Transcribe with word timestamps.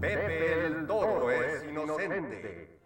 Pepe 0.00 0.66
el 0.66 0.86
Toro 0.86 1.30
es 1.30 1.64
inocente. 1.64 2.78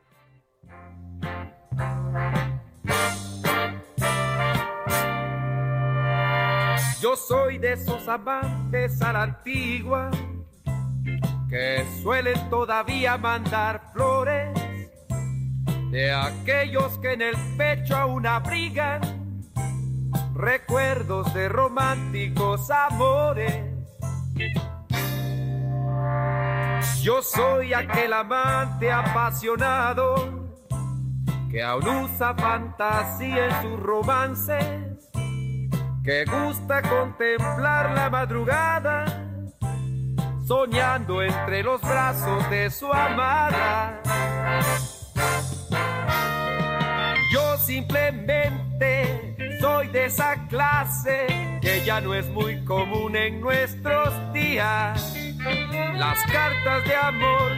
Yo 7.01 7.17
soy 7.17 7.59
de 7.59 7.73
esos 7.73 8.07
amantes 8.09 9.01
a 9.03 9.13
la 9.13 9.23
antigua 9.23 10.11
que 11.49 11.85
suelen 12.03 12.49
todavía 12.49 13.17
mandar 13.19 13.91
flores, 13.93 14.53
de 15.91 16.13
aquellos 16.13 16.97
que 16.99 17.15
en 17.15 17.23
el 17.23 17.37
pecho 17.57 17.97
aún 17.97 18.27
abrigan 18.27 19.01
recuerdos 20.35 21.35
de 21.35 21.49
románticos 21.49 22.71
amores. 22.71 23.65
Yo 27.03 27.23
soy 27.23 27.73
aquel 27.73 28.13
amante 28.13 28.91
apasionado 28.91 30.51
que 31.51 31.63
aún 31.63 31.87
usa 31.87 32.35
fantasía 32.35 33.47
en 33.47 33.63
sus 33.63 33.81
romances 33.81 34.91
que 36.05 36.25
gusta 36.25 36.81
contemplar 36.83 37.93
la 37.93 38.09
madrugada, 38.09 39.05
soñando 40.47 41.23
entre 41.23 41.63
los 41.63 41.81
brazos 41.83 42.49
de 42.51 42.71
su 42.71 42.91
amada. 42.93 44.01
Yo 47.33 47.59
simplemente 47.59 49.37
soy 49.61 49.89
de 49.89 50.07
esa 50.07 50.47
clase 50.49 51.27
que 51.61 51.85
ya 51.85 52.01
no 52.01 52.15
es 52.15 52.27
muy 52.29 52.65
común 52.65 53.15
en 53.15 53.41
nuestros 53.41 54.33
días. 54.33 55.20
Las 55.43 56.23
cartas 56.31 56.85
de 56.85 56.95
amor, 56.95 57.53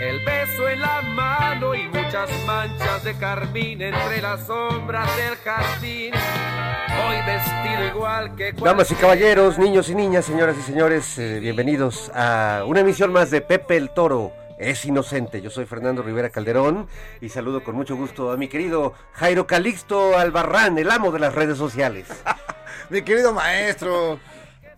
el 0.00 0.18
beso 0.24 0.68
en 0.68 0.80
la 0.80 1.00
mano 1.02 1.72
y 1.72 1.86
muchas 1.86 2.28
manchas 2.44 3.04
de 3.04 3.14
carmín 3.14 3.82
entre 3.82 4.20
las 4.20 4.44
sombras 4.46 5.08
del 5.16 5.36
jardín. 5.36 6.12
Hoy 6.12 7.16
vestido 7.24 7.86
igual 7.86 8.34
que 8.34 8.52
Damas 8.52 8.90
y 8.90 8.96
caballeros, 8.96 9.58
niños 9.58 9.88
y 9.90 9.94
niñas, 9.94 10.24
señoras 10.24 10.56
y 10.58 10.62
señores, 10.62 11.16
eh, 11.18 11.38
bienvenidos 11.38 12.10
a 12.14 12.64
una 12.66 12.80
emisión 12.80 13.12
más 13.12 13.30
de 13.30 13.40
Pepe 13.40 13.76
el 13.76 13.90
Toro. 13.90 14.32
Es 14.58 14.84
inocente. 14.84 15.40
Yo 15.40 15.50
soy 15.50 15.66
Fernando 15.66 16.02
Rivera 16.02 16.30
Calderón 16.30 16.88
y 17.20 17.28
saludo 17.28 17.62
con 17.62 17.76
mucho 17.76 17.94
gusto 17.94 18.32
a 18.32 18.36
mi 18.36 18.48
querido 18.48 18.92
Jairo 19.12 19.46
Calixto 19.46 20.18
Albarrán, 20.18 20.78
el 20.78 20.90
amo 20.90 21.12
de 21.12 21.20
las 21.20 21.32
redes 21.32 21.58
sociales. 21.58 22.08
Mi 22.90 23.00
querido 23.02 23.32
maestro, 23.32 24.18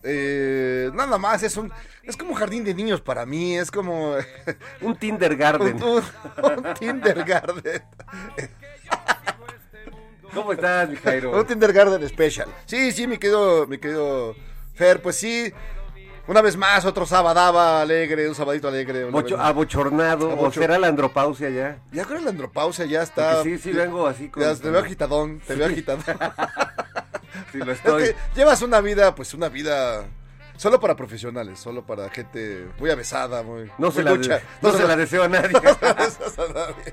eh, 0.02 0.90
nada 0.94 1.18
más, 1.18 1.42
es 1.42 1.56
un 1.56 1.72
es 2.02 2.16
como 2.16 2.30
un 2.30 2.36
jardín 2.36 2.64
de 2.64 2.74
niños 2.74 3.00
para 3.00 3.26
mí, 3.26 3.56
es 3.56 3.70
como 3.70 4.14
un 4.80 4.96
Tindergarten. 4.96 5.82
un, 5.82 6.02
un, 6.42 6.66
un 6.66 6.74
Tindergarten. 6.74 7.82
¿Cómo 10.34 10.52
estás, 10.52 10.88
mi 10.88 10.96
Jairo? 10.96 11.38
Un 11.38 11.46
Tindergarten 11.46 12.06
Special. 12.08 12.48
Sí, 12.66 12.92
sí, 12.92 13.06
mi 13.06 13.16
querido, 13.18 13.66
mi 13.66 13.78
querido 13.78 14.36
Fer, 14.74 15.00
pues 15.00 15.16
sí. 15.16 15.52
Una 16.28 16.42
vez 16.42 16.56
más, 16.56 16.84
otro 16.84 17.06
sabadaba 17.06 17.80
alegre, 17.80 18.28
un 18.28 18.34
sabadito 18.34 18.66
alegre. 18.66 19.04
Bocho, 19.04 19.40
abochornado, 19.40 20.32
Abochor... 20.32 20.48
¿o 20.48 20.52
será 20.52 20.78
la 20.78 20.88
andropausia 20.88 21.50
ya? 21.50 21.78
Ya 21.92 22.04
creo 22.04 22.18
que 22.18 22.24
la 22.24 22.30
andropausia 22.30 22.84
ya 22.84 23.02
está. 23.02 23.36
Porque 23.36 23.58
sí, 23.58 23.70
sí, 23.70 23.72
vengo 23.72 24.06
así 24.06 24.28
con... 24.28 24.42
Ya, 24.42 24.54
te 24.56 24.68
veo 24.68 24.80
agitadón, 24.80 25.38
te 25.38 25.54
sí. 25.54 25.58
veo 25.58 25.68
agitadón. 25.68 26.02
sí, 27.52 27.58
lo 27.58 27.72
estoy. 27.72 28.02
Es 28.02 28.10
que 28.10 28.16
llevas 28.34 28.62
una 28.62 28.80
vida, 28.80 29.14
pues 29.14 29.34
una 29.34 29.48
vida 29.48 30.06
Solo 30.56 30.80
para 30.80 30.96
profesionales, 30.96 31.58
solo 31.58 31.84
para 31.84 32.08
gente 32.08 32.66
muy 32.78 32.90
avesada, 32.90 33.42
muy. 33.42 33.70
No, 33.76 33.90
se, 33.90 34.02
la, 34.02 34.12
lucha. 34.14 34.40
no, 34.62 34.72
no 34.72 34.78
se, 34.78 34.86
la 34.86 34.96
deseo 34.96 35.24
a 35.24 35.28
nadie. 35.28 35.52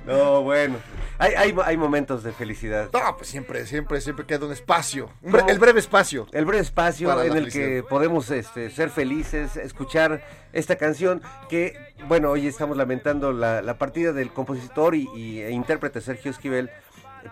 No, 0.05 0.41
bueno. 0.41 0.77
Hay, 1.17 1.33
hay, 1.35 1.55
hay, 1.63 1.77
momentos 1.77 2.23
de 2.23 2.33
felicidad. 2.33 2.89
No, 2.91 3.15
pues 3.15 3.29
siempre, 3.29 3.65
siempre, 3.65 4.01
siempre 4.01 4.25
queda 4.25 4.45
un 4.45 4.51
espacio. 4.51 5.09
Un 5.21 5.31
bre 5.31 5.43
el 5.47 5.59
breve 5.59 5.79
espacio. 5.79 6.27
El 6.33 6.45
breve 6.45 6.61
espacio 6.61 7.23
en 7.23 7.37
el 7.37 7.51
que 7.51 7.83
podemos 7.87 8.29
este, 8.31 8.69
ser 8.69 8.89
felices, 8.89 9.55
escuchar 9.55 10.21
esta 10.51 10.75
canción 10.75 11.21
que, 11.47 11.77
bueno, 12.07 12.31
hoy 12.31 12.47
estamos 12.47 12.75
lamentando 12.75 13.31
la, 13.31 13.61
la 13.61 13.77
partida 13.77 14.11
del 14.11 14.33
compositor 14.33 14.93
y, 14.93 15.07
y 15.15 15.41
e 15.41 15.51
intérprete 15.51 16.01
Sergio 16.01 16.31
Esquivel 16.31 16.69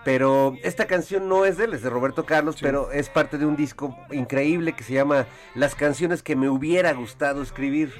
pero 0.03 0.56
esta 0.63 0.88
canción 0.88 1.28
no 1.29 1.46
es 1.46 1.57
de 1.57 1.66
él, 1.66 1.74
es 1.74 1.84
de 1.84 1.90
Roberto 1.90 2.25
Carlos, 2.25 2.56
sí. 2.56 2.62
pero 2.63 2.91
es 2.91 3.09
parte 3.09 3.38
de 3.38 3.46
un 3.46 3.56
disco 3.56 3.97
increíble 4.12 4.74
que 4.74 4.84
se 4.84 4.94
llama 4.94 5.28
Las 5.56 5.75
canciones 5.75 6.24
que 6.24 6.35
me 6.35 6.50
hubiera 6.50 6.94
gustado 6.94 7.41
escribir. 7.41 7.94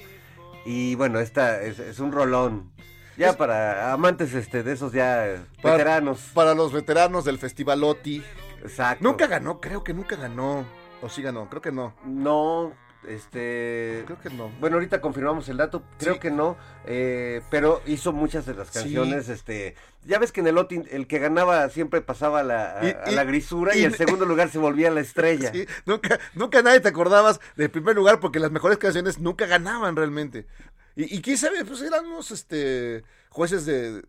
Y 0.66 0.96
bueno, 0.96 1.20
esta 1.20 1.62
es, 1.62 1.80
es 1.80 2.00
un 2.00 2.12
rolón. 2.12 2.72
Ya 3.18 3.30
es, 3.30 3.36
para 3.36 3.94
amantes 3.94 4.34
este 4.34 4.64
de 4.64 4.74
esos 4.74 4.94
ya 4.94 5.44
para, 5.62 5.76
veteranos. 5.76 6.32
Para 6.34 6.54
los 6.54 6.72
veteranos 6.72 7.26
del 7.26 7.38
Festival 7.38 7.84
OTI. 7.84 8.24
Exacto. 8.62 9.04
Nunca 9.04 9.28
ganó, 9.28 9.60
creo 9.60 9.84
que 9.84 9.94
nunca 9.94 10.16
ganó. 10.16 10.66
O 11.02 11.10
sí 11.10 11.22
ganó, 11.22 11.50
creo 11.50 11.62
que 11.62 11.72
no. 11.72 11.96
No, 12.06 12.74
este. 13.08 14.04
Creo 14.06 14.20
que 14.20 14.30
no. 14.30 14.50
Bueno, 14.60 14.76
ahorita 14.76 15.02
confirmamos 15.02 15.50
el 15.50 15.58
dato. 15.58 15.84
Creo 15.98 16.16
sí. 16.16 16.20
que 16.20 16.32
no. 16.32 16.58
Eh, 16.86 17.42
pero 17.50 17.82
hizo 17.86 18.14
muchas 18.14 18.46
de 18.46 18.54
las 18.54 18.72
canciones. 18.72 19.26
Sí. 19.26 19.32
Este. 19.32 19.76
Ya 20.06 20.20
ves 20.20 20.32
que 20.32 20.42
en 20.42 20.48
el 20.48 20.58
OTI 20.58 20.84
el 20.92 21.08
que 21.08 21.20
ganaba 21.20 21.70
siempre 21.70 22.02
pasaba 22.02 22.40
a 22.40 22.44
la, 22.44 22.80
a, 22.80 22.86
y, 22.86 22.92
a 22.92 23.12
la 23.12 23.24
grisura 23.24 23.76
y, 23.76 23.82
y, 23.82 23.84
el 23.84 23.96
segundo 23.96 24.26
lugar 24.26 24.50
se 24.50 24.58
volvía 24.58 24.92
la 24.92 25.02
estrella. 25.02 25.52
Sí, 25.52 25.66
nunca, 25.86 26.20
nunca 26.34 26.62
nadie 26.62 26.80
te 26.80 26.88
acordabas 26.88 27.40
del 27.56 27.70
primer 27.70 27.96
lugar 27.96 28.20
porque 28.20 28.40
las 28.40 28.52
mejores 28.52 28.78
canciones 28.78 29.20
nunca 29.20 29.46
ganaban 29.46 29.96
realmente. 29.96 30.48
Y, 30.96 31.16
y 31.16 31.22
quién 31.22 31.38
sabe, 31.38 31.66
pues 31.66 31.82
eran 31.82 32.06
unos 32.06 32.32
este, 32.32 33.04
jueces 33.30 33.66
de 33.66 34.04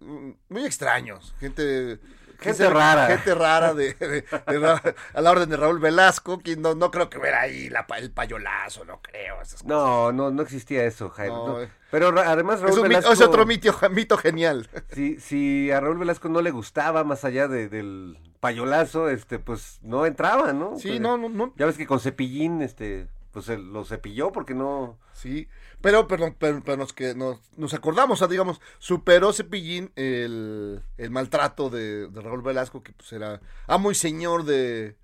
muy 0.49 0.65
extraños, 0.65 1.35
gente 1.41 1.99
Gente 2.43 2.69
rara. 2.69 3.07
Gente 3.07 3.35
rara 3.35 3.75
de, 3.75 3.95
de, 3.95 4.09
de, 4.09 4.23
de, 4.23 4.95
a 5.15 5.21
la 5.21 5.31
orden 5.31 5.49
de 5.49 5.57
Raúl 5.57 5.79
Velasco, 5.79 6.39
que 6.39 6.57
no, 6.57 6.75
no 6.75 6.91
creo 6.91 7.09
que 7.09 7.19
hubiera 7.19 7.41
ahí 7.43 7.69
la, 7.69 7.87
el 7.97 8.11
payolazo, 8.11 8.85
no 8.85 9.01
creo. 9.01 9.41
Esas 9.41 9.65
no, 9.65 10.13
no, 10.13 10.31
no 10.31 10.43
existía 10.43 10.85
eso, 10.85 11.11
Jaime. 11.11 11.35
No, 11.35 11.61
no. 11.61 11.69
Pero 11.91 12.09
además 12.21 12.61
Raúl 12.61 12.73
es 12.73 12.79
un, 12.79 12.89
Velasco... 12.89 13.13
Es 13.13 13.21
otro 13.21 13.47
mito, 13.47 13.79
mito 13.91 14.17
genial. 14.17 14.69
Si, 14.93 15.21
si 15.21 15.71
a 15.71 15.81
Raúl 15.81 15.99
Velasco 15.99 16.29
no 16.29 16.41
le 16.41 16.51
gustaba 16.51 17.05
más 17.05 17.25
allá 17.25 17.49
de, 17.49 17.69
del 17.69 18.19
payolazo, 18.41 19.09
este, 19.09 19.39
pues 19.39 19.79
no 19.83 20.07
entraba, 20.07 20.53
¿no? 20.53 20.79
Sí, 20.79 20.89
pues, 20.89 21.01
no, 21.01 21.17
no, 21.17 21.29
no. 21.29 21.53
Ya 21.57 21.67
ves 21.67 21.77
que 21.77 21.87
con 21.87 22.01
Cepillín, 22.01 22.63
este, 22.63 23.07
pues 23.33 23.49
él 23.49 23.73
lo 23.73 23.85
cepilló 23.85 24.33
porque 24.33 24.55
no... 24.55 24.99
Sí, 25.13 25.49
pero, 25.83 26.09
perdón, 26.09 26.37
pero, 26.39 26.63
pero 26.65 26.77
nos, 26.77 26.93
que 26.93 27.15
nos, 27.15 27.41
nos 27.57 27.75
acordamos, 27.75 28.19
o 28.19 28.21
sea, 28.21 28.29
digamos, 28.29 28.61
superó 28.79 29.33
Cepillín 29.33 29.93
el, 29.97 30.83
el 30.97 31.11
maltrato 31.11 31.69
de, 31.69 32.09
de, 32.09 32.21
Raúl 32.21 32.43
Velasco, 32.43 32.83
que 32.83 32.93
pues 32.93 33.13
era 33.13 33.41
amo 33.67 33.91
y 33.91 33.95
señor 33.95 34.45
de, 34.45 34.97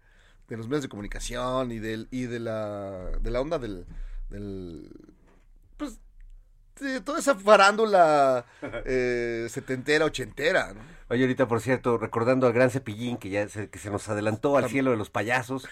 de 0.48 0.56
los 0.56 0.68
medios 0.68 0.82
de 0.82 0.88
comunicación 0.88 1.72
y, 1.72 1.78
del, 1.78 2.08
y 2.10 2.22
de, 2.22 2.40
la, 2.40 3.10
de 3.20 3.30
la 3.30 3.40
onda 3.40 3.58
del, 3.58 3.86
del 4.30 4.90
pues, 5.76 5.98
de 6.80 7.00
toda 7.00 7.18
esa 7.18 7.34
farándula 7.34 8.46
eh, 8.86 9.46
setentera, 9.50 10.04
ochentera, 10.04 10.72
¿no? 10.74 10.98
Oye, 11.10 11.22
ahorita, 11.22 11.48
por 11.48 11.62
cierto, 11.62 11.96
recordando 11.96 12.46
al 12.46 12.52
gran 12.52 12.70
Cepillín, 12.70 13.16
que 13.16 13.30
ya 13.30 13.48
se, 13.48 13.70
que 13.70 13.78
se 13.78 13.90
nos 13.90 14.08
adelantó 14.10 14.58
al 14.58 14.68
cielo 14.68 14.90
de 14.90 14.98
los 14.98 15.08
payasos, 15.08 15.66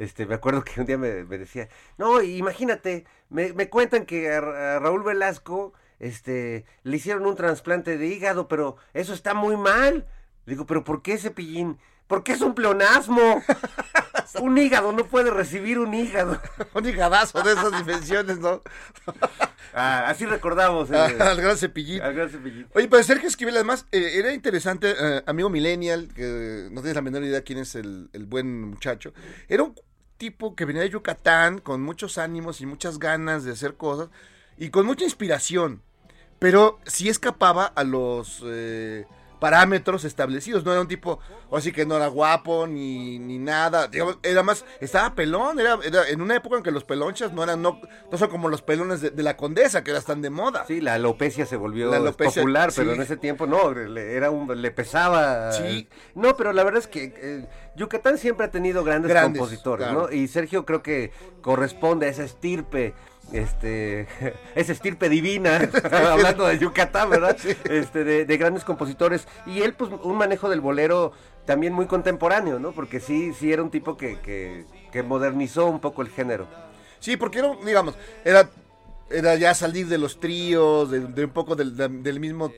este, 0.00 0.24
me 0.26 0.34
acuerdo 0.34 0.64
que 0.64 0.80
un 0.80 0.86
día 0.86 0.96
me, 0.98 1.24
me 1.24 1.38
decía, 1.38 1.68
no, 1.98 2.22
imagínate, 2.22 3.04
me, 3.28 3.52
me 3.52 3.68
cuentan 3.68 4.06
que 4.06 4.32
a, 4.32 4.38
a 4.38 4.78
Raúl 4.78 5.02
Velasco, 5.04 5.74
este, 5.98 6.64
le 6.82 6.96
hicieron 6.96 7.26
un 7.26 7.36
trasplante 7.36 7.98
de 7.98 8.06
hígado, 8.06 8.48
pero 8.48 8.76
eso 8.94 9.12
está 9.12 9.34
muy 9.34 9.56
mal. 9.56 10.06
Digo, 10.46 10.66
pero 10.66 10.82
¿por 10.82 11.02
qué 11.02 11.12
ese 11.12 11.30
pillín? 11.30 11.78
Porque 12.06 12.32
es 12.32 12.40
un 12.40 12.54
pleonasmo. 12.54 13.42
un 14.40 14.56
hígado 14.56 14.92
no 14.92 15.04
puede 15.04 15.30
recibir 15.30 15.78
un 15.78 15.92
hígado. 15.92 16.40
un 16.74 16.86
hígadazo 16.86 17.42
de 17.42 17.52
esas 17.52 17.76
dimensiones, 17.78 18.38
¿no? 18.38 18.62
Ah, 19.72 20.08
así 20.08 20.26
recordamos. 20.26 20.90
eh, 20.90 20.96
al 20.96 21.40
gran 21.40 21.56
cepillín. 21.56 22.02
al 22.02 22.12
gran 22.12 22.28
cepillín. 22.28 22.66
Oye, 22.74 22.88
pero 22.88 23.04
Sergio 23.04 23.28
Esquivel, 23.28 23.54
además, 23.54 23.86
eh, 23.92 24.14
era 24.14 24.32
interesante, 24.34 24.96
eh, 24.98 25.22
amigo 25.26 25.48
millennial, 25.48 26.08
que 26.12 26.66
no 26.72 26.80
tienes 26.80 26.96
la 26.96 27.02
menor 27.02 27.22
idea 27.22 27.42
quién 27.42 27.60
es 27.60 27.76
el, 27.76 28.10
el 28.12 28.26
buen 28.26 28.62
muchacho. 28.62 29.12
Era 29.48 29.62
un 29.62 29.76
tipo 30.20 30.54
que 30.54 30.66
venía 30.66 30.82
de 30.82 30.90
Yucatán 30.90 31.60
con 31.60 31.82
muchos 31.82 32.18
ánimos 32.18 32.60
y 32.60 32.66
muchas 32.66 32.98
ganas 32.98 33.42
de 33.42 33.52
hacer 33.52 33.76
cosas 33.76 34.10
y 34.58 34.68
con 34.68 34.84
mucha 34.84 35.04
inspiración, 35.04 35.82
pero 36.38 36.78
sí 36.84 37.08
escapaba 37.08 37.64
a 37.64 37.84
los 37.84 38.42
eh, 38.44 39.06
parámetros 39.40 40.04
establecidos. 40.04 40.64
No 40.64 40.72
era 40.72 40.80
un 40.80 40.88
tipo, 40.88 41.18
o 41.48 41.56
así 41.56 41.72
que 41.72 41.86
no 41.86 41.96
era 41.96 42.06
guapo 42.08 42.66
ni, 42.66 43.18
ni 43.18 43.38
nada. 43.38 43.88
digamos, 43.88 44.18
era 44.22 44.42
más, 44.42 44.64
estaba 44.80 45.14
pelón. 45.14 45.58
Era, 45.58 45.78
era 45.84 46.08
en 46.08 46.20
una 46.20 46.36
época 46.36 46.56
en 46.56 46.62
que 46.62 46.70
los 46.70 46.84
pelonchas 46.84 47.32
no 47.32 47.42
eran, 47.42 47.60
no, 47.62 47.80
no 48.10 48.18
son 48.18 48.28
como 48.28 48.48
los 48.48 48.62
pelones 48.62 49.00
de, 49.00 49.10
de 49.10 49.22
la 49.22 49.36
condesa, 49.36 49.82
que 49.82 49.90
eran 49.90 50.04
tan 50.04 50.22
de 50.22 50.30
moda. 50.30 50.64
Sí, 50.66 50.80
la 50.80 50.94
alopecia 50.94 51.46
se 51.46 51.56
volvió 51.56 51.92
alopecia, 51.92 52.42
popular, 52.42 52.70
pero 52.74 52.90
sí. 52.90 52.96
en 52.96 53.02
ese 53.02 53.16
tiempo 53.16 53.46
no, 53.46 53.72
le, 53.72 54.14
era 54.14 54.30
un, 54.30 54.60
le 54.60 54.70
pesaba. 54.70 55.52
Sí. 55.52 55.88
No, 56.14 56.36
pero 56.36 56.52
la 56.52 56.62
verdad 56.64 56.80
es 56.80 56.86
que 56.86 57.14
eh, 57.16 57.48
Yucatán 57.76 58.18
siempre 58.18 58.46
ha 58.46 58.50
tenido 58.50 58.84
grandes, 58.84 59.10
Grandes, 59.10 59.40
compositores, 59.40 59.88
claro. 59.88 60.08
¿no? 60.08 60.12
Y 60.12 60.28
Sergio 60.28 60.64
creo 60.64 60.82
que 60.82 61.12
corresponde 61.42 62.06
a 62.06 62.10
esa 62.10 62.24
estirpe. 62.24 62.94
Este, 63.32 64.08
esa 64.54 64.72
estirpe 64.72 65.08
divina, 65.08 65.58
hablando 65.92 66.46
de 66.46 66.58
Yucatán, 66.58 67.10
¿verdad? 67.10 67.36
Este, 67.64 68.04
de, 68.04 68.24
de 68.24 68.36
grandes 68.36 68.64
compositores. 68.64 69.26
Y 69.46 69.62
él, 69.62 69.74
pues, 69.74 69.90
un 70.02 70.16
manejo 70.16 70.48
del 70.48 70.60
bolero 70.60 71.12
también 71.46 71.72
muy 71.72 71.86
contemporáneo, 71.86 72.58
¿no? 72.58 72.72
Porque 72.72 73.00
sí, 73.00 73.32
sí 73.32 73.52
era 73.52 73.62
un 73.62 73.70
tipo 73.70 73.96
que, 73.96 74.18
que, 74.20 74.64
que 74.92 75.02
modernizó 75.02 75.66
un 75.66 75.80
poco 75.80 76.02
el 76.02 76.08
género. 76.08 76.46
Sí, 76.98 77.16
porque 77.16 77.38
era, 77.38 77.56
digamos, 77.64 77.94
era, 78.24 78.50
era 79.10 79.34
ya 79.36 79.54
salir 79.54 79.86
de 79.88 79.98
los 79.98 80.20
tríos, 80.20 80.90
de, 80.90 81.00
de 81.00 81.24
un 81.24 81.30
poco 81.30 81.56
del, 81.56 81.76
del 81.76 82.20
mismo 82.20 82.52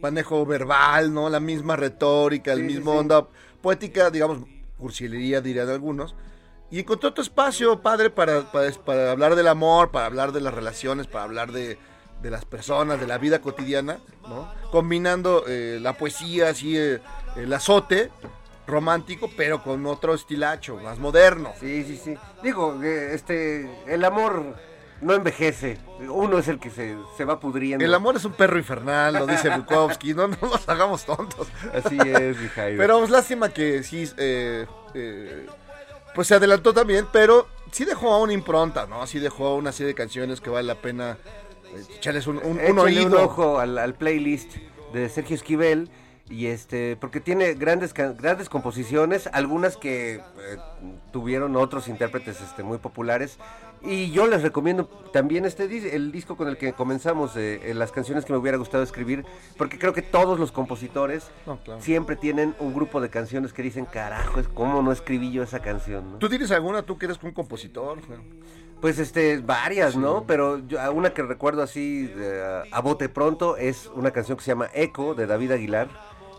manejo 0.00 0.46
verbal, 0.46 1.12
¿no? 1.12 1.28
La 1.28 1.40
misma 1.40 1.76
retórica, 1.76 2.52
el 2.52 2.60
Sí, 2.60 2.68
sí, 2.68 2.74
mismo 2.76 2.92
sí. 2.92 2.98
onda 2.98 3.26
poética, 3.60 4.10
digamos, 4.10 4.46
cursilería 4.78 5.40
dirían 5.40 5.68
algunos. 5.68 6.14
Y 6.70 6.80
encontró 6.80 7.10
otro 7.10 7.22
espacio, 7.22 7.80
padre, 7.80 8.10
para, 8.10 8.50
para, 8.52 8.70
para 8.72 9.10
hablar 9.10 9.36
del 9.36 9.48
amor, 9.48 9.90
para 9.90 10.06
hablar 10.06 10.32
de 10.32 10.40
las 10.40 10.52
relaciones, 10.52 11.06
para 11.06 11.24
hablar 11.24 11.52
de, 11.52 11.78
de 12.22 12.30
las 12.30 12.44
personas, 12.44 13.00
de 13.00 13.06
la 13.06 13.18
vida 13.18 13.40
cotidiana, 13.40 13.98
¿no? 14.28 14.52
Combinando 14.70 15.44
eh, 15.46 15.78
la 15.80 15.94
poesía, 15.94 16.50
así, 16.50 16.76
eh, 16.76 17.00
el 17.36 17.52
azote 17.52 18.10
romántico, 18.66 19.30
pero 19.36 19.62
con 19.62 19.86
otro 19.86 20.14
estilacho, 20.14 20.76
más 20.76 20.98
moderno. 20.98 21.52
Sí, 21.58 21.84
sí, 21.84 21.96
sí. 21.96 22.14
Digo, 22.42 22.78
que, 22.80 23.14
este, 23.14 23.70
el 23.86 24.04
amor 24.04 24.56
no 25.00 25.14
envejece. 25.14 25.78
Uno 26.00 26.38
es 26.38 26.48
el 26.48 26.58
que 26.58 26.70
se, 26.70 26.96
se 27.16 27.24
va 27.24 27.40
pudriendo. 27.40 27.84
El 27.84 27.94
amor 27.94 28.16
es 28.16 28.24
un 28.24 28.32
perro 28.32 28.58
infernal, 28.58 29.14
lo 29.14 29.26
dice 29.26 29.48
Bukowski, 29.50 30.12
no, 30.14 30.28
no 30.28 30.36
nos 30.42 30.68
hagamos 30.68 31.04
tontos. 31.04 31.48
Así 31.72 31.96
es, 32.04 32.38
mi 32.38 32.48
Jairo. 32.48 32.78
Pero 32.78 33.04
es 33.04 33.10
lástima 33.10 33.48
que 33.48 33.82
sí, 33.82 34.10
eh, 34.16 34.66
eh, 34.94 35.46
pues 36.18 36.26
se 36.26 36.34
adelantó 36.34 36.74
también, 36.74 37.06
pero 37.12 37.46
sí 37.70 37.84
dejó 37.84 38.20
una 38.20 38.32
impronta, 38.32 38.88
¿no? 38.88 39.06
Sí 39.06 39.20
dejó 39.20 39.54
una 39.54 39.70
serie 39.70 39.86
de 39.86 39.94
canciones 39.94 40.40
que 40.40 40.50
vale 40.50 40.66
la 40.66 40.74
pena 40.74 41.16
eh, 41.72 41.84
echarles 41.96 42.26
un, 42.26 42.38
un, 42.38 42.58
un 42.58 42.78
oído. 42.80 43.22
ojo 43.22 43.60
al, 43.60 43.78
al 43.78 43.94
playlist 43.94 44.56
de 44.92 45.08
Sergio 45.10 45.36
Esquivel. 45.36 45.88
Y 46.28 46.46
este, 46.46 46.96
porque 46.96 47.20
tiene 47.20 47.54
grandes, 47.54 47.94
grandes 47.94 48.48
composiciones, 48.48 49.28
algunas 49.32 49.76
que 49.76 50.14
eh, 50.14 50.22
tuvieron 51.12 51.56
otros 51.56 51.88
intérpretes 51.88 52.40
este, 52.40 52.62
muy 52.62 52.78
populares. 52.78 53.38
Y 53.80 54.10
yo 54.10 54.26
les 54.26 54.42
recomiendo 54.42 54.86
también 55.12 55.44
este 55.44 55.64
el 55.94 56.10
disco 56.10 56.36
con 56.36 56.48
el 56.48 56.56
que 56.56 56.72
comenzamos, 56.72 57.36
eh, 57.36 57.70
eh, 57.70 57.74
las 57.74 57.92
canciones 57.92 58.24
que 58.24 58.32
me 58.32 58.38
hubiera 58.38 58.58
gustado 58.58 58.82
escribir, 58.82 59.24
porque 59.56 59.78
creo 59.78 59.92
que 59.92 60.02
todos 60.02 60.40
los 60.40 60.50
compositores 60.50 61.30
No, 61.46 61.62
claro. 61.62 61.80
siempre 61.80 62.16
tienen 62.16 62.56
un 62.58 62.74
grupo 62.74 63.00
de 63.00 63.08
canciones 63.08 63.52
que 63.52 63.62
dicen, 63.62 63.84
carajo, 63.84 64.40
cómo 64.52 64.82
no 64.82 64.90
escribí 64.90 65.30
yo 65.30 65.44
esa 65.44 65.60
canción. 65.60 66.12
¿no? 66.12 66.18
¿Tú 66.18 66.28
tienes 66.28 66.50
alguna, 66.50 66.82
tú 66.82 66.98
que 66.98 67.06
eres 67.06 67.18
un 67.22 67.30
compositor? 67.30 67.98
Pues 68.80 68.98
este, 68.98 69.38
varias, 69.38 69.96
¿no? 69.96 70.24
Pero 70.26 70.58
yo, 70.66 70.78
una 70.92 71.10
que 71.10 71.22
recuerdo 71.22 71.62
así 71.62 72.12
eh, 72.16 72.62
a 72.70 72.80
bote 72.80 73.08
pronto 73.08 73.56
es 73.56 73.90
una 73.94 74.12
canción 74.12 74.38
que 74.38 74.44
se 74.44 74.52
llama 74.52 74.68
Eco 74.72 75.14
de 75.14 75.26
David 75.26 75.52
Aguilar, 75.52 75.88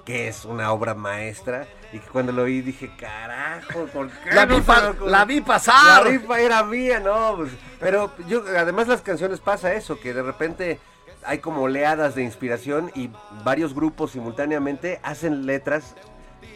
que 0.10 0.28
es 0.28 0.44
una 0.44 0.72
obra 0.72 0.96
maestra 0.96 1.68
y 1.94 2.00
que 2.00 2.08
cuando 2.08 2.32
lo 2.32 2.42
oí 2.42 2.62
dije, 2.62 2.90
carajo, 2.98 3.86
¿por 3.94 4.10
qué? 4.10 4.32
La 4.34 4.48
no 4.48 4.56
vi, 4.56 4.62
pa- 4.62 4.82
me 4.82 4.88
ocurrió?" 4.88 5.08
la 5.12 5.26
vi 5.26 5.42
pasar. 5.42 6.04
La 6.04 6.10
vi 6.10 6.44
era 6.44 6.64
mía, 6.64 7.00
no, 7.00 7.36
pues, 7.38 7.52
pero 7.80 8.12
yo, 8.28 8.44
además 8.58 8.88
las 8.88 9.02
canciones 9.04 9.40
pasa 9.40 9.72
eso, 9.76 10.00
que 10.00 10.12
de 10.16 10.24
repente 10.24 10.80
hay 11.24 11.38
como 11.38 11.62
oleadas 11.62 12.16
de 12.16 12.24
inspiración 12.24 12.92
y 12.96 13.12
varios 13.44 13.76
grupos 13.76 14.10
simultáneamente 14.14 15.00
hacen 15.04 15.46
letras 15.46 15.96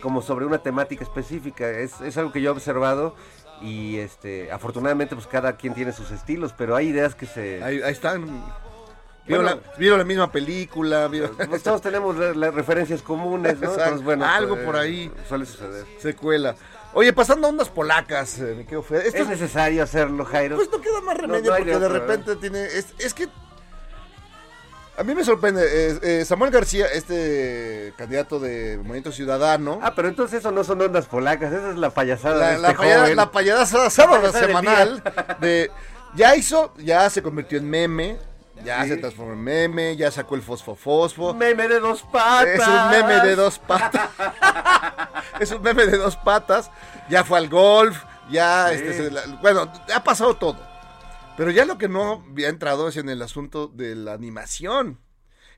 como 0.02 0.24
sobre 0.24 0.46
una 0.48 0.58
temática 0.58 1.04
específica. 1.04 1.70
Es, 1.70 2.02
es 2.02 2.18
algo 2.18 2.32
que 2.32 2.42
yo 2.42 2.50
he 2.50 2.54
observado 2.54 3.16
y 3.62 3.98
este 3.98 4.52
afortunadamente 4.52 5.14
pues 5.16 5.28
cada 5.28 5.58
quien 5.58 5.76
tiene 5.76 5.92
sus 5.94 6.10
estilos, 6.10 6.54
pero 6.58 6.76
hay 6.76 6.88
ideas 6.88 7.14
que 7.14 7.28
se... 7.28 7.64
Ahí, 7.64 7.84
ahí 7.84 7.92
están. 7.92 8.44
Vieron, 9.26 9.46
Bueno. 9.46 9.62
la, 9.66 9.78
vieron 9.78 10.00
la 10.00 10.06
misma 10.06 10.32
película, 10.32 11.08
vieron 11.08 11.36
Pues 11.50 11.64
todos 11.64 11.82
tenemos 11.82 12.18
re- 12.18 12.36
las 12.36 12.54
referencias 12.54 13.02
comunes, 13.02 13.54
¿no? 13.60 13.68
Exacto. 13.70 13.84
Entonces, 13.84 14.04
bueno, 14.06 14.26
Algo 14.26 14.56
pues, 14.56 14.66
por 14.66 14.76
ahí. 14.76 15.12
Suele 15.30 15.46
suceder. 15.46 15.86
secuela. 16.00 16.56
Oye, 16.94 17.12
pasando 17.14 17.48
a 17.48 17.50
ondas 17.50 17.70
polacas, 17.70 18.38
eh, 18.40 18.54
me 18.58 18.66
quedo 18.66 18.84
feo. 18.84 19.00
Esto 19.00 19.18
¿Es 19.24 19.28
necesario 19.28 19.82
hacerlo, 19.82 20.26
Jairo? 20.26 20.58
Pues 20.58 20.70
no 20.70 20.80
queda 20.82 21.02
más 21.02 21.18
remedio 21.18 21.52
no 21.52 21.58
porque 21.58 21.80
de 21.80 21.90
repente 21.90 22.36
tiene. 22.36 22.66
Es, 22.66 22.94
es 23.00 23.14
que. 23.14 23.28
A 24.96 25.04
mí 25.04 25.16
me 25.16 25.24
sorprende. 25.24 25.62
eh, 25.66 26.00
eh, 26.04 26.26
Samuel 26.26 26.52
García, 26.52 26.86
este 26.86 27.94
candidato 27.98 28.40
de 28.40 28.78
Movimiento 28.78 29.12
Ciudadano. 29.12 29.80
Ah, 29.82 29.94
pero 29.96 30.08
entonces 30.08 30.40
eso 30.42 30.52
no 30.52 30.64
son 30.64 30.82
ondas 30.82 31.08
polacas, 31.08 31.52
esa 31.52 31.72
es 31.72 31.78
la 31.78 31.90
payasada 31.90 32.36
la, 32.38 32.52
de 32.52 32.58
la, 32.60 32.68
este 32.70 32.78
payada- 32.84 33.02
joven. 33.04 33.16
la 33.16 33.32
payasada 33.32 33.90
sábado 33.90 34.22
payasada 34.22 34.46
semanal 34.48 35.04
de 35.42 35.72
ya 36.16 36.36
hizo, 36.36 36.76
ya 36.78 37.10
se 37.10 37.24
convirtió 37.24 37.58
en 37.58 37.68
meme, 37.72 38.18
ya 38.64 38.84
Sí. 38.84 38.90
se 38.90 38.98
transformó 38.98 39.34
en 39.34 39.42
meme, 39.44 39.96
ya 39.96 40.12
sacó 40.12 40.36
el 40.36 40.42
fosfo 40.42 40.76
fosfo. 40.76 41.34
Meme 41.34 41.68
de 41.68 41.80
dos 41.80 42.02
patas. 42.04 42.48
Es 42.60 42.68
un 42.68 42.90
meme 42.92 43.20
de 43.28 43.36
dos 43.36 43.60
patas. 43.60 44.10
es 45.40 45.52
un 45.52 45.62
meme 45.62 45.86
de 45.86 45.98
dos 45.98 46.16
patas. 46.18 46.72
Ya 47.10 47.24
fue 47.24 47.38
al 47.38 47.50
golf. 47.50 48.04
Ya, 48.30 48.68
Sí. 48.70 48.76
este, 48.76 48.94
se 48.94 49.12
la- 49.12 49.26
bueno, 49.42 49.72
ha 49.94 50.04
pasado 50.04 50.36
todo. 50.36 50.58
Pero 51.36 51.52
ya 51.52 51.66
lo 51.66 51.78
que 51.78 51.90
no 51.90 52.24
había 52.30 52.50
entrado 52.50 52.88
es 52.88 52.96
en 52.98 53.10
el 53.10 53.22
asunto 53.22 53.68
de 53.68 53.96
la 53.96 54.14
animación. 54.14 55.00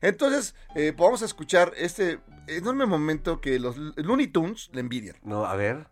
Entonces, 0.00 0.54
eh, 0.74 0.92
vamos 0.96 1.22
a 1.22 1.26
escuchar 1.26 1.72
este 1.76 2.18
enorme 2.48 2.86
momento 2.86 3.40
que 3.40 3.58
los 3.58 3.76
Looney 3.76 4.26
Tunes 4.28 4.68
le 4.72 4.80
envidian. 4.80 5.16
No, 5.22 5.44
a 5.46 5.54
ver. 5.56 5.88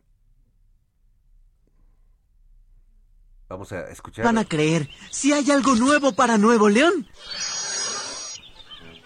Vamos 3.55 3.71
a 3.71 3.89
escuchar. 3.89 4.25
Van 4.25 4.37
a 4.37 4.45
creer 4.45 4.91
si 5.13 5.33
hay 5.33 5.49
algo 5.53 5.77
nuevo 5.77 6.13
para 6.13 6.39
Nuevo 6.39 6.69
León. 6.69 7.07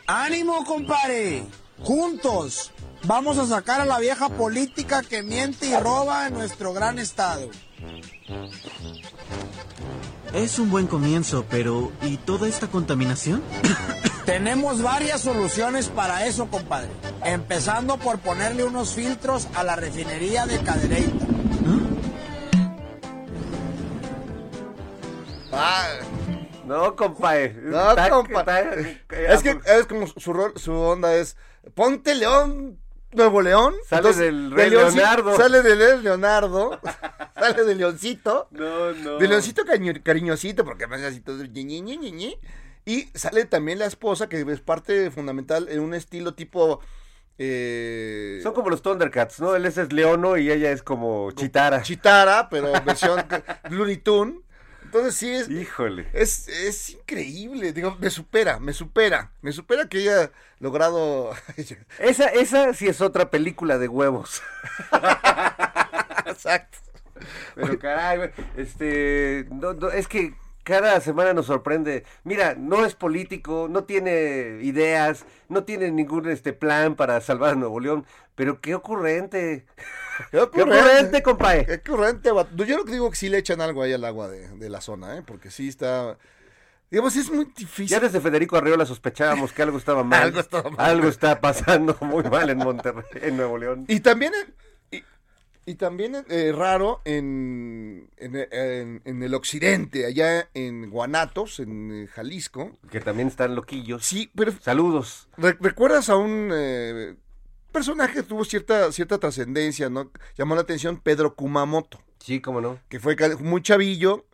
¡Ánimo, 0.07 0.65
compadre! 0.65 1.45
Juntos 1.83 2.73
vamos 3.05 3.37
a 3.37 3.47
sacar 3.47 3.83
a 3.83 3.85
la 3.85 3.99
vieja 3.99 4.31
política 4.31 5.03
que 5.03 5.23
miente 5.23 5.67
y 5.67 5.77
roba 5.77 6.29
en 6.29 6.33
nuestro 6.33 6.73
gran 6.73 6.99
estado. 6.99 7.51
Es 10.33 10.59
un 10.59 10.71
buen 10.71 10.87
comienzo, 10.87 11.45
pero 11.51 11.93
¿y 12.01 12.17
toda 12.17 12.49
esta 12.49 12.69
contaminación? 12.69 13.43
Tenemos 14.25 14.81
varias 14.81 15.21
soluciones 15.21 15.89
para 15.89 16.25
eso, 16.25 16.49
compadre. 16.49 16.89
Empezando 17.23 17.99
por 17.99 18.19
ponerle 18.21 18.65
unos 18.65 18.95
filtros 18.95 19.47
a 19.55 19.63
la 19.63 19.77
refinería 19.77 20.47
de 20.47 20.59
Cadereyta. 20.61 21.38
Ah, 25.53 25.89
No, 26.67 26.95
compadre. 26.97 27.55
no, 27.63 27.91
Está- 27.91 28.11
compa. 28.11 28.41
está- 28.41 28.75
Es 28.75 29.43
que 29.43 29.59
es 29.65 29.87
como 29.87 30.07
su, 30.07 30.33
rol- 30.33 30.57
su 30.57 30.73
onda 30.73 31.15
es 31.15 31.37
ponte 31.75 32.15
León, 32.15 32.79
Nuevo 33.13 33.41
León. 33.41 33.75
Sale 33.89 34.13
del 34.13 34.51
Rey 34.51 34.69
Leonardo. 34.71 35.35
Sale 35.37 35.63
del 35.63 36.03
Leonardo. 36.03 36.79
sale 37.35 37.65
de 37.65 37.75
Leoncito. 37.75 38.49
No, 38.51 38.93
no. 38.93 39.17
De 39.19 39.29
Leoncito 39.29 39.63
cariñosito, 40.05 40.65
porque 40.65 40.85
además 40.85 41.03
así 41.03 41.21
todo. 41.21 41.43
ñe, 41.45 41.81
ñe, 41.81 41.97
ñe. 41.97 42.39
Y 42.85 43.05
sale 43.15 43.45
también 43.47 43.79
la 43.79 43.87
esposa, 43.87 44.29
que 44.29 44.41
es 44.41 44.61
parte 44.61 45.11
fundamental 45.11 45.69
en 45.71 45.81
un 45.81 45.95
estilo 45.95 46.35
tipo 46.35 46.81
Eh, 47.41 48.41
Son 48.43 48.53
como 48.53 48.69
los 48.69 48.83
Thundercats, 48.83 49.39
¿no? 49.41 49.55
Él 49.55 49.65
ese 49.65 49.83
es 49.83 49.93
Leono 49.93 50.37
y 50.37 50.51
ella 50.51 50.73
es 50.73 50.83
como 50.83 51.31
Chitara. 51.31 51.83
Chitara, 51.83 52.49
pero 52.51 52.73
versión 52.85 53.25
Looney 53.71 53.99
Tunes. 53.99 54.41
Entonces 54.89 55.17
sí 55.17 55.31
es. 55.31 55.51
Híjole. 55.51 56.09
Es, 56.15 56.49
es 56.49 56.91
increíble. 56.91 57.75
Digo, 57.75 57.95
me 58.01 58.09
supera, 58.09 58.59
me 58.59 58.73
supera. 58.73 59.33
Me 59.43 59.53
supera 59.53 59.87
que 59.87 59.99
haya 59.99 60.31
logrado. 60.61 61.33
Esa, 61.99 62.29
esa 62.29 62.73
sí 62.73 62.87
es 62.87 63.03
otra 63.03 63.31
película 63.31 63.77
de 63.77 63.87
huevos. 63.87 64.43
Exacto. 66.25 66.79
Pero 67.55 67.79
caray, 67.79 68.31
este, 68.57 69.47
no, 69.51 69.75
no, 69.75 69.91
es 69.91 70.09
que 70.09 70.35
cada 70.69 71.01
semana 71.01 71.33
nos 71.33 71.47
sorprende. 71.47 72.05
Mira, 72.25 72.55
no 72.55 72.85
es 72.85 72.95
político, 72.95 73.69
no 73.71 73.85
tiene 73.85 74.59
ideas, 74.61 75.25
no 75.49 75.65
tiene 75.65 75.91
ningún 75.91 76.29
este 76.29 76.53
plan 76.53 76.95
para 76.95 77.23
salvar 77.23 77.53
a 77.53 77.55
Nuevo 77.55 77.81
León, 77.81 78.05
pero 78.35 78.61
qué 78.61 78.75
ocurrente. 78.75 79.65
Qué 80.31 80.39
ocurrente, 80.39 81.23
compadre. 81.23 81.65
Qué 81.65 81.91
ocurrente. 81.91 82.29
Yo 82.29 82.67
creo 82.67 82.85
que 82.85 82.93
digo 82.93 83.09
que 83.09 83.17
sí 83.17 83.31
le 83.31 83.39
echan 83.39 83.63
algo 83.63 83.83
ahí 83.83 83.95
al 83.95 84.05
agua 84.05 84.29
de, 84.29 84.47
de 84.47 84.69
la 84.69 84.83
zona, 84.83 85.17
¿eh? 85.17 85.23
Porque 85.25 85.51
sí 85.51 85.69
está. 85.69 86.19
Digamos, 86.91 87.17
es 87.17 87.31
muy 87.31 87.47
difícil. 87.57 87.87
Ya 87.87 88.01
desde 88.01 88.21
Federico 88.21 88.59
Arreola 88.59 88.85
sospechábamos 88.85 89.55
que 89.55 89.63
algo 89.63 89.79
estaba 89.79 90.05
mal. 90.05 90.23
Algo 90.25 90.41
estaba 90.41 90.69
mal. 90.69 90.87
Algo 90.91 91.09
está 91.09 91.41
pasando 91.41 91.97
muy 92.03 92.25
mal 92.25 92.51
en 92.51 92.59
Monterrey, 92.59 93.05
en 93.23 93.39
Nuevo 93.39 93.57
León. 93.57 93.87
Y 93.89 94.01
también, 94.01 94.35
y, 95.71 95.75
también 95.77 96.17
eh, 96.29 96.53
raro 96.55 97.01
en, 97.05 98.09
en, 98.17 98.37
en- 98.51 99.03
en 99.05 99.23
el 99.23 99.35
occidente, 99.35 100.07
allá 100.07 100.49
en 100.55 100.91
Guanatos, 100.91 101.61
en 101.61 101.91
eh, 102.05 102.07
Jalisco. 102.09 102.73
Que 102.91 103.01
también 103.01 103.29
están 103.29 103.55
loquillos. 103.55 104.05
Sí, 104.05 104.31
pero 104.35 104.53
Saludos. 104.61 105.29
re- 105.37 105.57
¿recuerdas 105.61 106.09
a 106.09 106.17
un 106.17 106.51
eh, 106.53 107.17
personaje 107.73 108.15
que 108.15 108.23
tuvo 108.23 108.45
cierta, 108.45 108.91
cierta 108.93 109.19
trascendencia, 109.19 109.91
¿no? 109.91 110.11
Llamó 110.37 110.55
la 110.55 110.63
atención 110.63 110.99
Pedro 111.01 111.35
Kumamoto, 111.35 112.01
Sí, 112.19 112.41
cómo 112.41 112.61
no. 112.61 112.79
que 112.89 112.99
fue 113.01 113.17
muy 113.41 113.63
chavillo, 113.63 114.25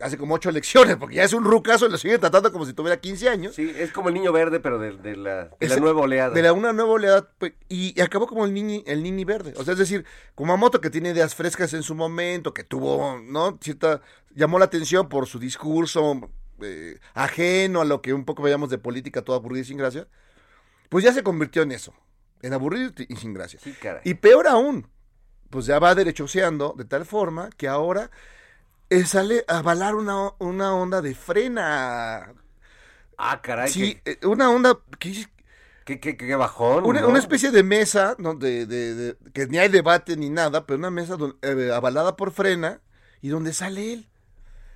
hace 0.00 0.16
como 0.16 0.34
ocho 0.34 0.48
elecciones, 0.48 0.96
porque 0.96 1.16
ya 1.16 1.24
es 1.24 1.32
un 1.32 1.44
rucazo 1.44 1.86
y 1.86 1.90
lo 1.90 1.98
siguen 1.98 2.20
tratando 2.20 2.52
como 2.52 2.66
si 2.66 2.72
tuviera 2.72 3.00
15 3.00 3.28
años. 3.28 3.54
Sí, 3.54 3.72
es 3.76 3.92
como 3.92 4.08
el 4.08 4.14
niño 4.14 4.32
verde, 4.32 4.60
pero 4.60 4.78
de, 4.78 4.96
de 4.96 5.16
la, 5.16 5.50
de 5.58 5.68
la 5.68 5.76
nueva 5.76 6.02
oleada. 6.02 6.34
De 6.34 6.42
la 6.42 6.52
una 6.52 6.72
nueva 6.72 6.92
oleada, 6.92 7.30
pues, 7.38 7.52
y, 7.68 7.98
y 7.98 8.02
acabó 8.02 8.26
como 8.26 8.44
el 8.44 8.54
nini, 8.54 8.82
el 8.86 9.02
nini 9.02 9.24
verde. 9.24 9.54
O 9.56 9.64
sea, 9.64 9.72
es 9.72 9.78
decir, 9.78 10.04
Kumamoto 10.34 10.80
que 10.80 10.90
tiene 10.90 11.10
ideas 11.10 11.34
frescas 11.34 11.72
en 11.74 11.82
su 11.82 11.94
momento, 11.94 12.54
que 12.54 12.64
tuvo, 12.64 13.20
¿no? 13.20 13.58
Cierta, 13.60 14.00
llamó 14.34 14.58
la 14.58 14.66
atención 14.66 15.08
por 15.08 15.26
su 15.26 15.38
discurso 15.38 16.30
eh, 16.62 16.98
ajeno 17.14 17.80
a 17.80 17.84
lo 17.84 18.02
que 18.02 18.12
un 18.12 18.24
poco 18.24 18.42
veíamos 18.42 18.70
de 18.70 18.78
política 18.78 19.22
toda 19.22 19.38
aburrida 19.38 19.62
y 19.62 19.64
sin 19.64 19.78
gracia, 19.78 20.08
pues 20.88 21.04
ya 21.04 21.12
se 21.12 21.22
convirtió 21.22 21.62
en 21.62 21.72
eso, 21.72 21.94
en 22.42 22.52
aburrido 22.52 22.92
y 23.08 23.16
sin 23.16 23.32
gracia. 23.32 23.58
Sí. 23.62 23.74
Y 24.04 24.14
peor 24.14 24.46
aún, 24.46 24.88
pues 25.50 25.66
ya 25.66 25.78
va 25.78 25.94
derechoseando 25.94 26.74
de 26.76 26.84
tal 26.84 27.06
forma 27.06 27.50
que 27.56 27.68
ahora 27.68 28.10
eh, 28.90 29.04
sale 29.06 29.44
a 29.48 29.58
avalar 29.58 29.94
una, 29.94 30.32
una 30.38 30.74
onda 30.74 31.00
de 31.00 31.14
frena. 31.14 32.34
Ah, 33.16 33.40
caray. 33.42 33.68
Sí, 33.70 34.00
eh, 34.04 34.18
una 34.26 34.50
onda 34.50 34.78
que 34.98 35.26
qué, 35.84 36.00
qué- 36.00 36.16
qué 36.16 36.36
bajón. 36.36 36.84
una, 36.86 37.00
¿no? 37.00 37.08
una 37.08 37.18
especie 37.18 37.50
de 37.50 37.62
mesa 37.62 38.14
¿no? 38.18 38.34
de, 38.34 38.66
de- 38.66 38.94
de- 38.94 39.16
que 39.32 39.46
ni 39.46 39.58
hay 39.58 39.68
debate 39.68 40.16
ni 40.16 40.30
nada, 40.30 40.66
pero 40.66 40.78
una 40.78 40.90
mesa 40.90 41.16
don- 41.16 41.36
eh, 41.42 41.70
avalada 41.74 42.16
por 42.16 42.32
frena 42.32 42.80
y 43.20 43.28
donde 43.28 43.52
sale 43.52 43.92
él. 43.92 44.06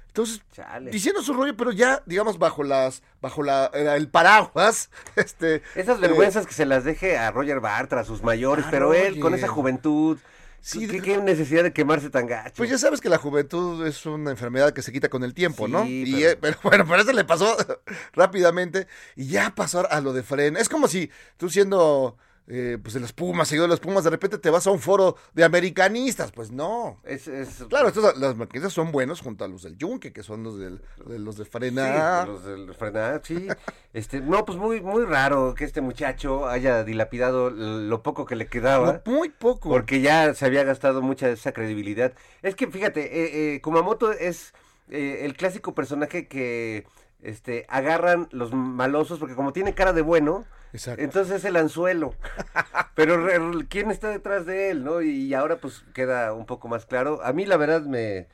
Entonces, 0.08 0.42
Chale. 0.52 0.92
diciendo 0.92 1.22
su 1.22 1.34
rollo, 1.34 1.56
pero 1.56 1.72
ya, 1.72 2.00
digamos, 2.06 2.38
bajo 2.38 2.62
las, 2.62 3.02
bajo 3.20 3.42
la, 3.42 3.66
el 3.74 4.08
paraguas, 4.08 4.90
este. 5.16 5.62
Esas 5.74 5.98
eh, 5.98 6.02
vergüenzas 6.02 6.46
que 6.46 6.52
se 6.54 6.66
las 6.66 6.84
deje 6.84 7.18
a 7.18 7.32
Roger 7.32 7.58
Bartra, 7.60 8.02
a 8.02 8.04
sus 8.04 8.22
mayores, 8.22 8.64
pero 8.70 8.94
él 8.94 9.18
con 9.18 9.34
esa 9.34 9.48
juventud. 9.48 10.18
Sí, 10.66 10.88
¿Qué, 10.88 11.02
qué 11.02 11.18
necesidad 11.18 11.62
de 11.62 11.74
quemarse 11.74 12.08
tan 12.08 12.26
gacho? 12.26 12.54
Pues 12.56 12.70
ya 12.70 12.78
sabes 12.78 13.02
que 13.02 13.10
la 13.10 13.18
juventud 13.18 13.86
es 13.86 14.06
una 14.06 14.30
enfermedad 14.30 14.72
que 14.72 14.80
se 14.80 14.92
quita 14.92 15.10
con 15.10 15.22
el 15.22 15.34
tiempo, 15.34 15.66
Sí, 15.66 15.72
¿no? 15.72 15.84
Y, 15.84 16.04
pero- 16.14 16.30
eh, 16.30 16.38
pero 16.40 16.56
bueno, 16.62 16.84
pero 16.88 17.02
eso 17.02 17.12
le 17.12 17.24
pasó 17.24 17.54
rápidamente 18.14 18.86
y 19.14 19.26
ya 19.26 19.54
pasó 19.54 19.86
a 19.90 20.00
lo 20.00 20.14
de 20.14 20.22
frena. 20.22 20.58
Es 20.58 20.70
como 20.70 20.88
si 20.88 21.10
tú 21.36 21.50
siendo 21.50 22.16
eh, 22.46 22.78
pues 22.82 22.94
de 22.94 23.00
los 23.00 23.12
Pumas, 23.12 23.48
seguido 23.48 23.64
de 23.64 23.68
los 23.68 23.80
Pumas, 23.80 24.04
de 24.04 24.10
repente 24.10 24.38
te 24.38 24.50
vas 24.50 24.66
a 24.66 24.70
un 24.70 24.78
foro 24.80 25.16
de 25.32 25.44
americanistas. 25.44 26.30
Pues 26.32 26.50
no. 26.50 27.00
Es, 27.04 27.26
es- 27.28 27.64
Claro, 27.68 27.88
estos, 27.88 28.02
los 28.18 28.32
americanistas 28.34 28.72
son 28.72 28.92
buenos 28.92 29.20
junto 29.20 29.44
a 29.44 29.48
los 29.48 29.62
del 29.62 29.76
Yunque, 29.78 30.12
que 30.12 30.22
son 30.22 30.42
los 30.42 30.58
del, 30.58 30.80
de 31.06 31.18
los 31.18 31.36
de 31.36 31.44
Sí, 31.44 31.50
frena. 31.50 32.26
los 32.26 32.44
del 32.44 32.74
frenar, 32.74 33.22
sí. 33.24 33.48
Este, 33.94 34.20
no, 34.20 34.44
pues 34.44 34.58
muy, 34.58 34.80
muy 34.80 35.04
raro 35.04 35.54
que 35.54 35.64
este 35.64 35.80
muchacho 35.80 36.48
haya 36.48 36.82
dilapidado 36.82 37.50
lo 37.50 38.02
poco 38.02 38.26
que 38.26 38.34
le 38.34 38.48
quedaba. 38.48 39.02
No, 39.06 39.12
muy 39.12 39.28
poco. 39.28 39.68
Porque 39.68 40.00
ya 40.00 40.34
se 40.34 40.44
había 40.46 40.64
gastado 40.64 41.00
mucha 41.00 41.28
de 41.28 41.34
esa 41.34 41.52
credibilidad. 41.52 42.12
Es 42.42 42.56
que 42.56 42.66
fíjate, 42.66 43.02
eh, 43.04 43.54
eh, 43.54 43.60
Kumamoto 43.60 44.10
es 44.10 44.52
eh, 44.90 45.20
el 45.24 45.36
clásico 45.36 45.74
personaje 45.74 46.26
que 46.26 46.86
este, 47.24 47.66
agarran 47.68 48.28
los 48.30 48.52
malosos, 48.52 49.18
porque 49.18 49.34
como 49.34 49.52
tiene 49.52 49.74
cara 49.74 49.92
de 49.92 50.02
bueno, 50.02 50.44
Exacto. 50.72 51.02
entonces 51.02 51.36
es 51.36 51.44
el 51.44 51.56
anzuelo. 51.56 52.14
Pero 52.94 53.26
¿quién 53.68 53.90
está 53.90 54.08
detrás 54.10 54.46
de 54.46 54.70
él, 54.70 54.84
no? 54.84 55.02
Y 55.02 55.34
ahora 55.34 55.56
pues 55.56 55.84
queda 55.94 56.32
un 56.32 56.46
poco 56.46 56.68
más 56.68 56.86
claro. 56.86 57.20
A 57.24 57.32
mí 57.32 57.44
la 57.46 57.56
verdad 57.56 57.82
me, 57.82 58.28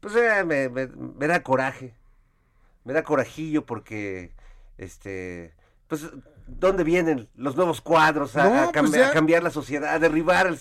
pues 0.00 0.14
eh, 0.16 0.44
me, 0.44 0.68
me- 0.68 0.86
me 0.88 1.26
da 1.26 1.42
coraje. 1.42 1.94
Me 2.84 2.94
da 2.94 3.02
corajillo 3.04 3.66
porque, 3.66 4.32
este, 4.78 5.52
pues, 5.86 6.06
¿dónde 6.58 6.84
vienen 6.84 7.28
los 7.36 7.56
nuevos 7.56 7.80
cuadros 7.80 8.36
a, 8.36 8.48
No, 8.48 8.54
a 8.62 8.72
cam- 8.72 8.90
pues 8.90 9.02
a 9.06 9.10
cambiar 9.12 9.42
la 9.42 9.50
sociedad, 9.50 9.94
a 9.94 9.98
derribar 9.98 10.46
el 10.46 10.58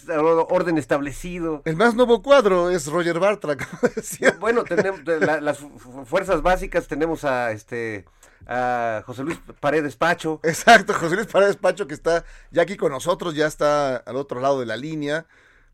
orden 0.49 0.77
establecido? 0.77 1.61
El 1.65 1.75
más 1.75 1.95
nuevo 1.95 2.21
cuadro 2.21 2.69
es 2.69 2.87
Roger 2.87 3.19
Bartra, 3.19 3.55
como 3.57 3.91
decía. 3.95 4.35
Bueno, 4.39 4.63
tenemos 4.63 5.01
la- 5.05 5.41
las 5.41 5.57
fu- 5.59 5.77
fu- 5.79 6.05
fuerzas 6.05 6.41
básicas, 6.41 6.87
tenemos 6.87 7.23
a 7.25 7.51
este 7.51 8.05
a 8.47 9.03
José 9.05 9.23
Luis 9.23 9.39
Paredes 9.59 9.95
Pacho. 9.95 10.39
Exacto, 10.43 10.93
José 10.93 11.15
Luis 11.15 11.27
Paredes 11.27 11.55
Pacho, 11.57 11.85
que 11.87 11.93
está 11.93 12.23
ya 12.51 12.61
aquí 12.63 12.77
con 12.77 12.91
nosotros, 12.91 13.35
ya 13.35 13.45
está 13.47 13.97
al 13.97 14.15
otro 14.15 14.39
lado 14.39 14.59
de 14.59 14.65
la 14.65 14.77
línea. 14.77 15.25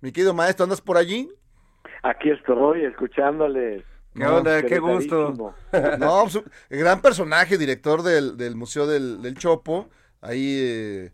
Mi 0.02 0.12
querido 0.12 0.34
maestro, 0.34 0.66
¿andas 0.66 0.82
por 0.82 0.98
allí? 0.98 1.30
Aquí 2.04 2.30
estoy 2.32 2.84
escuchándoles. 2.86 3.84
¿Qué 4.14 4.26
onda? 4.26 4.62
Qué 4.64 4.80
gusto. 4.80 5.34
No, 6.00 6.24
pues, 6.24 6.44
gran 6.70 7.02
personaje, 7.02 7.58
director 7.58 8.02
del, 8.02 8.38
del 8.38 8.56
Museo 8.56 8.88
del, 8.88 9.22
del 9.22 9.36
Chopo, 9.38 9.90
ahí 10.26 10.58
eh, 10.62 11.12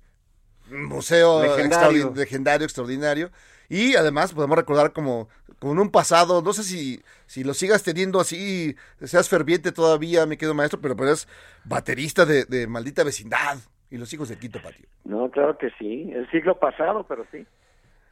un 0.72 0.86
museo 0.86 1.44
Legendario. 1.44 2.12
extraordi- 2.12 2.16
legendario, 2.16 2.66
extraordinario. 2.66 3.32
Y 3.70 3.96
además 3.96 4.34
podemos 4.34 4.58
recordar 4.58 4.92
como 4.94 5.30
con 5.60 5.80
un 5.80 5.92
pasado, 5.92 6.42
no 6.42 6.54
sé 6.54 6.64
si, 6.64 7.02
si 7.28 7.44
lo 7.44 7.54
sigas 7.54 7.84
teniendo 7.84 8.20
así, 8.20 8.76
seas 9.02 9.30
ferviente 9.30 9.72
todavía, 9.72 10.26
mi 10.26 10.36
querido 10.36 10.54
maestro, 10.56 10.82
pero, 10.82 10.96
pero 10.96 11.10
eres 11.10 11.28
baterista 11.64 12.26
de, 12.26 12.46
de 12.46 12.68
Maldita 12.68 13.04
Vecindad 13.04 13.58
y 13.90 13.98
los 13.98 14.12
hijos 14.14 14.28
de 14.30 14.38
Quito 14.38 14.62
Patio. 14.62 14.88
No, 15.06 15.30
claro 15.30 15.58
que 15.58 15.70
sí. 15.78 16.10
El 16.14 16.30
siglo 16.32 16.58
pasado, 16.60 17.06
pero 17.08 17.26
sí. 17.32 17.46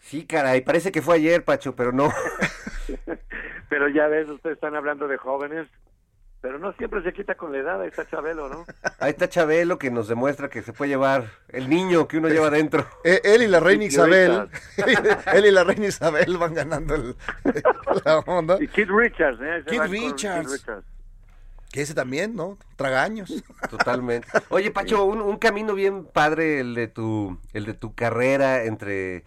Sí, 0.02 0.26
caray, 0.26 0.62
parece 0.62 0.92
que 0.92 1.02
fue 1.02 1.16
ayer, 1.16 1.44
Pacho, 1.44 1.76
pero 1.76 1.92
no. 1.92 2.10
Pero 3.70 3.88
ya 3.90 4.08
ves, 4.08 4.28
ustedes 4.30 4.56
están 4.56 4.76
hablando 4.76 5.08
de 5.08 5.18
jóvenes. 5.18 5.68
Pero 6.42 6.58
no 6.58 6.72
siempre 6.74 7.04
se 7.04 7.12
quita 7.12 7.36
con 7.36 7.52
la 7.52 7.58
edad. 7.58 7.82
Ahí 7.82 7.90
está 7.90 8.08
Chabelo, 8.08 8.48
¿no? 8.48 8.66
Ahí 9.00 9.10
está 9.12 9.28
Chabelo 9.28 9.78
que 9.78 9.92
nos 9.92 10.08
demuestra 10.08 10.50
que 10.50 10.62
se 10.62 10.72
puede 10.72 10.90
llevar 10.90 11.26
el 11.50 11.70
niño 11.70 12.08
que 12.08 12.18
uno 12.18 12.30
lleva 12.30 12.50
dentro. 12.50 12.88
Eh, 13.04 13.20
él 13.26 13.44
y 13.44 13.48
la 13.48 13.60
reina 13.60 13.84
Y 13.84 13.88
Isabel, 13.88 14.50
él 15.34 15.46
y 15.46 15.52
la 15.52 15.64
reina 15.66 15.88
Isabel 15.88 16.38
van 16.38 16.54
ganando 16.54 16.96
el- 16.96 17.16
la 18.06 18.20
onda. 18.20 18.58
Y 18.62 18.68
Kid 18.70 18.90
Richards, 18.90 19.40
¿eh? 19.42 19.64
Kid 19.68 19.82
Richards. 19.82 20.66
Que 21.72 21.82
ese 21.82 21.94
también, 21.94 22.36
¿no? 22.36 22.58
Tragaños. 22.78 23.44
Totalmente. 23.70 24.28
Oye, 24.50 24.72
Pacho, 24.72 25.04
un, 25.04 25.22
un 25.22 25.38
camino 25.38 25.76
bien 25.76 26.06
padre 26.06 26.62
el 26.62 26.74
de 26.74 26.88
tu, 26.88 27.38
el 27.54 27.66
de 27.66 27.74
tu 27.76 27.94
carrera 27.94 28.64
entre 28.64 29.24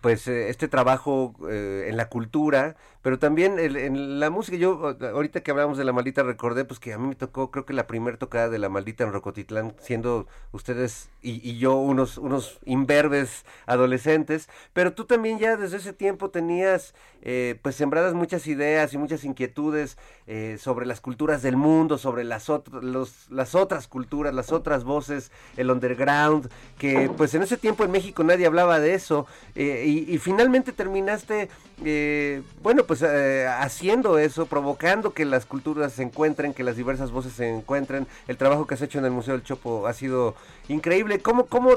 pues 0.00 0.26
eh, 0.28 0.48
este 0.50 0.68
trabajo 0.68 1.34
eh, 1.48 1.86
en 1.88 1.96
la 1.96 2.08
cultura, 2.08 2.76
pero 3.06 3.20
también 3.20 3.60
el- 3.60 3.76
en 3.76 4.18
la 4.18 4.30
música. 4.30 4.56
Yo 4.56 4.96
ahorita 5.00 5.40
que 5.44 5.52
hablamos 5.52 5.78
de 5.78 5.84
la 5.84 5.92
maldita 5.92 6.24
recordé 6.24 6.64
pues 6.64 6.80
que 6.80 6.92
a 6.92 6.98
mí 6.98 7.06
me 7.06 7.14
tocó 7.14 7.52
creo 7.52 7.64
que 7.64 7.72
la 7.72 7.86
primera 7.86 8.16
tocada 8.16 8.48
de 8.48 8.58
la 8.58 8.68
maldita 8.68 9.04
en 9.04 9.12
Rocotitlán, 9.12 9.76
siendo 9.78 10.26
ustedes 10.50 11.08
y, 11.22 11.56
yo 11.58 11.76
unos 11.76 12.18
unos 12.18 12.58
imberbes 12.64 13.44
adolescentes, 13.66 14.48
pero 14.72 14.92
tú 14.92 15.04
también 15.04 15.38
ya 15.38 15.56
desde 15.56 15.76
ese 15.76 15.92
tiempo 15.92 16.30
tenías 16.30 16.94
eh, 17.22 17.58
pues 17.62 17.76
sembradas 17.76 18.14
muchas 18.14 18.46
ideas 18.48 18.92
y 18.92 18.98
muchas 18.98 19.24
inquietudes 19.24 19.98
eh, 20.26 20.56
sobre 20.60 20.84
las 20.86 21.00
culturas 21.00 21.42
del 21.42 21.56
mundo, 21.56 21.98
sobre 21.98 22.24
las, 22.24 22.48
ot- 22.48 22.80
los, 22.82 23.30
las 23.30 23.54
otras 23.54 23.86
culturas, 23.88 24.34
las 24.34 24.50
otras 24.52 24.82
voces, 24.84 25.30
el 25.56 25.70
underground, 25.70 26.48
que 26.78 27.08
pues 27.16 27.34
en 27.34 27.42
ese 27.42 27.56
tiempo 27.56 27.84
en 27.84 27.90
México 27.90 28.22
nadie 28.24 28.46
hablaba 28.46 28.78
de 28.80 28.94
eso, 28.94 29.26
eh, 29.56 29.84
y, 29.86 30.12
y 30.14 30.18
finalmente 30.18 30.72
terminaste, 30.72 31.48
eh, 31.84 32.42
bueno, 32.62 32.84
pues 32.84 32.95
eh, 33.02 33.46
haciendo 33.46 34.18
eso, 34.18 34.46
provocando 34.46 35.12
que 35.12 35.24
las 35.24 35.46
culturas 35.46 35.92
se 35.92 36.02
encuentren, 36.02 36.54
que 36.54 36.64
las 36.64 36.76
diversas 36.76 37.10
voces 37.10 37.32
se 37.32 37.48
encuentren. 37.48 38.06
El 38.28 38.36
trabajo 38.36 38.66
que 38.66 38.74
has 38.74 38.82
hecho 38.82 38.98
en 38.98 39.04
el 39.04 39.10
Museo 39.10 39.34
del 39.34 39.42
Chopo 39.42 39.86
ha 39.86 39.92
sido 39.92 40.34
increíble. 40.68 41.20
¿Cómo, 41.20 41.46
cómo 41.46 41.70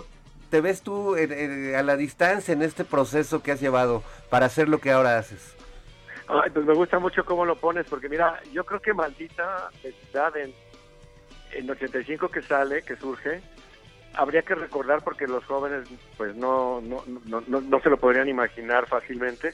te 0.50 0.62
ves 0.62 0.82
tú 0.82 1.16
a 1.16 1.84
la 1.84 1.96
distancia 1.96 2.54
en 2.54 2.62
este 2.62 2.84
proceso 2.84 3.42
que 3.42 3.52
has 3.52 3.62
llevado 3.62 4.04
para 4.30 4.48
hacer 4.48 4.68
lo 4.70 4.80
que 4.80 4.92
ahora 4.92 5.18
haces? 5.18 5.56
Pues 6.54 6.66
me 6.66 6.74
gusta 6.76 7.00
mucho 7.00 7.26
cómo 7.26 7.44
lo 7.44 7.56
pones, 7.56 7.88
porque 7.88 8.08
mira, 8.08 8.40
yo 8.52 8.64
creo 8.64 8.80
que 8.80 8.94
maldita 8.94 9.70
necesidad 9.84 10.38
en, 10.38 10.54
en 11.54 11.70
85 11.70 12.30
que 12.30 12.44
sale, 12.44 12.84
que 12.84 12.96
surge, 12.98 13.42
habría 14.14 14.44
que 14.44 14.54
recordar 14.54 15.04
porque 15.04 15.26
los 15.26 15.44
jóvenes 15.46 15.90
pues 16.18 16.36
no, 16.36 16.82
no, 16.82 17.04
no, 17.26 17.42
no 17.42 17.80
se 17.82 17.90
lo 17.90 17.98
podrían 17.98 18.30
imaginar 18.30 18.88
fácilmente. 18.88 19.54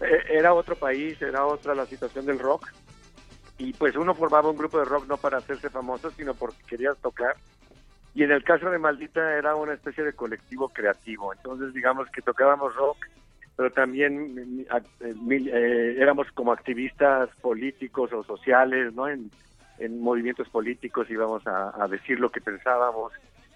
Eh, 0.00 0.24
era 0.28 0.54
otro 0.54 0.76
país, 0.76 1.20
era 1.22 1.46
otra 1.46 1.74
la 1.74 1.86
situación 1.86 2.26
del 2.26 2.38
rock 2.38 2.68
y 3.58 3.72
pues 3.72 3.94
uno 3.96 4.14
formaba 4.14 4.50
un 4.50 4.56
grupo 4.56 4.78
de 4.78 4.84
rock 4.84 5.06
no 5.06 5.16
para 5.16 5.38
hacerse 5.38 5.70
famoso, 5.70 6.10
sino 6.10 6.34
porque 6.34 6.62
quería 6.66 6.94
tocar. 6.94 7.36
Y 8.14 8.22
en 8.22 8.32
el 8.32 8.44
caso 8.44 8.70
de 8.70 8.78
Maldita 8.78 9.36
era 9.36 9.54
una 9.54 9.74
especie 9.74 10.04
de 10.04 10.12
colectivo 10.12 10.68
creativo. 10.68 11.32
Entonces 11.32 11.72
digamos 11.72 12.08
que 12.10 12.22
tocábamos 12.22 12.74
rock, 12.74 12.98
pero 13.56 13.70
también 13.70 14.66
eh, 14.68 15.14
eh, 15.30 15.96
éramos 15.98 16.26
como 16.32 16.52
activistas 16.52 17.30
políticos 17.40 18.12
o 18.12 18.24
sociales, 18.24 18.92
¿no? 18.94 19.08
En, 19.08 19.30
en 19.78 20.00
movimientos 20.00 20.48
políticos 20.48 21.10
íbamos 21.10 21.42
a 21.46 21.86
decir 21.88 22.20
lo 22.20 22.30
que 22.30 22.40
pensábamos 22.40 23.12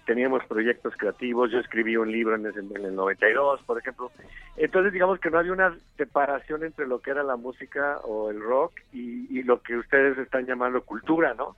teníamos 0.09 0.43
proyectos 0.47 0.95
creativos, 0.97 1.51
yo 1.51 1.59
escribí 1.59 1.95
un 1.95 2.11
libro 2.11 2.33
en 2.33 2.43
el, 2.47 2.95
92, 2.95 3.61
por 3.61 3.77
ejemplo. 3.77 4.11
Entonces, 4.57 4.91
digamos 4.91 5.19
que 5.19 5.29
no 5.29 5.37
había 5.37 5.53
una 5.53 5.77
separación 5.97 6.63
entre 6.63 6.87
lo 6.87 6.99
que 6.99 7.11
era 7.11 7.21
la 7.21 7.35
música 7.35 7.99
o 7.99 8.31
el 8.31 8.41
rock 8.41 8.73
y, 8.91 9.43
lo 9.43 9.61
que 9.61 9.77
ustedes 9.77 10.17
están 10.17 10.47
llamando 10.47 10.81
cultura, 10.81 11.35
¿no? 11.35 11.55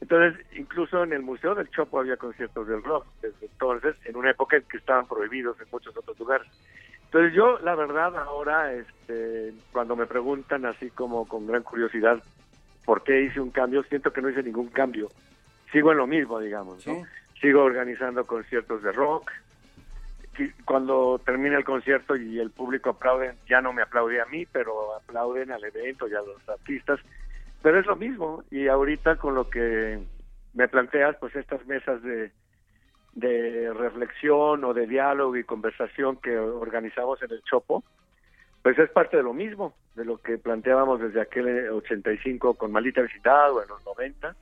Entonces, 0.00 0.46
incluso 0.56 1.02
en 1.02 1.12
el 1.12 1.22
Museo 1.22 1.56
del 1.56 1.68
Chopo 1.70 1.98
había 1.98 2.16
conciertos 2.16 2.68
del 2.68 2.84
rock, 2.84 3.04
desde 3.20 3.46
entonces, 3.46 3.96
en 4.04 4.14
una 4.14 4.30
época 4.30 4.58
en 4.58 4.62
que 4.62 4.76
estaban 4.76 5.08
prohibidos 5.08 5.60
en 5.60 5.66
muchos 5.72 5.96
otros 5.96 6.16
lugares. 6.20 6.46
Entonces, 7.06 7.34
yo, 7.34 7.58
la 7.64 7.74
verdad, 7.74 8.16
ahora, 8.16 8.74
este, 8.74 9.54
cuando 9.72 9.96
me 9.96 10.06
preguntan 10.06 10.66
así 10.66 10.88
como 10.90 11.26
con 11.26 11.48
gran 11.48 11.64
curiosidad 11.64 12.22
por 12.84 13.02
qué 13.02 13.22
hice 13.22 13.40
un 13.40 13.50
cambio, 13.50 13.82
siento 13.82 14.12
que 14.12 14.22
no 14.22 14.30
hice 14.30 14.44
ningún 14.44 14.68
cambio. 14.68 15.08
Sigo 15.72 15.90
en 15.90 15.98
lo 15.98 16.06
mismo, 16.06 16.38
digamos, 16.38 16.86
¿no? 16.86 17.02
Sigo 17.40 17.62
organizando 17.62 18.26
conciertos 18.26 18.82
de 18.82 18.92
rock. 18.92 19.30
Cuando 20.64 21.20
termina 21.24 21.56
el 21.56 21.64
concierto 21.64 22.14
y 22.14 22.38
el 22.38 22.50
público 22.50 22.90
aplaude, 22.90 23.34
ya 23.48 23.60
no 23.60 23.72
me 23.72 23.82
aplaude 23.82 24.20
a 24.20 24.26
mí, 24.26 24.46
pero 24.46 24.94
aplauden 24.94 25.50
al 25.50 25.64
evento 25.64 26.06
y 26.06 26.14
a 26.14 26.20
los 26.20 26.48
artistas. 26.48 27.00
Pero 27.62 27.80
es 27.80 27.86
lo 27.86 27.96
mismo. 27.96 28.44
Y 28.50 28.68
ahorita 28.68 29.16
con 29.16 29.34
lo 29.34 29.50
que 29.50 29.98
me 30.54 30.68
planteas, 30.68 31.16
pues 31.18 31.34
estas 31.34 31.66
mesas 31.66 32.02
de, 32.02 32.30
de 33.14 33.72
reflexión 33.72 34.62
o 34.64 34.74
de 34.74 34.86
diálogo 34.86 35.36
y 35.36 35.42
conversación 35.42 36.16
que 36.16 36.38
organizamos 36.38 37.20
en 37.22 37.32
el 37.32 37.42
Chopo, 37.42 37.82
pues 38.62 38.78
es 38.78 38.90
parte 38.90 39.16
de 39.16 39.22
lo 39.24 39.34
mismo, 39.34 39.74
de 39.96 40.04
lo 40.04 40.18
que 40.18 40.38
planteábamos 40.38 41.00
desde 41.00 41.20
aquel 41.20 41.70
85 41.70 42.54
con 42.54 42.70
Malita 42.70 43.02
Vecindad 43.02 43.52
o 43.52 43.62
en 43.62 43.68
los 43.68 43.84
90. 43.84 44.36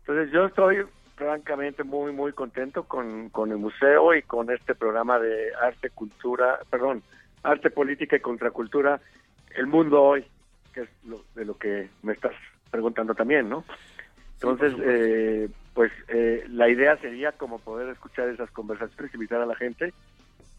Entonces 0.00 0.30
yo 0.30 0.46
estoy 0.46 0.84
francamente 1.16 1.82
muy, 1.82 2.12
muy 2.12 2.32
contento 2.32 2.84
con, 2.84 3.30
con 3.30 3.50
el 3.50 3.56
museo 3.56 4.14
y 4.14 4.22
con 4.22 4.50
este 4.50 4.74
programa 4.74 5.18
de 5.18 5.52
arte, 5.60 5.90
cultura, 5.90 6.60
perdón, 6.70 7.02
arte, 7.42 7.70
política 7.70 8.16
y 8.16 8.20
contracultura, 8.20 9.00
el 9.56 9.66
mundo 9.66 10.02
hoy, 10.02 10.24
que 10.74 10.82
es 10.82 10.88
lo, 11.04 11.22
de 11.34 11.46
lo 11.46 11.56
que 11.56 11.88
me 12.02 12.12
estás 12.12 12.34
preguntando 12.70 13.14
también, 13.14 13.48
¿no? 13.48 13.64
Entonces, 14.34 14.74
eh, 14.84 15.48
pues 15.72 15.90
eh, 16.08 16.44
la 16.50 16.68
idea 16.68 16.98
sería 16.98 17.32
como 17.32 17.58
poder 17.58 17.88
escuchar 17.88 18.28
esas 18.28 18.50
conversaciones, 18.50 19.14
invitar 19.14 19.40
a 19.40 19.46
la 19.46 19.54
gente 19.54 19.94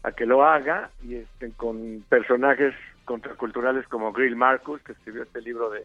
a 0.02 0.12
que 0.12 0.26
lo 0.26 0.44
haga 0.44 0.90
y 1.04 1.16
este, 1.16 1.52
con 1.52 2.04
personajes 2.08 2.74
contraculturales 3.04 3.86
como 3.86 4.12
Grill 4.12 4.36
Marcus, 4.36 4.82
que 4.82 4.92
escribió 4.92 5.22
este 5.22 5.40
libro 5.40 5.70
de 5.70 5.84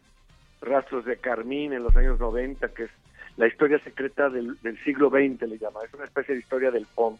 Rastros 0.60 1.04
de 1.04 1.16
Carmín 1.18 1.72
en 1.72 1.84
los 1.84 1.96
años 1.96 2.18
90, 2.18 2.68
que 2.68 2.84
es 2.84 2.90
la 3.36 3.46
historia 3.46 3.78
secreta 3.80 4.28
del, 4.30 4.56
siglo 4.84 5.10
XX, 5.10 5.42
le 5.48 5.58
llama. 5.58 5.80
Es 5.84 5.92
una 5.94 6.04
especie 6.04 6.34
de 6.34 6.40
historia 6.40 6.70
del 6.70 6.86
punk 6.94 7.18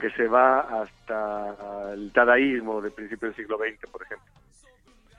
que 0.00 0.10
se 0.10 0.26
va 0.26 0.60
hasta 0.82 1.92
el 1.92 2.12
dadaísmo 2.12 2.80
del 2.80 2.92
principio 2.92 3.28
del 3.28 3.36
siglo 3.36 3.58
XX, 3.58 3.90
por 3.90 4.02
ejemplo. 4.02 4.26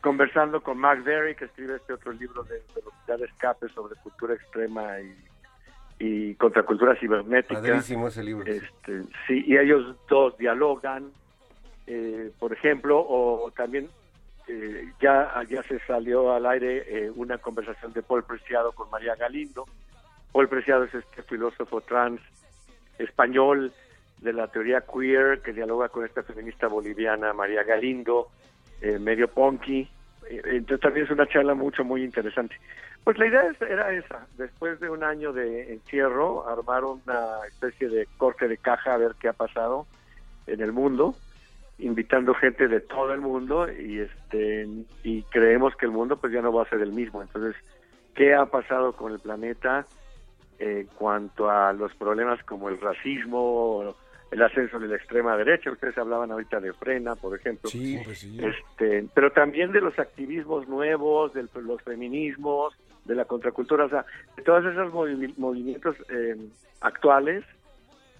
Conversando 0.01 0.61
con 0.61 0.77
Mark 0.77 1.03
Berry, 1.03 1.35
que 1.35 1.45
escribe 1.45 1.75
este 1.75 1.93
otro 1.93 2.13
libro 2.13 2.43
de 2.43 2.61
velocidad 2.73 3.19
de 3.19 3.25
escape 3.25 3.67
sobre 3.69 3.95
cultura 3.97 4.33
extrema 4.33 4.99
y, 5.01 5.13
y 5.99 6.35
contracultura 6.35 6.95
cibernética. 6.95 7.61
Padrísimo 7.61 8.07
ese 8.07 8.23
libro. 8.23 8.45
Este, 8.45 9.03
sí, 9.27 9.43
y 9.45 9.57
ellos 9.57 9.97
dos 10.07 10.37
dialogan, 10.37 11.11
eh, 11.85 12.31
por 12.39 12.53
ejemplo, 12.53 13.05
o 13.05 13.51
también 13.51 13.89
eh, 14.49 14.93
ya, 14.99 15.43
ya 15.47 15.61
se 15.63 15.79
salió 15.81 16.33
al 16.33 16.47
aire 16.47 16.83
eh, 16.87 17.11
una 17.11 17.37
conversación 17.37 17.93
de 17.93 18.01
Paul 18.01 18.23
Preciado 18.23 18.71
con 18.71 18.89
María 18.89 19.15
Galindo, 19.15 19.65
Paul 20.31 20.47
Preciado 20.47 20.83
es 20.83 20.93
este 20.93 21.23
filósofo 21.23 21.81
trans 21.81 22.21
español 22.97 23.73
de 24.19 24.33
la 24.33 24.47
teoría 24.47 24.81
queer 24.81 25.41
que 25.41 25.53
dialoga 25.53 25.89
con 25.89 26.05
esta 26.05 26.23
feminista 26.23 26.67
boliviana 26.67 27.33
María 27.33 27.63
Galindo, 27.63 28.27
eh, 28.81 28.99
medio 28.99 29.27
punky. 29.29 29.89
Eh, 30.29 30.41
entonces 30.45 30.81
también 30.81 31.05
es 31.05 31.11
una 31.11 31.27
charla 31.27 31.53
mucho, 31.53 31.83
muy 31.83 32.03
interesante. 32.03 32.55
Pues 33.03 33.17
la 33.17 33.27
idea 33.27 33.51
era 33.61 33.91
esa, 33.93 34.27
después 34.37 34.79
de 34.79 34.89
un 34.89 35.03
año 35.03 35.31
de 35.31 35.73
encierro, 35.73 36.47
armar 36.47 36.83
una 36.83 37.39
especie 37.47 37.87
de 37.87 38.07
corte 38.17 38.47
de 38.47 38.57
caja 38.57 38.93
a 38.93 38.97
ver 38.97 39.15
qué 39.19 39.29
ha 39.29 39.33
pasado 39.33 39.87
en 40.47 40.61
el 40.61 40.73
mundo, 40.73 41.15
invitando 41.77 42.33
gente 42.33 42.67
de 42.67 42.81
todo 42.81 43.13
el 43.13 43.21
mundo 43.21 43.71
y 43.71 43.99
este 43.99 44.67
y 45.03 45.23
creemos 45.23 45.75
que 45.77 45.85
el 45.85 45.91
mundo 45.91 46.17
pues 46.17 46.33
ya 46.33 46.41
no 46.41 46.51
va 46.51 46.63
a 46.63 46.69
ser 46.69 46.81
el 46.81 46.91
mismo. 46.91 47.21
Entonces, 47.21 47.55
¿qué 48.15 48.35
ha 48.35 48.45
pasado 48.45 48.93
con 48.93 49.13
el 49.13 49.19
planeta? 49.19 49.85
En 50.59 50.87
cuanto 50.87 51.49
a 51.49 51.73
los 51.73 51.93
problemas 51.95 52.43
como 52.43 52.69
el 52.69 52.79
racismo, 52.79 53.95
el 54.31 54.41
ascenso 54.41 54.77
de 54.79 54.87
la 54.87 54.97
extrema 54.97 55.35
derecha. 55.37 55.71
Ustedes 55.71 55.97
hablaban 55.97 56.31
ahorita 56.31 56.59
de 56.59 56.73
Frena, 56.73 57.15
por 57.15 57.37
ejemplo. 57.37 57.69
Sí, 57.69 57.99
pues 58.03 58.19
sí. 58.19 58.39
Este, 58.39 59.07
pero 59.13 59.31
también 59.31 59.71
de 59.71 59.81
los 59.81 59.97
activismos 59.97 60.67
nuevos, 60.67 61.33
de 61.33 61.47
los 61.61 61.81
feminismos, 61.81 62.75
de 63.05 63.15
la 63.15 63.25
contracultura, 63.25 63.85
o 63.85 63.89
sea, 63.89 64.05
de 64.35 64.43
todos 64.43 64.65
esos 64.65 64.93
movimientos 65.37 65.95
eh, 66.09 66.35
actuales 66.81 67.43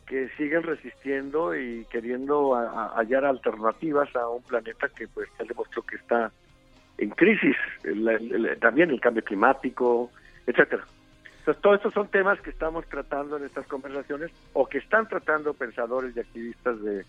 que 0.08 0.28
siguen 0.38 0.63
resistiendo 0.63 1.56
y 1.56 1.86
queriendo 1.91 2.56
hallar 2.56 3.25
alternativas 3.25 4.13
a 4.15 4.28
un 4.28 4.41
planeta 4.41 4.89
que 4.89 5.08
pues 5.08 5.30
ya 5.38 5.45
demostró 5.45 5.84
que 5.84 5.97
está 5.97 6.32
en 6.97 7.12
crisis, 7.12 7.56
también 8.60 8.89
el 8.89 8.99
cambio 8.99 9.23
climático, 9.23 10.10
etcétera. 10.47 10.84
Entonces, 11.49 11.63
todos 11.63 11.75
estos 11.77 11.93
son 11.95 12.07
temas 12.09 12.39
que 12.41 12.51
estamos 12.51 12.85
tratando 12.88 13.38
en 13.38 13.43
estas 13.43 13.65
conversaciones 13.65 14.29
o 14.53 14.67
que 14.67 14.77
están 14.77 15.07
tratando 15.07 15.55
pensadores 15.55 16.15
y 16.15 16.19
activistas 16.19 16.77
de, 16.83 17.03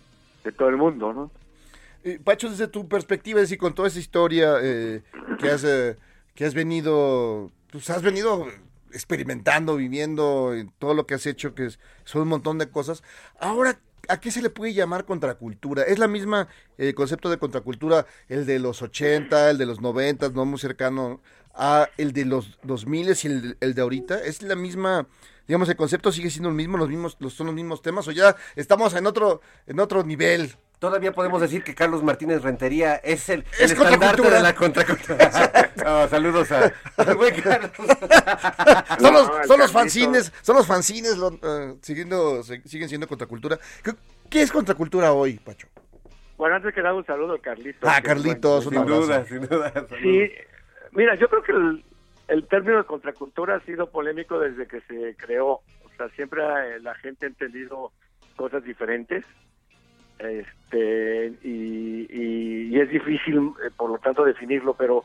todo 0.52 0.70
el 0.70 0.78
mundo, 0.78 1.12
¿no? 1.12 1.30
Eh, 2.04 2.18
Pacho, 2.24 2.48
desde 2.48 2.66
tu 2.66 2.88
perspectiva, 2.88 3.40
es 3.40 3.50
decir, 3.50 3.58
con 3.58 3.74
toda 3.74 3.88
esa 3.88 3.98
historia 3.98 4.54
eh, 4.62 5.02
que, 5.38 5.50
has, 5.50 5.62
eh, 5.64 5.98
que 6.34 6.46
has 6.46 6.54
venido, 6.54 7.50
pues 7.70 7.90
has 7.90 8.00
venido 8.00 8.46
experimentando, 8.94 9.76
viviendo, 9.76 10.54
todo 10.78 10.94
lo 10.94 11.06
que 11.06 11.12
has 11.12 11.26
hecho, 11.26 11.54
que 11.54 11.68
son 12.04 12.22
un 12.22 12.28
montón 12.28 12.56
de 12.56 12.70
cosas. 12.70 13.02
Ahora, 13.38 13.78
¿a 14.08 14.20
qué 14.20 14.30
se 14.30 14.40
le 14.40 14.48
puede 14.48 14.72
llamar 14.72 15.04
contracultura? 15.04 15.82
¿Es 15.82 15.98
la 15.98 16.08
misma 16.08 16.48
el 16.78 16.94
concepto 16.94 17.28
de 17.28 17.36
contracultura, 17.36 18.06
el 18.30 18.46
de 18.46 18.58
los 18.58 18.80
80, 18.80 19.50
el 19.50 19.58
de 19.58 19.66
los 19.66 19.82
90, 19.82 20.30
no 20.30 20.46
muy 20.46 20.58
cercano 20.58 21.20
a 21.54 21.88
el 21.96 22.12
de 22.12 22.24
los 22.24 22.58
2000 22.62 23.16
y 23.22 23.26
el, 23.26 23.56
el 23.60 23.74
de 23.74 23.82
ahorita? 23.82 24.22
¿Es 24.22 24.42
la 24.42 24.54
misma, 24.56 25.06
digamos, 25.46 25.68
el 25.68 25.76
concepto 25.76 26.12
sigue 26.12 26.30
siendo 26.30 26.48
el 26.48 26.54
mismo, 26.54 26.76
los 26.76 26.88
mismos, 26.88 27.16
los, 27.20 27.34
son 27.34 27.46
los 27.46 27.54
mismos 27.54 27.82
temas 27.82 28.08
o 28.08 28.12
ya 28.12 28.36
estamos 28.56 28.94
en 28.94 29.06
otro, 29.06 29.40
en 29.66 29.80
otro 29.80 30.02
nivel? 30.02 30.56
Todavía 30.80 31.12
podemos 31.12 31.42
decir 31.42 31.62
que 31.62 31.74
Carlos 31.74 32.02
Martínez 32.02 32.40
Rentería 32.40 32.94
es 32.96 33.28
el, 33.28 33.44
estandarte 33.58 34.30
de 34.30 34.40
la 34.40 34.54
contracultura. 34.54 36.08
saludos 36.08 36.50
a, 36.52 36.72
Carlos. 36.96 37.70
son, 38.98 39.12
los, 39.12 39.46
son 39.46 39.58
los 39.60 39.72
fanzines, 39.72 40.32
son 40.40 40.56
los 40.56 40.66
fanzines 40.66 41.18
uh, 41.18 41.78
siguiendo, 41.82 42.42
siguen 42.42 42.88
siendo 42.88 43.06
contracultura. 43.06 43.58
¿Qué, 44.30 44.40
es 44.40 44.50
contracultura 44.50 45.12
hoy, 45.12 45.34
Pacho? 45.34 45.68
Bueno, 46.38 46.56
antes 46.56 46.74
que 46.74 46.80
nada 46.80 46.94
un 46.94 47.04
saludo 47.04 47.34
a 47.34 47.38
Carlitos. 47.38 47.82
Ah, 47.86 48.00
Carlitos, 48.02 48.64
sin 48.64 48.86
duda, 48.86 49.26
sin 49.26 49.46
duda. 49.46 49.86
Sí, 50.00 50.30
Mira, 50.92 51.14
yo 51.14 51.28
creo 51.28 51.42
que 51.42 51.52
el, 52.28 52.46
término 52.46 52.78
de 52.78 52.84
contracultura 52.84 53.56
ha 53.56 53.60
sido 53.60 53.90
polémico 53.90 54.38
desde 54.38 54.66
que 54.66 54.80
se 54.82 55.14
creó. 55.16 55.60
O 55.84 55.90
sea, 55.96 56.08
siempre 56.10 56.42
eh, 56.42 56.80
la 56.80 56.94
gente 56.94 57.26
ha 57.26 57.28
entendido 57.28 57.92
cosas 58.36 58.64
diferentes. 58.64 59.24
Este, 60.18 61.32
y, 61.42 62.78
es 62.78 62.88
difícil, 62.90 63.52
eh, 63.64 63.70
por 63.76 63.90
lo 63.90 63.98
tanto, 63.98 64.24
definirlo, 64.24 64.74
pero 64.74 65.04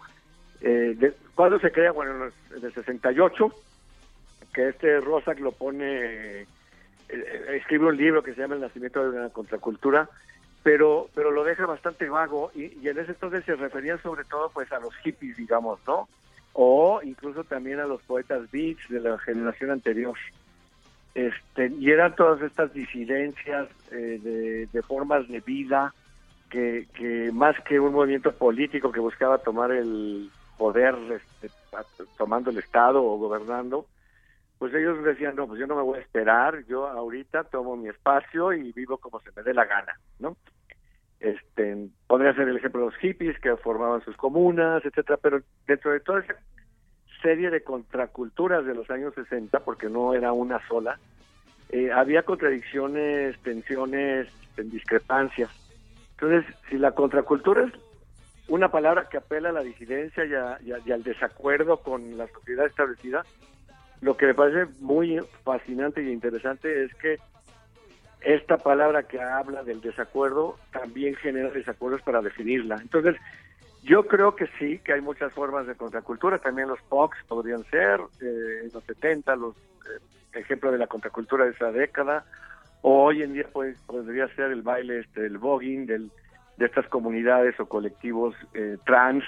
eh, 0.61 1.13
¿cuándo 1.33 1.59
se 1.59 1.71
crea? 1.71 1.91
Bueno, 1.91 2.31
en, 2.55 2.63
el 2.63 2.73
68, 2.73 3.51
que 4.53 4.69
este 4.69 4.99
Rosak 5.01 5.39
lo 5.39 5.51
pone 5.51 6.45
eh, 7.09 7.57
escribe 7.57 7.85
un 7.87 7.97
libro 7.97 8.23
que 8.23 8.33
se 8.33 8.41
llama 8.41 8.55
El 8.55 8.61
nacimiento 8.61 9.03
de 9.03 9.17
una 9.17 9.29
contracultura, 9.29 10.09
pero 10.65 11.09
pero 11.13 11.29
lo 11.29 11.43
deja 11.43 11.67
bastante 11.67 12.09
vago 12.09 12.49
y, 12.55 12.75
y 12.81 12.89
en 12.89 12.97
ese 12.97 13.11
entonces 13.11 13.45
se 13.45 13.55
refería 13.55 13.99
sobre 13.99 14.23
todo 14.23 14.49
pues 14.49 14.71
a 14.71 14.79
los 14.79 14.95
hippies, 14.95 15.37
digamos, 15.37 15.79
¿no? 15.85 16.09
O 16.53 17.01
incluso 17.03 17.43
también 17.43 17.79
a 17.79 17.85
los 17.85 18.01
poetas 18.01 18.49
beats 18.49 18.89
de 18.89 18.99
la 18.99 19.19
generación 19.19 19.69
anterior. 19.69 20.17
Este, 21.13 21.71
y 21.79 21.91
eran 21.91 22.15
todas 22.15 22.41
estas 22.41 22.73
disidencias 22.73 23.67
eh, 23.91 24.67
de, 24.73 24.81
formas 24.81 25.27
de 25.27 25.39
vida 25.41 25.93
que, 26.49 26.87
que 26.95 27.29
más 27.31 27.55
que 27.61 27.79
un 27.79 27.93
movimiento 27.93 28.33
político 28.33 28.91
que 28.91 28.99
buscaba 28.99 29.37
tomar 29.37 29.69
el 29.69 30.31
poder 30.57 30.95
este, 31.11 31.55
tomando 32.17 32.49
el 32.49 32.57
Estado 32.57 33.03
o 33.03 33.19
gobernando, 33.19 33.85
pues 34.57 34.73
ellos 34.73 35.03
decían, 35.03 35.35
no, 35.35 35.45
pues 35.45 35.59
yo 35.59 35.67
no 35.67 35.75
me 35.75 35.83
voy 35.83 35.99
a 35.99 36.01
esperar, 36.01 36.65
yo 36.65 36.87
ahorita 36.87 37.43
tomo 37.43 37.75
mi 37.75 37.87
espacio 37.87 38.51
y 38.51 38.71
vivo 38.71 38.97
como 38.97 39.19
se 39.19 39.29
me 39.35 39.43
dé 39.43 39.53
la 39.53 39.65
gana, 39.65 39.93
¿no? 40.17 40.35
Este, 41.19 41.87
podría 42.07 42.33
ser 42.33 42.49
el 42.49 42.57
ejemplo 42.57 42.81
de 42.81 42.87
los 42.87 42.97
hippies 42.97 43.39
que 43.39 43.55
formaban 43.57 44.03
sus 44.03 44.15
comunas, 44.17 44.83
etcétera, 44.85 45.17
pero 45.21 45.41
dentro 45.65 45.91
de 45.91 45.99
toda 46.01 46.19
esa 46.19 46.35
serie 47.21 47.49
de 47.49 47.63
contraculturas 47.63 48.65
de 48.65 48.75
los 48.75 48.89
años 48.89 49.13
60, 49.15 49.63
porque 49.63 49.89
no 49.89 50.13
era 50.13 50.33
una 50.33 50.59
sola, 50.67 50.99
eh, 51.69 51.91
había 51.91 52.23
contradicciones, 52.23 53.39
tensiones, 53.41 54.27
discrepancias. 54.57 55.49
Entonces, 56.19 56.53
si 56.69 56.77
la 56.77 56.91
contracultura 56.91 57.63
es 57.65 57.73
una 58.47 58.69
palabra 58.71 59.07
que 59.09 59.17
apela 59.17 59.49
a 59.49 59.53
la 59.53 59.63
disidencia 59.63 60.23
y, 60.25 60.33
a- 60.33 60.57
y 60.61 60.71
a- 60.71 60.79
y 60.85 60.91
al 60.91 61.03
desacuerdo 61.03 61.81
con 61.81 62.17
la 62.17 62.27
sociedad 62.27 62.65
establecida, 62.67 63.25
lo 64.01 64.15
que 64.17 64.27
me 64.27 64.35
parece 64.35 64.71
muy 64.79 65.19
fascinante 65.43 66.03
y 66.03 66.11
interesante 66.11 66.83
es 66.83 66.93
que 66.95 67.19
esta 68.25 68.57
palabra 68.57 69.03
que 69.03 69.21
habla 69.21 69.63
del 69.63 69.81
desacuerdo 69.81 70.57
también 70.71 71.15
genera 71.15 71.51
desacuerdos 71.51 72.01
para 72.01 72.21
definirla. 72.21 72.77
Entonces, 72.81 73.15
yo 73.83 74.07
creo 74.07 74.35
que 74.35 74.47
sí, 74.57 74.79
que 74.79 74.93
hay 74.93 75.01
muchas 75.01 75.31
formas 75.31 75.67
de 75.67 75.75
contracultura, 75.75 76.39
también 76.39 76.67
los 76.67 76.81
POCs 76.89 77.17
podrían 77.27 77.63
ser, 77.65 77.99
eh, 78.21 78.61
en 78.63 78.71
los 78.73 78.83
70, 78.83 79.35
los 79.35 79.55
eh, 79.55 80.39
ejemplos 80.39 80.73
de 80.73 80.79
la 80.79 80.87
contracultura 80.87 81.45
de 81.45 81.51
esa 81.51 81.71
década, 81.71 82.25
o 82.81 83.03
hoy 83.03 83.21
en 83.21 83.33
día 83.33 83.45
pues, 83.53 83.77
podría 83.81 84.27
ser 84.29 84.51
el 84.51 84.63
baile, 84.63 85.01
este, 85.01 85.27
el 85.27 85.37
voguing 85.37 85.85
del, 85.85 86.09
de 86.57 86.65
estas 86.65 86.87
comunidades 86.87 87.59
o 87.59 87.67
colectivos 87.67 88.35
eh, 88.55 88.77
trans 88.87 89.23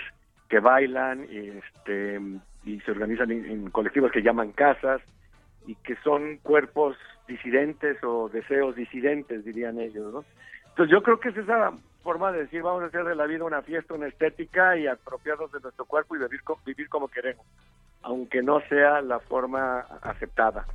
que 0.49 0.60
bailan 0.60 1.27
y, 1.29 1.49
este, 1.49 2.19
y 2.65 2.79
se 2.79 2.91
organizan 2.91 3.29
en 3.31 3.69
colectivos 3.69 4.12
que 4.12 4.23
llaman 4.23 4.53
casas 4.53 5.01
y 5.67 5.75
que 5.75 5.95
son 5.97 6.38
cuerpos 6.38 6.97
disidentes 7.27 8.03
o 8.03 8.30
deseos 8.30 8.75
disidentes, 8.75 9.45
dirían 9.45 9.80
ellos, 9.80 10.12
¿no? 10.12 10.25
Entonces 10.69 10.91
yo 10.91 11.03
creo 11.03 11.19
que 11.19 11.30
es 11.30 11.38
esa 11.38 11.71
forma 12.03 12.32
de 12.32 12.39
decir 12.43 12.62
vamos 12.63 12.82
a 12.84 12.86
hacer 12.88 13.03
de 13.03 13.15
la 13.15 13.25
vida 13.27 13.43
una 13.43 13.62
fiesta, 13.62 13.93
una 13.93 14.08
estética 14.08 14.77
y 14.77 14.88
apropiarnos 14.88 15.51
de 15.51 15.60
nuestro 15.60 15.86
cuerpo 15.86 16.15
y 16.15 16.19
vivir, 16.19 16.41
vivir 16.65 16.88
como 16.89 17.08
queremos, 17.10 17.45
aunque 18.01 18.41
no 18.41 18.62
sea 18.69 19.01
la 19.01 19.19
forma 19.19 19.80
aceptada. 20.01 20.65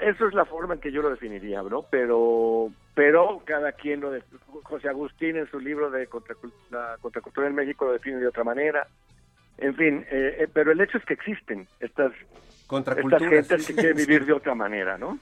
Eso 0.00 0.28
es 0.28 0.34
la 0.34 0.44
forma 0.44 0.74
en 0.74 0.80
que 0.80 0.92
yo 0.92 1.00
lo 1.02 1.08
definiría, 1.10 1.62
¿no? 1.62 1.82
Pero, 1.90 2.68
pero 2.94 3.40
cada 3.44 3.72
quien 3.72 4.00
lo... 4.00 4.10
de- 4.10 4.22
José 4.62 4.88
Agustín 4.88 5.36
en 5.36 5.50
su 5.50 5.58
libro 5.58 5.90
de 5.90 6.08
Contracul- 6.08 6.52
la 6.70 6.96
contracultura 7.00 7.46
en 7.46 7.54
México 7.54 7.86
lo 7.86 7.92
define 7.92 8.18
de 8.18 8.26
otra 8.28 8.44
manera. 8.44 8.86
En 9.58 9.74
fin, 9.74 10.04
eh, 10.10 10.36
eh, 10.40 10.48
pero 10.52 10.70
el 10.72 10.80
hecho 10.82 10.98
es 10.98 11.04
que 11.06 11.14
existen 11.14 11.66
estas, 11.80 12.12
estas 12.66 12.68
Contraculturas, 12.68 13.48
gentes 13.48 13.64
sí, 13.66 13.74
sí. 13.74 13.92
vivir 13.92 14.26
de 14.26 14.32
otra 14.32 14.54
manera, 14.54 14.98
¿no? 14.98 15.18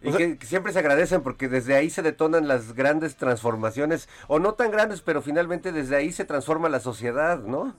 Y 0.00 0.12
que, 0.12 0.38
que 0.38 0.46
siempre 0.46 0.72
se 0.72 0.78
agradecen 0.78 1.22
porque 1.22 1.48
desde 1.48 1.74
ahí 1.74 1.90
se 1.90 2.02
detonan 2.02 2.46
las 2.46 2.74
grandes 2.74 3.16
transformaciones, 3.16 4.08
o 4.28 4.38
no 4.38 4.54
tan 4.54 4.70
grandes, 4.70 5.02
pero 5.02 5.22
finalmente 5.22 5.72
desde 5.72 5.96
ahí 5.96 6.12
se 6.12 6.24
transforma 6.24 6.68
la 6.68 6.78
sociedad, 6.78 7.40
¿no? 7.40 7.74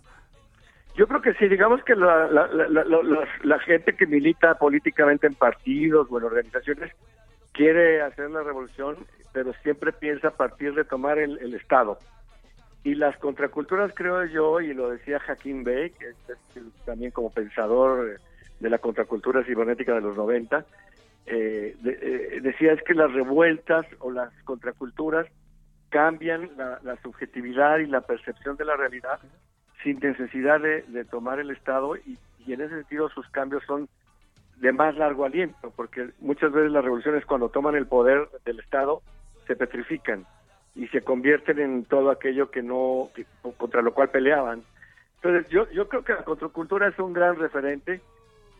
Yo 0.96 1.08
creo 1.08 1.22
que 1.22 1.34
sí, 1.36 1.48
digamos 1.48 1.82
que 1.86 1.96
la, 1.96 2.28
la, 2.28 2.48
la, 2.48 2.68
la- 2.68 2.84
la- 2.84 3.04
la- 3.04 3.28
la 3.44 3.60
gente 3.60 3.96
que 3.96 4.06
milita 4.06 4.56
políticamente 4.56 5.28
en 5.28 5.36
partidos 5.36 6.08
o 6.10 6.18
en 6.18 6.26
organizaciones 6.26 6.92
quiere 7.54 8.02
hacer 8.02 8.30
la 8.32 8.44
revolución, 8.44 8.98
pero 9.32 9.54
siempre 9.64 9.94
piensa 9.94 10.28
a 10.28 10.32
partir 10.32 10.74
de 10.74 10.84
tomar 10.84 11.20
el, 11.20 11.38
el 11.40 11.54
Estado. 11.54 12.00
Y 12.84 12.96
las 12.96 13.16
contraculturas, 13.18 13.94
creo 13.96 14.26
yo, 14.26 14.60
y 14.60 14.74
lo 14.74 14.90
decía 14.90 15.22
Hakim 15.26 15.64
Bey, 15.64 15.92
que 15.92 16.10
es, 16.10 16.16
es 16.30 16.64
también 16.86 17.12
como 17.12 17.32
pensador 17.32 18.10
eh, 18.10 18.18
de 18.60 18.70
la 18.70 18.78
contracultura 18.80 19.44
cibernética 19.44 19.94
de 19.94 20.02
los 20.02 20.18
90, 20.18 20.66
eh, 21.26 21.76
eh, 21.86 22.40
decía 22.42 22.74
es 22.74 22.82
que 22.84 22.94
las 22.94 23.12
revueltas 23.14 23.86
o 24.00 24.12
las 24.12 24.32
contraculturas 24.44 25.28
cambian 25.90 26.50
la, 26.58 26.80
la 26.84 26.96
subjetividad 27.02 27.80
y 27.80 27.86
la 27.88 28.02
percepción 28.02 28.58
de 28.58 28.66
la 28.66 28.76
realidad 28.76 29.20
sin 29.84 30.00
necesidad 30.00 30.60
de, 30.60 30.82
de 30.84 31.06
tomar 31.06 31.40
el 31.40 31.52
Estado 31.52 31.96
y, 31.96 32.18
y 32.46 32.54
en 32.54 32.62
ese 32.62 32.76
sentido 32.76 33.10
sus 33.10 33.28
cambios 33.30 33.64
son 33.66 33.88
de 34.58 34.74
más 34.74 34.96
largo 34.98 35.24
aliento, 35.26 35.72
porque 35.76 36.10
muchas 36.20 36.52
veces 36.52 36.72
las 36.72 36.84
revoluciones 36.84 37.26
cuando 37.26 37.50
toman 37.50 37.76
el 37.76 37.88
poder 37.88 38.28
del 38.44 38.60
Estado 38.60 39.02
se 39.48 39.56
petrifican 39.56 40.26
y 40.76 40.88
se 40.90 41.02
convierten 41.02 41.60
en 41.60 41.86
todo 41.86 42.12
aquello 42.12 42.52
que 42.52 42.62
no 42.62 43.10
que- 43.16 43.26
contra 43.58 43.82
lo 43.82 43.94
cual 43.94 44.10
peleaban. 44.10 44.64
Entonces 45.16 45.50
yo 45.50 45.70
yo 45.72 45.88
creo 45.88 46.04
que 46.04 46.14
la 46.14 46.24
contracultura 46.24 46.88
es 46.90 47.00
un 47.00 47.14
gran 47.14 47.38
referente 47.38 48.02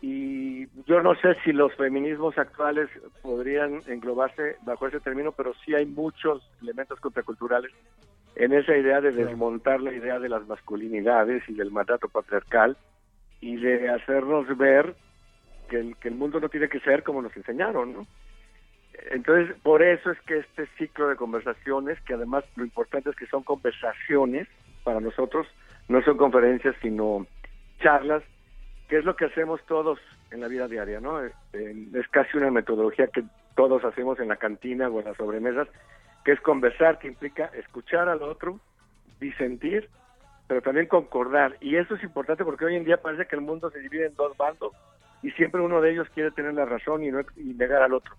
y 0.02 0.66
yo 0.86 1.02
no 1.02 1.14
sé 1.16 1.36
si 1.44 1.52
los 1.52 1.74
feminismos 1.74 2.36
actuales 2.38 2.88
podrían 3.22 3.82
englobarse 3.86 4.56
bajo 4.62 4.86
ese 4.86 5.00
término, 5.00 5.32
pero 5.32 5.52
sí 5.64 5.74
hay 5.74 5.86
muchos 5.86 6.42
elementos 6.62 6.98
contraculturales 7.00 7.70
en 8.36 8.52
esa 8.52 8.76
idea 8.76 9.00
de 9.00 9.12
desmontar 9.12 9.80
la 9.80 9.92
idea 9.92 10.18
de 10.18 10.28
las 10.28 10.46
masculinidades 10.46 11.42
y 11.48 11.54
del 11.54 11.70
mandato 11.70 12.08
patriarcal 12.08 12.76
y 13.40 13.56
de 13.56 13.90
hacernos 13.90 14.56
ver 14.56 14.94
que 15.68 15.80
el, 15.80 15.96
que 15.96 16.08
el 16.08 16.14
mundo 16.14 16.40
no 16.40 16.48
tiene 16.48 16.68
que 16.68 16.80
ser 16.80 17.02
como 17.02 17.20
nos 17.20 17.36
enseñaron, 17.36 17.92
¿no? 17.92 18.06
Entonces, 19.10 19.56
por 19.62 19.82
eso 19.82 20.10
es 20.10 20.20
que 20.22 20.38
este 20.38 20.66
ciclo 20.78 21.08
de 21.08 21.16
conversaciones, 21.16 22.00
que 22.02 22.14
además 22.14 22.44
lo 22.56 22.64
importante 22.64 23.10
es 23.10 23.16
que 23.16 23.26
son 23.26 23.42
conversaciones 23.42 24.46
para 24.84 25.00
nosotros, 25.00 25.46
no 25.88 26.02
son 26.02 26.16
conferencias, 26.16 26.74
sino 26.82 27.26
charlas, 27.80 28.22
que 28.90 28.98
es 28.98 29.04
lo 29.04 29.14
que 29.14 29.26
hacemos 29.26 29.64
todos 29.66 30.00
en 30.32 30.40
la 30.40 30.48
vida 30.48 30.66
diaria, 30.66 31.00
¿no? 31.00 31.24
Este, 31.24 31.76
es 31.94 32.08
casi 32.08 32.36
una 32.36 32.50
metodología 32.50 33.06
que 33.06 33.22
todos 33.54 33.84
hacemos 33.84 34.18
en 34.18 34.26
la 34.26 34.34
cantina 34.34 34.88
o 34.88 34.98
en 34.98 35.04
las 35.04 35.16
sobremesas, 35.16 35.68
que 36.24 36.32
es 36.32 36.40
conversar, 36.40 36.98
que 36.98 37.06
implica 37.06 37.52
escuchar 37.54 38.08
al 38.08 38.20
otro, 38.20 38.58
disentir, 39.20 39.88
pero 40.48 40.60
también 40.60 40.88
concordar. 40.88 41.56
Y 41.60 41.76
eso 41.76 41.94
es 41.94 42.02
importante 42.02 42.44
porque 42.44 42.64
hoy 42.64 42.74
en 42.74 42.84
día 42.84 43.00
parece 43.00 43.26
que 43.26 43.36
el 43.36 43.42
mundo 43.42 43.70
se 43.70 43.78
divide 43.78 44.06
en 44.06 44.16
dos 44.16 44.36
bandos 44.36 44.72
y 45.22 45.30
siempre 45.32 45.60
uno 45.60 45.80
de 45.80 45.92
ellos 45.92 46.08
quiere 46.12 46.32
tener 46.32 46.54
la 46.54 46.64
razón 46.64 47.04
y, 47.04 47.12
no, 47.12 47.20
y 47.36 47.54
negar 47.54 47.82
al 47.82 47.94
otro. 47.94 48.16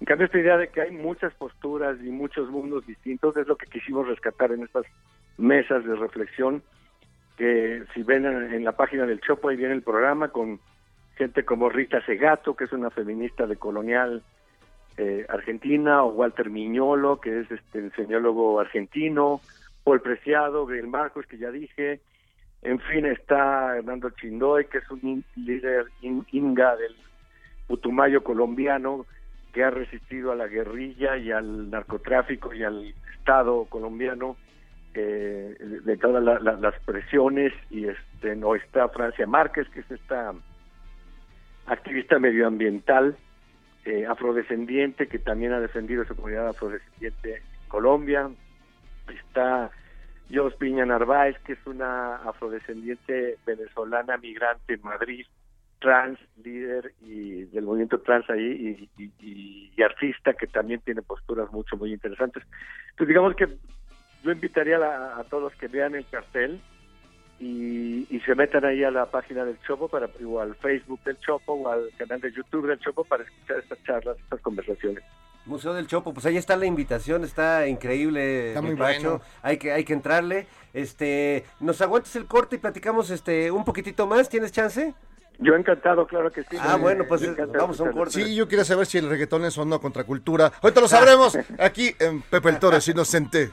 En 0.00 0.06
cambio, 0.06 0.24
esta 0.24 0.38
idea 0.38 0.56
de 0.56 0.68
que 0.68 0.80
hay 0.80 0.92
muchas 0.92 1.34
posturas 1.34 1.98
y 2.02 2.08
muchos 2.08 2.48
mundos 2.48 2.86
distintos 2.86 3.36
es 3.36 3.46
lo 3.46 3.56
que 3.56 3.66
quisimos 3.66 4.08
rescatar 4.08 4.50
en 4.50 4.62
estas 4.62 4.86
mesas 5.36 5.84
de 5.84 5.94
reflexión, 5.94 6.62
que 7.40 7.84
si 7.94 8.02
ven 8.02 8.26
en, 8.26 8.64
la 8.64 8.72
página 8.72 9.06
del 9.06 9.22
Chopo, 9.22 9.48
ahí 9.48 9.56
viene 9.56 9.72
el 9.72 9.80
programa 9.80 10.28
con 10.28 10.60
gente 11.16 11.42
como 11.42 11.70
Rita 11.70 12.04
Segato, 12.04 12.54
que 12.54 12.64
es 12.64 12.72
una 12.72 12.90
feminista 12.90 13.46
de 13.46 13.56
colonial 13.56 14.22
eh, 14.98 15.24
argentina, 15.26 16.02
o 16.04 16.08
Walter 16.10 16.50
Miñolo, 16.50 17.18
que 17.18 17.40
es 17.40 17.50
este 17.50 17.78
el 17.78 17.90
argentino, 18.60 19.40
Paul 19.84 20.02
Preciado, 20.02 20.66
Gabriel 20.66 20.88
Marcos, 20.88 21.24
que 21.24 21.38
ya 21.38 21.50
dije, 21.50 22.00
en 22.60 22.78
fin, 22.80 23.06
está 23.06 23.78
Hernando 23.78 24.10
Chindoy, 24.10 24.66
que 24.66 24.76
es 24.76 24.90
un 24.90 25.24
líder 25.36 25.86
in- 26.02 26.26
inga 26.32 26.76
del 26.76 26.94
Putumayo 27.68 28.22
colombiano, 28.22 29.06
que 29.54 29.64
ha 29.64 29.70
resistido 29.70 30.30
a 30.30 30.36
la 30.36 30.46
guerrilla 30.46 31.16
y 31.16 31.32
al 31.32 31.70
narcotráfico 31.70 32.52
y 32.52 32.64
al 32.64 32.92
Estado 33.16 33.64
colombiano 33.64 34.36
eh, 34.94 35.56
de 35.84 35.96
todas 35.96 36.22
la- 36.22 36.38
la- 36.40 36.54
las 36.60 36.74
presiones 36.80 37.52
y 37.70 37.86
este 37.86 38.34
no 38.36 38.54
está 38.54 38.88
Francia 38.88 39.26
Márquez 39.26 39.68
que 39.70 39.80
es 39.80 39.90
esta 39.90 40.34
activista 41.66 42.18
medioambiental 42.18 43.16
eh, 43.84 44.06
afrodescendiente 44.06 45.06
que 45.06 45.18
también 45.18 45.52
ha 45.52 45.60
defendido 45.60 46.04
su 46.04 46.14
comunidad 46.16 46.48
afrodescendiente 46.48 47.36
en 47.36 47.42
Colombia 47.68 48.30
está 49.08 49.70
Jos 50.32 50.54
Piña 50.56 50.84
Narváez 50.86 51.36
que 51.44 51.52
es 51.54 51.66
una 51.66 52.16
afrodescendiente 52.16 53.36
venezolana 53.46 54.16
migrante 54.18 54.74
en 54.74 54.82
Madrid 54.82 55.24
trans, 55.80 56.18
líder 56.44 56.92
y 57.00 57.44
del 57.44 57.64
movimiento 57.64 58.00
trans 58.00 58.28
ahí 58.28 58.88
y, 58.98 59.02
y- 59.02 59.12
y- 59.20 59.72
y 59.76 59.82
artista 59.82 60.34
que 60.34 60.46
también 60.46 60.80
tiene 60.82 61.00
posturas 61.00 61.50
mucho 61.52 61.74
muy 61.78 61.90
interesantes. 61.92 62.42
Entonces 62.90 63.08
digamos 63.08 63.34
que 63.34 63.48
yo 64.22 64.30
invitaría 64.32 64.76
a, 64.76 64.78
la- 64.78 65.16
a 65.18 65.24
todos 65.24 65.52
que 65.54 65.68
vean 65.68 65.94
el 65.94 66.06
cartel 66.06 66.60
y, 67.38 68.06
y 68.14 68.20
se 68.20 68.34
metan 68.34 68.64
ahí 68.64 68.84
a 68.84 68.90
la 68.90 69.06
página 69.06 69.44
del 69.44 69.58
Chopo 69.66 69.88
para, 69.88 70.08
o 70.26 70.40
al 70.40 70.54
Facebook 70.56 71.00
del 71.04 71.18
Chopo 71.20 71.54
o 71.54 71.68
al 71.68 71.90
canal 71.96 72.20
de 72.20 72.30
YouTube 72.32 72.66
del 72.66 72.78
Chopo 72.78 73.04
para 73.04 73.24
escuchar 73.24 73.58
estas 73.58 73.82
charlas, 73.84 74.16
estas 74.18 74.40
conversaciones. 74.40 75.02
Museo 75.46 75.72
del 75.72 75.86
Chopo, 75.86 76.12
pues 76.12 76.26
ahí 76.26 76.36
está 76.36 76.54
la 76.54 76.66
invitación, 76.66 77.24
está 77.24 77.66
increíble, 77.66 78.48
Está 78.48 78.60
muy 78.60 78.74
bueno. 78.74 79.22
Hay 79.42 79.56
que, 79.56 79.72
hay 79.72 79.84
que 79.84 79.94
entrarle. 79.94 80.46
Este, 80.74 81.44
nos 81.60 81.80
aguantes 81.80 82.14
el 82.16 82.26
corte 82.26 82.56
y 82.56 82.58
platicamos 82.58 83.08
este 83.10 83.50
un 83.50 83.64
poquitito 83.64 84.06
más, 84.06 84.28
¿tienes 84.28 84.52
chance? 84.52 84.94
Yo 85.38 85.54
encantado, 85.54 86.06
claro 86.06 86.30
que 86.30 86.42
sí. 86.42 86.58
Ah, 86.60 86.76
Me- 86.76 86.82
bueno, 86.82 87.04
pues 87.08 87.22
encanta 87.22 87.56
vamos 87.58 87.80
a 87.80 87.84
un 87.84 87.92
corte. 87.92 88.12
Sí, 88.22 88.34
yo 88.34 88.46
quería 88.46 88.66
saber 88.66 88.84
si 88.84 88.98
el 88.98 89.08
reggaetón 89.08 89.46
es 89.46 89.56
o 89.56 89.64
no 89.64 89.80
contracultura. 89.80 90.52
Ahorita 90.60 90.82
lo 90.82 90.88
sabremos 90.88 91.36
aquí 91.58 91.94
en 91.98 92.20
Pepe 92.20 92.50
el 92.50 92.58
Toro 92.58 92.76
es 92.76 92.86
inocente. 92.88 93.50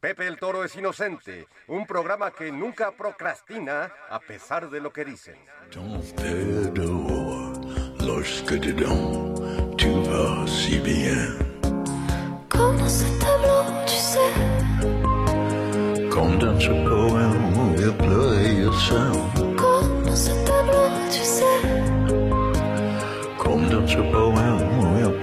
Pepe 0.00 0.28
el 0.28 0.38
Toro 0.38 0.62
es 0.62 0.76
inocente, 0.76 1.48
un 1.66 1.84
programa 1.84 2.30
que 2.30 2.52
nunca 2.52 2.92
procrastina 2.92 3.92
a 4.08 4.20
pesar 4.20 4.70
de 4.70 4.80
lo 4.80 4.92
que 4.92 5.04
dicen. 5.04 5.34
Lorsque 8.00 8.54
dedans 8.60 9.34
tu 9.76 9.88
vas 10.08 10.46
si 10.48 10.78
bien. 10.78 11.36
Comme 12.48 12.88
ce 12.88 13.04
tableau, 13.18 13.64
tu 13.86 13.94
sais, 13.94 14.32
Comme 16.10 16.38
dans 16.38 16.58
ce 16.60 16.68
poème 16.88 17.58
où 17.58 17.74
il 17.76 17.92
pleut 17.96 18.40
et 18.40 18.70
sound. 18.78 19.56
comme 19.56 20.16
ce 20.16 20.30
tableau, 20.46 20.88
tu 21.10 21.20
sais, 21.22 21.60
Comme 23.36 23.68
dans 23.68 23.86
ce 23.86 23.98
poème 23.98 24.62
où 24.78 24.98
il 25.00 25.17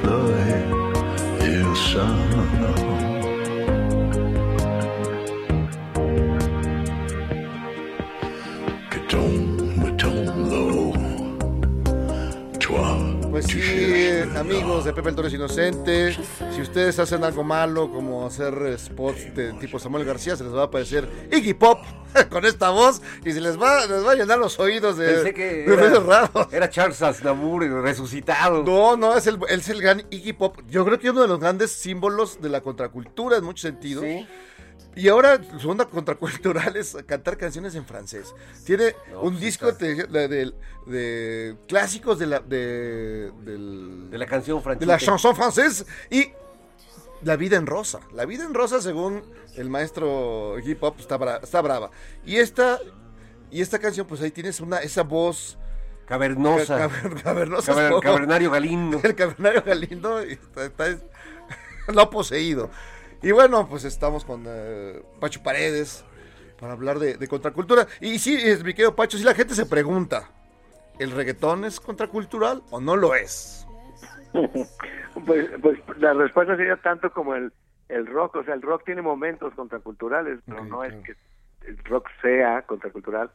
amigos 14.46 14.86
de 14.86 14.94
Pepe 14.94 15.10
el 15.10 15.16
Toro 15.16 15.28
es 15.28 15.34
Inocente, 15.34 16.16
si 16.54 16.62
ustedes 16.62 17.00
hacen 17.00 17.24
algo 17.24 17.44
malo 17.44 17.92
como 17.92 18.28
hacer 18.28 18.78
spots 18.78 19.34
de 19.34 19.54
tipo 19.54 19.80
Samuel 19.80 20.06
García, 20.06 20.36
se 20.36 20.44
les 20.44 20.54
va 20.54 20.62
a 20.62 20.66
aparecer 20.66 21.10
Iggy 21.32 21.56
Pop 21.56 21.80
con 22.30 22.46
esta 22.46 22.70
voz 22.70 23.02
y 23.26 23.32
se 23.32 23.42
les 23.42 23.60
va, 23.60 23.88
les 23.88 24.06
va 24.06 24.12
a 24.12 24.16
llenar 24.16 24.38
los 24.38 24.60
oídos 24.60 24.98
de, 24.98 25.08
Pensé 25.08 25.34
que 25.34 25.54
de 25.64 25.76
ruidos 25.76 26.04
era, 26.06 26.28
raros. 26.28 26.54
era 26.54 26.70
Charles 26.70 27.02
Aznavour 27.02 27.64
resucitado. 27.82 28.64
No, 28.64 28.96
no, 28.96 29.18
es 29.18 29.26
el, 29.26 29.40
es 29.50 29.68
el 29.70 29.82
gran 29.82 30.04
Iggy 30.12 30.34
Pop. 30.34 30.62
Yo 30.70 30.86
creo 30.86 31.00
que 31.00 31.08
es 31.08 31.14
uno 31.14 31.24
de 31.24 31.28
los 31.28 31.40
grandes 31.40 31.72
símbolos 31.72 32.40
de 32.40 32.50
la 32.50 32.62
contracultura 32.62 33.38
en 33.38 33.44
muchos 33.44 33.62
sentidos. 33.62 34.04
Sí. 34.04 34.28
Y 34.96 35.10
ahora 35.10 35.40
su 35.60 35.70
onda 35.70 35.86
contracultural 35.86 36.76
es 36.78 36.96
cantar 37.06 37.38
canciones 37.38 37.76
en 37.76 37.86
francés. 37.86 38.34
Tiene 38.66 38.96
No, 39.12 39.22
un 39.24 39.32
pues 39.34 39.42
disco 39.42 39.70
está. 39.70 39.86
de, 39.86 39.96
de- 40.06 40.28
de- 40.28 40.54
de 40.86 41.58
clásicos 41.68 42.18
de 42.20 42.28
la, 42.28 42.40
de, 42.40 43.32
del- 43.44 44.10
De 44.10 44.18
la 44.18 44.26
canción 44.26 44.58
de 44.60 44.64
francesa. 44.64 44.86
la 44.92 44.98
chanson 44.98 45.36
francés 45.36 45.86
y 46.10 46.32
La 47.24 47.36
vida 47.38 47.58
en 47.58 47.66
rosa. 47.66 48.00
La 48.14 48.26
vida 48.26 48.44
en 48.46 48.54
rosa, 48.54 48.82
según 48.82 49.24
el 49.56 49.70
maestro 49.70 50.58
hip 50.60 50.82
hop, 50.84 50.96
está, 51.00 51.18
bra- 51.18 51.42
está 51.44 51.62
brava. 51.62 51.90
Y 52.26 52.38
esta, 52.38 52.80
y 53.52 53.62
esta 53.62 53.80
canción, 53.80 54.06
pues 54.06 54.22
ahí 54.22 54.32
tienes 54.32 54.60
una, 54.60 54.78
esa 54.80 55.02
voz 55.04 55.58
Cavernosa. 56.06 56.78
ca- 56.78 56.90
caver- 56.90 57.22
cavernosa. 57.24 57.90
poco. 57.90 58.02
Cavernario 58.02 58.52
Galindo. 58.52 59.00
El 59.04 59.16
cavernario 59.16 59.64
Galindo 59.66 60.24
y 60.26 60.34
está, 60.34 60.66
está- 60.66 60.98
lo 61.88 62.02
ha 62.02 62.10
poseído. 62.10 62.70
Y 63.26 63.32
bueno, 63.32 63.68
pues 63.68 63.86
estamos 63.86 64.24
con 64.24 64.44
eh, 64.46 65.02
Pacho 65.20 65.42
Paredes 65.42 66.06
para 66.60 66.74
hablar 66.74 67.00
de, 67.00 67.18
de 67.18 67.28
contracultura. 67.28 67.88
Y 68.00 68.20
sí, 68.20 68.36
es 68.36 68.64
mi 68.64 68.76
querido 68.76 68.96
Pacho, 68.96 69.18
si 69.18 69.24
la 69.24 69.34
gente 69.34 69.56
se 69.56 69.66
pregunta, 69.66 70.30
¿el 71.00 71.10
reggaetón 71.10 71.66
es 71.66 71.80
contracultural 71.80 72.62
o 72.70 72.80
no 72.80 72.96
lo 72.96 73.16
es? 73.16 73.68
Pues, 75.26 75.50
pues 75.62 75.80
la 75.98 76.12
respuesta 76.14 76.58
sería 76.58 76.76
tanto 76.76 77.10
como 77.10 77.36
el, 77.36 77.54
el 77.88 78.06
rock, 78.06 78.36
o 78.36 78.44
sea, 78.44 78.54
el 78.54 78.62
rock 78.62 78.84
tiene 78.84 79.02
momentos 79.02 79.54
contraculturales, 79.54 80.40
pero 80.46 80.66
no 80.66 80.84
es 80.84 80.94
que 81.06 81.16
el 81.66 81.78
rock 81.86 82.10
sea 82.22 82.64
contracultural 82.64 83.32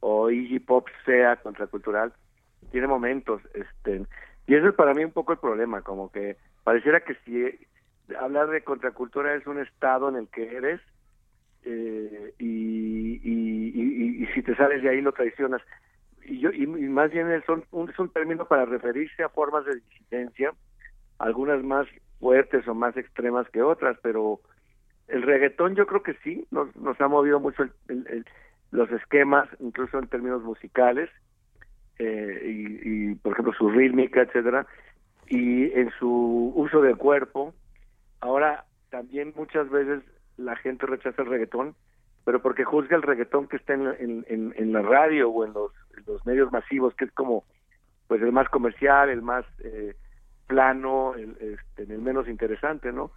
o 0.00 0.30
Iggy 0.30 0.58
Pop 0.58 0.88
sea 1.04 1.36
contracultural, 1.36 2.14
tiene 2.72 2.86
momentos, 2.86 3.42
este, 3.52 4.06
y 4.46 4.54
eso 4.54 4.68
es 4.68 4.74
para 4.74 4.94
mí 4.94 5.04
un 5.04 5.12
poco 5.12 5.32
el 5.32 5.38
problema, 5.38 5.82
como 5.82 6.10
que 6.10 6.38
pareciera 6.64 7.00
que 7.00 7.14
si 7.26 7.67
hablar 8.18 8.48
de 8.48 8.62
contracultura 8.62 9.34
es 9.34 9.46
un 9.46 9.58
estado 9.60 10.08
en 10.08 10.16
el 10.16 10.28
que 10.28 10.56
eres 10.56 10.80
eh, 11.64 12.34
y, 12.38 13.20
y, 13.22 14.26
si 14.34 14.42
te 14.42 14.54
sales 14.56 14.82
de 14.82 14.90
ahí 14.90 15.00
lo 15.00 15.12
traicionas. 15.12 15.62
Y, 16.24 16.40
yo, 16.40 16.50
y, 16.52 16.66
más 16.66 17.10
bien 17.10 17.30
es 17.30 17.48
un, 17.48 17.64
es 17.88 17.98
un 17.98 18.10
término 18.10 18.46
para 18.46 18.64
referirse 18.64 19.22
a 19.22 19.28
formas 19.28 19.64
de 19.64 19.76
disidencia, 19.76 20.52
algunas 21.18 21.62
más 21.62 21.86
fuertes 22.20 22.66
o 22.68 22.74
más 22.74 22.96
extremas 22.96 23.48
que 23.50 23.62
otras, 23.62 23.96
pero 24.02 24.40
el 25.08 25.22
reggaetón 25.22 25.74
yo 25.74 25.86
creo 25.86 26.02
que 26.02 26.14
sí, 26.22 26.46
nos, 26.50 26.74
nos 26.76 27.00
ha 27.00 27.08
movido 27.08 27.40
mucho 27.40 27.62
el- 27.88 28.24
los 28.70 28.90
esquemas, 28.92 29.48
incluso 29.60 29.98
en 29.98 30.08
términos 30.08 30.42
musicales, 30.42 31.08
eh, 31.98 32.42
y, 32.44 33.10
y, 33.10 33.14
por 33.16 33.32
ejemplo 33.32 33.54
su 33.54 33.70
rítmica, 33.70 34.20
etcétera, 34.22 34.66
y 35.26 35.72
en 35.72 35.90
su 35.98 36.52
uso 36.54 36.80
del 36.80 36.96
cuerpo. 36.96 37.54
Ahora 38.20 38.64
también 38.90 39.32
muchas 39.36 39.68
veces 39.70 40.02
la 40.36 40.56
gente 40.56 40.86
rechaza 40.86 41.22
el 41.22 41.28
reggaetón, 41.28 41.74
pero 42.24 42.42
porque 42.42 42.64
juzga 42.64 42.96
el 42.96 43.02
reggaetón 43.02 43.48
que 43.48 43.56
está 43.56 43.74
en, 43.74 44.24
en, 44.28 44.72
la 44.72 44.82
radio 44.82 45.30
o 45.30 45.44
en 45.44 45.52
los, 45.52 45.72
en 45.96 46.04
los 46.06 46.24
medios 46.26 46.52
masivos, 46.52 46.94
que 46.94 47.06
es 47.06 47.12
como 47.12 47.44
pues 48.06 48.22
el 48.22 48.32
más 48.32 48.48
comercial, 48.48 49.10
el 49.10 49.22
más 49.22 49.44
eh, 49.64 49.94
plano, 50.46 51.14
el, 51.14 51.36
este, 51.40 51.92
el 51.92 52.00
menos 52.00 52.28
interesante, 52.28 52.92
¿no? 52.92 53.10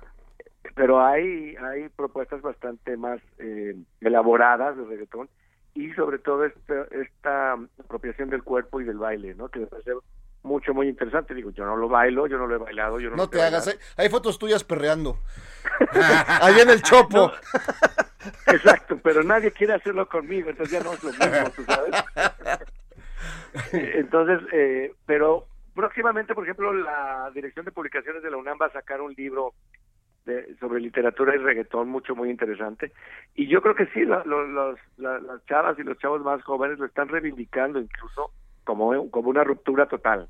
Pero 0.75 1.01
hay 1.01 1.55
hay 1.55 1.89
propuestas 1.89 2.41
bastante 2.41 2.95
más 2.97 3.19
eh, 3.39 3.75
elaboradas 4.01 4.77
de 4.77 4.85
reggaetón 4.85 5.29
y 5.73 5.91
sobre 5.93 6.19
todo 6.19 6.45
esta, 6.45 6.83
esta 6.91 7.53
apropiación 7.83 8.29
del 8.29 8.43
cuerpo 8.43 8.81
y 8.81 8.83
del 8.83 8.97
baile, 8.97 9.33
¿no? 9.35 9.49
Que 9.49 9.59
me 9.59 9.67
parece 9.67 9.91
mucho, 10.43 10.73
muy 10.73 10.87
interesante. 10.87 11.33
Digo, 11.33 11.51
yo 11.51 11.65
no 11.65 11.75
lo 11.75 11.87
bailo, 11.89 12.27
yo 12.27 12.37
no 12.37 12.47
lo 12.47 12.55
he 12.55 12.59
bailado, 12.59 12.99
yo 12.99 13.09
no, 13.09 13.15
No 13.15 13.29
te 13.29 13.41
hagas, 13.41 13.67
hay, 13.67 13.75
hay 13.97 14.09
fotos 14.09 14.37
tuyas 14.39 14.63
perreando. 14.63 15.17
Ahí 16.41 16.59
en 16.59 16.69
el 16.69 16.81
chopo. 16.81 17.31
Exacto, 18.47 18.99
pero 19.03 19.23
nadie 19.23 19.51
quiere 19.51 19.73
hacerlo 19.73 20.07
conmigo, 20.07 20.49
entonces 20.49 20.77
ya 20.79 20.83
no 20.83 20.93
es 20.93 21.03
lo 21.03 21.11
mismo, 21.11 21.49
¿tú 21.55 21.63
sabes? 21.65 21.91
Entonces, 23.73 24.39
eh, 24.53 24.93
pero 25.05 25.47
próximamente, 25.75 26.33
por 26.33 26.43
ejemplo, 26.43 26.73
la 26.73 27.29
Dirección 27.33 27.65
de 27.65 27.71
Publicaciones 27.71 28.23
de 28.23 28.31
la 28.31 28.37
UNAM 28.37 28.57
va 28.61 28.67
a 28.67 28.71
sacar 28.71 29.01
un 29.01 29.13
libro 29.13 29.53
de, 30.25 30.55
sobre 30.59 30.79
literatura 30.81 31.35
y 31.35 31.39
reggaetón 31.39 31.89
mucho, 31.89 32.15
muy 32.15 32.29
interesante. 32.29 32.91
Y 33.35 33.47
yo 33.47 33.61
creo 33.61 33.75
que 33.75 33.87
sí, 33.87 34.05
la- 34.05 34.23
lo- 34.25 34.45
los, 34.47 34.79
la- 34.97 35.19
las 35.19 35.45
chavas 35.45 35.77
y 35.79 35.83
los 35.83 35.97
chavos 35.97 36.21
más 36.21 36.41
jóvenes 36.43 36.79
lo 36.79 36.85
están 36.85 37.07
reivindicando 37.09 37.79
incluso 37.79 38.31
como, 38.63 39.09
como 39.11 39.29
una 39.29 39.43
ruptura 39.43 39.87
total. 39.87 40.29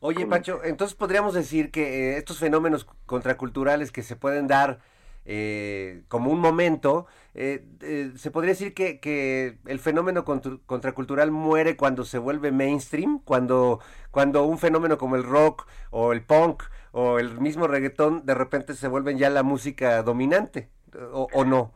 Oye, 0.00 0.26
Pacho, 0.26 0.64
entonces 0.64 0.96
podríamos 0.96 1.32
decir 1.32 1.70
que 1.70 2.14
eh, 2.14 2.16
estos 2.16 2.38
fenómenos 2.38 2.86
contraculturales 3.06 3.92
que 3.92 4.02
se 4.02 4.16
pueden 4.16 4.48
dar 4.48 4.80
eh, 5.24 6.02
como 6.08 6.32
un 6.32 6.40
momento, 6.40 7.06
eh, 7.34 7.64
eh, 7.80 8.10
se 8.16 8.32
podría 8.32 8.50
decir 8.50 8.74
que, 8.74 8.98
que 8.98 9.58
el 9.66 9.78
fenómeno 9.78 10.24
contr- 10.24 10.60
contracultural 10.66 11.30
muere 11.30 11.76
cuando 11.76 12.04
se 12.04 12.18
vuelve 12.18 12.50
mainstream, 12.50 13.20
cuando, 13.20 13.78
cuando 14.10 14.44
un 14.44 14.58
fenómeno 14.58 14.98
como 14.98 15.14
el 15.14 15.22
rock 15.22 15.68
o 15.90 16.12
el 16.12 16.22
punk 16.22 16.64
o 16.90 17.20
el 17.20 17.40
mismo 17.40 17.68
reggaetón 17.68 18.26
de 18.26 18.34
repente 18.34 18.74
se 18.74 18.88
vuelven 18.88 19.18
ya 19.18 19.30
la 19.30 19.44
música 19.44 20.02
dominante, 20.02 20.68
o, 21.12 21.28
o 21.32 21.44
no. 21.44 21.72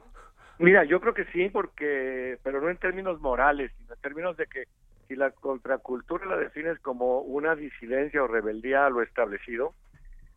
Mira, 0.59 0.85
yo 0.85 1.01
creo 1.01 1.15
que 1.15 1.27
sí, 1.27 1.49
porque, 1.51 2.39
pero 2.43 2.61
no 2.61 2.71
en 2.71 2.79
términos 2.79 3.21
morales, 3.21 3.71
sino 3.79 3.95
en 3.95 4.01
términos 4.01 4.37
de 4.37 4.47
que 4.47 4.65
si 5.09 5.17
la 5.17 5.31
contracultura 5.31 6.27
la 6.27 6.37
defines 6.37 6.79
como 6.81 7.21
una 7.21 7.55
disidencia 7.55 8.23
o 8.23 8.27
rebeldía 8.27 8.87
a 8.87 8.91
lo 8.91 9.03
establecido, 9.03 9.73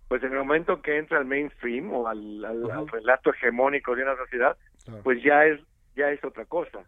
pues 0.08 0.24
en 0.24 0.32
el 0.34 0.40
momento 0.40 0.82
que 0.82 0.98
entra 0.98 1.18
al 1.20 1.26
mainstream 1.26 1.92
o 1.94 2.08
al, 2.08 2.44
al- 2.46 2.72
al 2.72 2.88
relato 2.88 3.32
hegemónico 3.32 3.96
de 3.96 4.04
una 4.04 4.16
sociedad, 4.18 4.58
Claro. 4.86 5.04
pues 5.04 5.22
ya 5.24 5.46
es 5.46 5.60
ya 5.96 6.10
es 6.12 6.24
otra 6.24 6.46
cosa. 6.46 6.80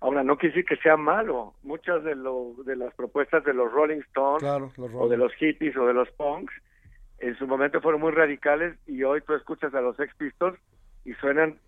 Ahora, 0.00 0.22
no 0.22 0.36
quiere 0.36 0.54
decir 0.54 0.68
que 0.68 0.80
sea 0.82 0.96
malo. 0.96 1.54
Muchas 1.62 2.04
de, 2.04 2.14
lo, 2.14 2.54
de 2.64 2.76
las 2.76 2.94
propuestas 2.94 3.42
de 3.44 3.52
los 3.54 3.72
Rolling 3.72 4.00
Stones 4.08 4.42
Claro, 4.42 4.70
los 4.76 4.90
o 4.94 5.08
de 5.08 5.16
los 5.16 5.32
hippies 5.34 5.76
o 5.76 5.86
de 5.86 5.94
los 5.94 6.10
punks 6.12 6.52
en 7.18 7.36
su 7.36 7.46
momento 7.46 7.80
fueron 7.80 8.00
muy 8.02 8.12
radicales 8.12 8.76
y 8.86 9.02
hoy 9.02 9.22
tú 9.22 9.34
escuchas 9.34 9.74
a 9.74 9.80
los 9.80 9.96
Sex 9.96 10.14
Pistols 10.16 10.58
y 11.04 11.14
suenan 11.14 11.58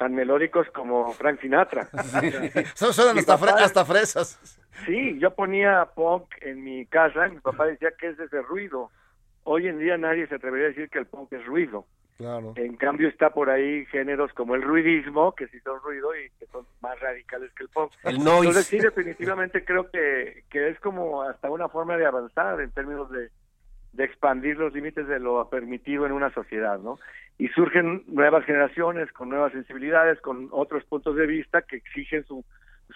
tan 0.00 0.14
melódicos 0.14 0.66
como 0.70 1.12
Frank 1.12 1.42
Sinatra. 1.42 1.86
Son- 2.74 2.94
Suenan 2.94 3.14
Mi 3.16 3.20
hasta, 3.20 3.36
fre- 3.36 3.60
hasta 3.60 3.84
fresas. 3.84 4.58
Sí, 4.86 5.18
yo 5.18 5.34
ponía 5.34 5.84
punk 5.94 6.24
en 6.40 6.64
mi 6.64 6.86
casa 6.86 7.28
y 7.28 7.32
mi 7.32 7.40
papá 7.40 7.66
decía 7.66 7.90
que 7.98 8.08
es 8.08 8.18
ese 8.18 8.40
ruido. 8.40 8.90
Hoy 9.44 9.68
en 9.68 9.78
día 9.78 9.98
nadie 9.98 10.26
se 10.26 10.36
atrevería 10.36 10.68
a 10.68 10.70
decir 10.70 10.88
que 10.88 11.00
el 11.00 11.06
punk 11.06 11.30
es 11.34 11.44
ruido. 11.44 11.84
Claro. 12.16 12.54
En 12.56 12.76
cambio 12.76 13.08
está 13.08 13.28
por 13.28 13.50
ahí 13.50 13.84
géneros 13.86 14.32
como 14.32 14.54
el 14.54 14.62
ruidismo, 14.62 15.34
que 15.34 15.48
sí 15.48 15.60
son 15.60 15.78
ruido 15.82 16.14
y 16.16 16.30
que 16.38 16.46
son 16.46 16.64
más 16.80 16.98
radicales 16.98 17.52
que 17.52 17.64
el 17.64 17.68
punk. 17.68 17.92
El 18.04 18.24
noise. 18.24 18.38
Entonces 18.48 18.66
sí, 18.68 18.78
definitivamente 18.78 19.66
creo 19.66 19.90
que, 19.90 20.44
que 20.48 20.68
es 20.70 20.80
como 20.80 21.22
hasta 21.24 21.50
una 21.50 21.68
forma 21.68 21.98
de 21.98 22.06
avanzar 22.06 22.58
en 22.62 22.70
términos 22.70 23.10
de, 23.10 23.28
de 23.92 24.04
expandir 24.04 24.56
los 24.56 24.72
límites 24.72 25.06
de 25.08 25.18
lo 25.18 25.48
permitido 25.48 26.06
en 26.06 26.12
una 26.12 26.32
sociedad, 26.32 26.78
¿no? 26.78 26.98
Y 27.38 27.48
surgen 27.48 28.04
nuevas 28.06 28.44
generaciones 28.44 29.10
con 29.12 29.28
nuevas 29.28 29.52
sensibilidades, 29.52 30.20
con 30.20 30.48
otros 30.52 30.84
puntos 30.84 31.16
de 31.16 31.26
vista 31.26 31.62
que 31.62 31.76
exigen 31.76 32.24
su, 32.24 32.44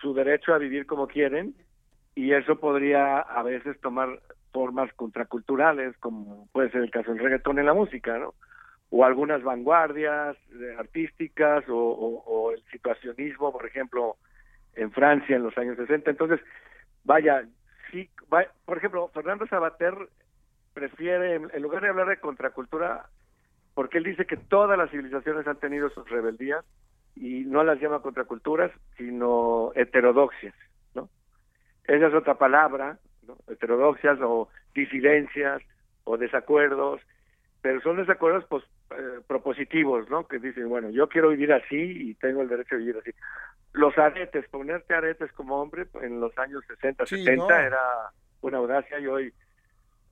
su 0.00 0.14
derecho 0.14 0.54
a 0.54 0.58
vivir 0.58 0.86
como 0.86 1.08
quieren 1.08 1.54
y 2.14 2.32
eso 2.32 2.60
podría 2.60 3.18
a 3.18 3.42
veces 3.42 3.80
tomar 3.80 4.20
formas 4.52 4.92
contraculturales, 4.94 5.96
como 5.98 6.46
puede 6.52 6.70
ser 6.70 6.82
el 6.82 6.90
caso 6.90 7.10
del 7.12 7.22
reggaetón 7.24 7.58
en 7.58 7.66
la 7.66 7.74
música, 7.74 8.18
¿no? 8.18 8.34
O 8.90 9.04
algunas 9.04 9.42
vanguardias 9.42 10.36
eh, 10.52 10.76
artísticas 10.78 11.64
o, 11.68 12.52
el 12.54 12.62
situacionismo, 12.70 13.50
por 13.50 13.66
ejemplo, 13.66 14.16
en 14.76 14.92
Francia 14.92 15.34
en 15.34 15.42
los 15.42 15.58
años 15.58 15.76
60. 15.76 16.10
Entonces, 16.10 16.38
vaya, 17.02 17.44
sí, 17.90 18.08
va- 18.32 18.46
por 18.64 18.78
ejemplo, 18.78 19.08
Fernando 19.12 19.46
Sabater 19.48 19.94
prefiere, 20.74 21.36
en 21.36 21.62
lugar 21.62 21.82
de 21.82 21.88
hablar 21.88 22.08
de 22.08 22.18
contracultura, 22.18 23.06
porque 23.74 23.98
él 23.98 24.04
dice 24.04 24.26
que 24.26 24.36
todas 24.36 24.76
las 24.76 24.90
civilizaciones 24.90 25.46
han 25.46 25.58
tenido 25.58 25.88
sus 25.90 26.08
rebeldías 26.10 26.64
y 27.16 27.44
no 27.44 27.62
las 27.64 27.80
llama 27.80 28.02
contraculturas, 28.02 28.70
sino 28.96 29.72
heterodoxias, 29.74 30.54
¿no? 30.94 31.08
Esa 31.84 32.08
es 32.08 32.14
otra 32.14 32.34
palabra, 32.34 32.98
¿no? 33.26 33.36
Heterodoxias 33.48 34.18
o 34.20 34.48
disidencias 34.74 35.62
o 36.04 36.18
desacuerdos, 36.18 37.00
pero 37.62 37.80
son 37.80 37.96
desacuerdos 37.96 38.44
pues, 38.48 38.64
eh, 38.90 39.20
propositivos, 39.26 40.10
¿no? 40.10 40.26
Que 40.26 40.38
dicen, 40.38 40.68
bueno, 40.68 40.90
yo 40.90 41.08
quiero 41.08 41.30
vivir 41.30 41.52
así 41.52 42.10
y 42.10 42.14
tengo 42.14 42.42
el 42.42 42.48
derecho 42.48 42.74
de 42.74 42.80
vivir 42.80 42.98
así. 43.00 43.10
Los 43.72 43.96
aretes, 43.98 44.48
ponerte 44.50 44.94
aretes 44.94 45.32
como 45.32 45.60
hombre 45.60 45.86
en 46.02 46.20
los 46.20 46.36
años 46.38 46.62
60, 46.68 47.06
Sí, 47.06 47.24
70 47.24 47.44
no. 47.46 47.50
era 47.50 47.80
una 48.42 48.58
audacia 48.58 48.98
y 49.00 49.06
hoy 49.06 49.32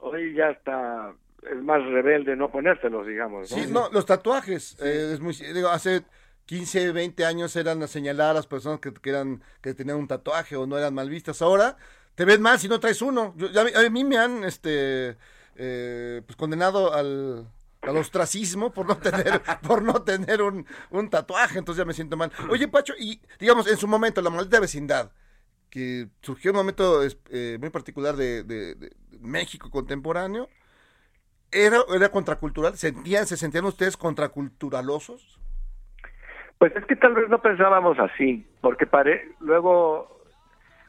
hoy 0.03 0.35
ya 0.35 0.51
está 0.51 1.15
es 1.51 1.63
más 1.63 1.83
rebelde 1.85 2.37
no 2.37 2.51
ponérselos, 2.53 3.05
digamos, 3.07 3.51
¿no? 3.51 3.57
Sí, 3.57 3.67
no, 3.69 3.89
los 3.91 4.07
tatuajes. 4.07 4.77
eh, 4.81 5.11
es 5.15 5.19
muy, 5.21 5.33
digo, 5.35 5.69
hace 5.71 6.03
15, 6.47 6.93
20 6.93 7.25
años 7.25 7.57
eran 7.57 7.83
a 7.83 7.87
señalar 7.89 8.31
a 8.31 8.35
las 8.35 8.47
personas 8.47 8.79
que, 8.79 8.93
que 8.93 9.11
eran 9.11 9.43
que 9.61 9.75
tenían 9.75 9.97
un 9.97 10.07
tatuaje 10.07 10.55
o 10.57 10.67
no 10.67 10.79
eran 10.79 10.95
mal 10.95 11.09
vistas. 11.11 11.43
Ahora 11.43 11.77
te 12.15 12.25
ves 12.25 12.39
mal 12.39 12.59
si 12.61 12.69
no 12.69 12.79
traes 12.79 13.03
uno. 13.03 13.35
Yo- 13.37 13.51
ya- 13.51 13.63
a 13.87 13.91
mí 13.91 14.05
me 14.05 14.19
han 14.19 14.45
este 14.45 15.17
eh, 15.57 16.23
pues 16.27 16.37
condenado 16.37 16.93
al 16.95 17.49
al 17.83 17.97
ostracismo 17.97 18.73
por 18.73 18.87
no 18.87 18.97
tener 18.99 19.43
por 19.67 19.83
no 19.83 20.03
tener 20.03 20.43
un, 20.43 20.65
un 20.91 21.11
tatuaje, 21.11 21.59
entonces 21.59 21.79
ya 21.81 21.85
me 21.85 21.93
siento 21.95 22.17
mal. 22.17 22.31
Oye, 22.51 22.69
Pacho, 22.69 22.95
y 22.97 23.21
digamos 23.41 23.67
en 23.67 23.77
su 23.77 23.89
momento 23.89 24.23
la 24.23 24.31
maldita 24.31 24.61
vecindad 24.61 25.11
que 25.73 26.09
surgió 26.21 26.51
en 26.51 26.57
un 26.57 26.61
momento 26.61 27.01
eh, 27.31 27.57
muy 27.59 27.71
particular 27.71 28.15
de, 28.15 28.43
de- 28.43 28.75
de 28.75 28.91
México 29.21 29.71
contemporáneo, 29.71 30.49
¿era, 31.51 31.79
era 31.95 32.11
contracultural? 32.11 32.77
¿Sentían, 32.77 33.27
¿Se 33.27 33.39
sentían 33.39 33.65
ustedes 33.65 33.97
contraculturalosos? 33.97 35.41
Pues 36.59 36.77
es 36.77 36.85
que 36.85 36.95
tal 36.97 37.15
vez 37.15 37.27
no 37.31 37.41
pensábamos 37.41 37.99
así, 37.99 38.47
porque 38.61 38.87
pare... 38.87 39.35
luego 39.41 40.21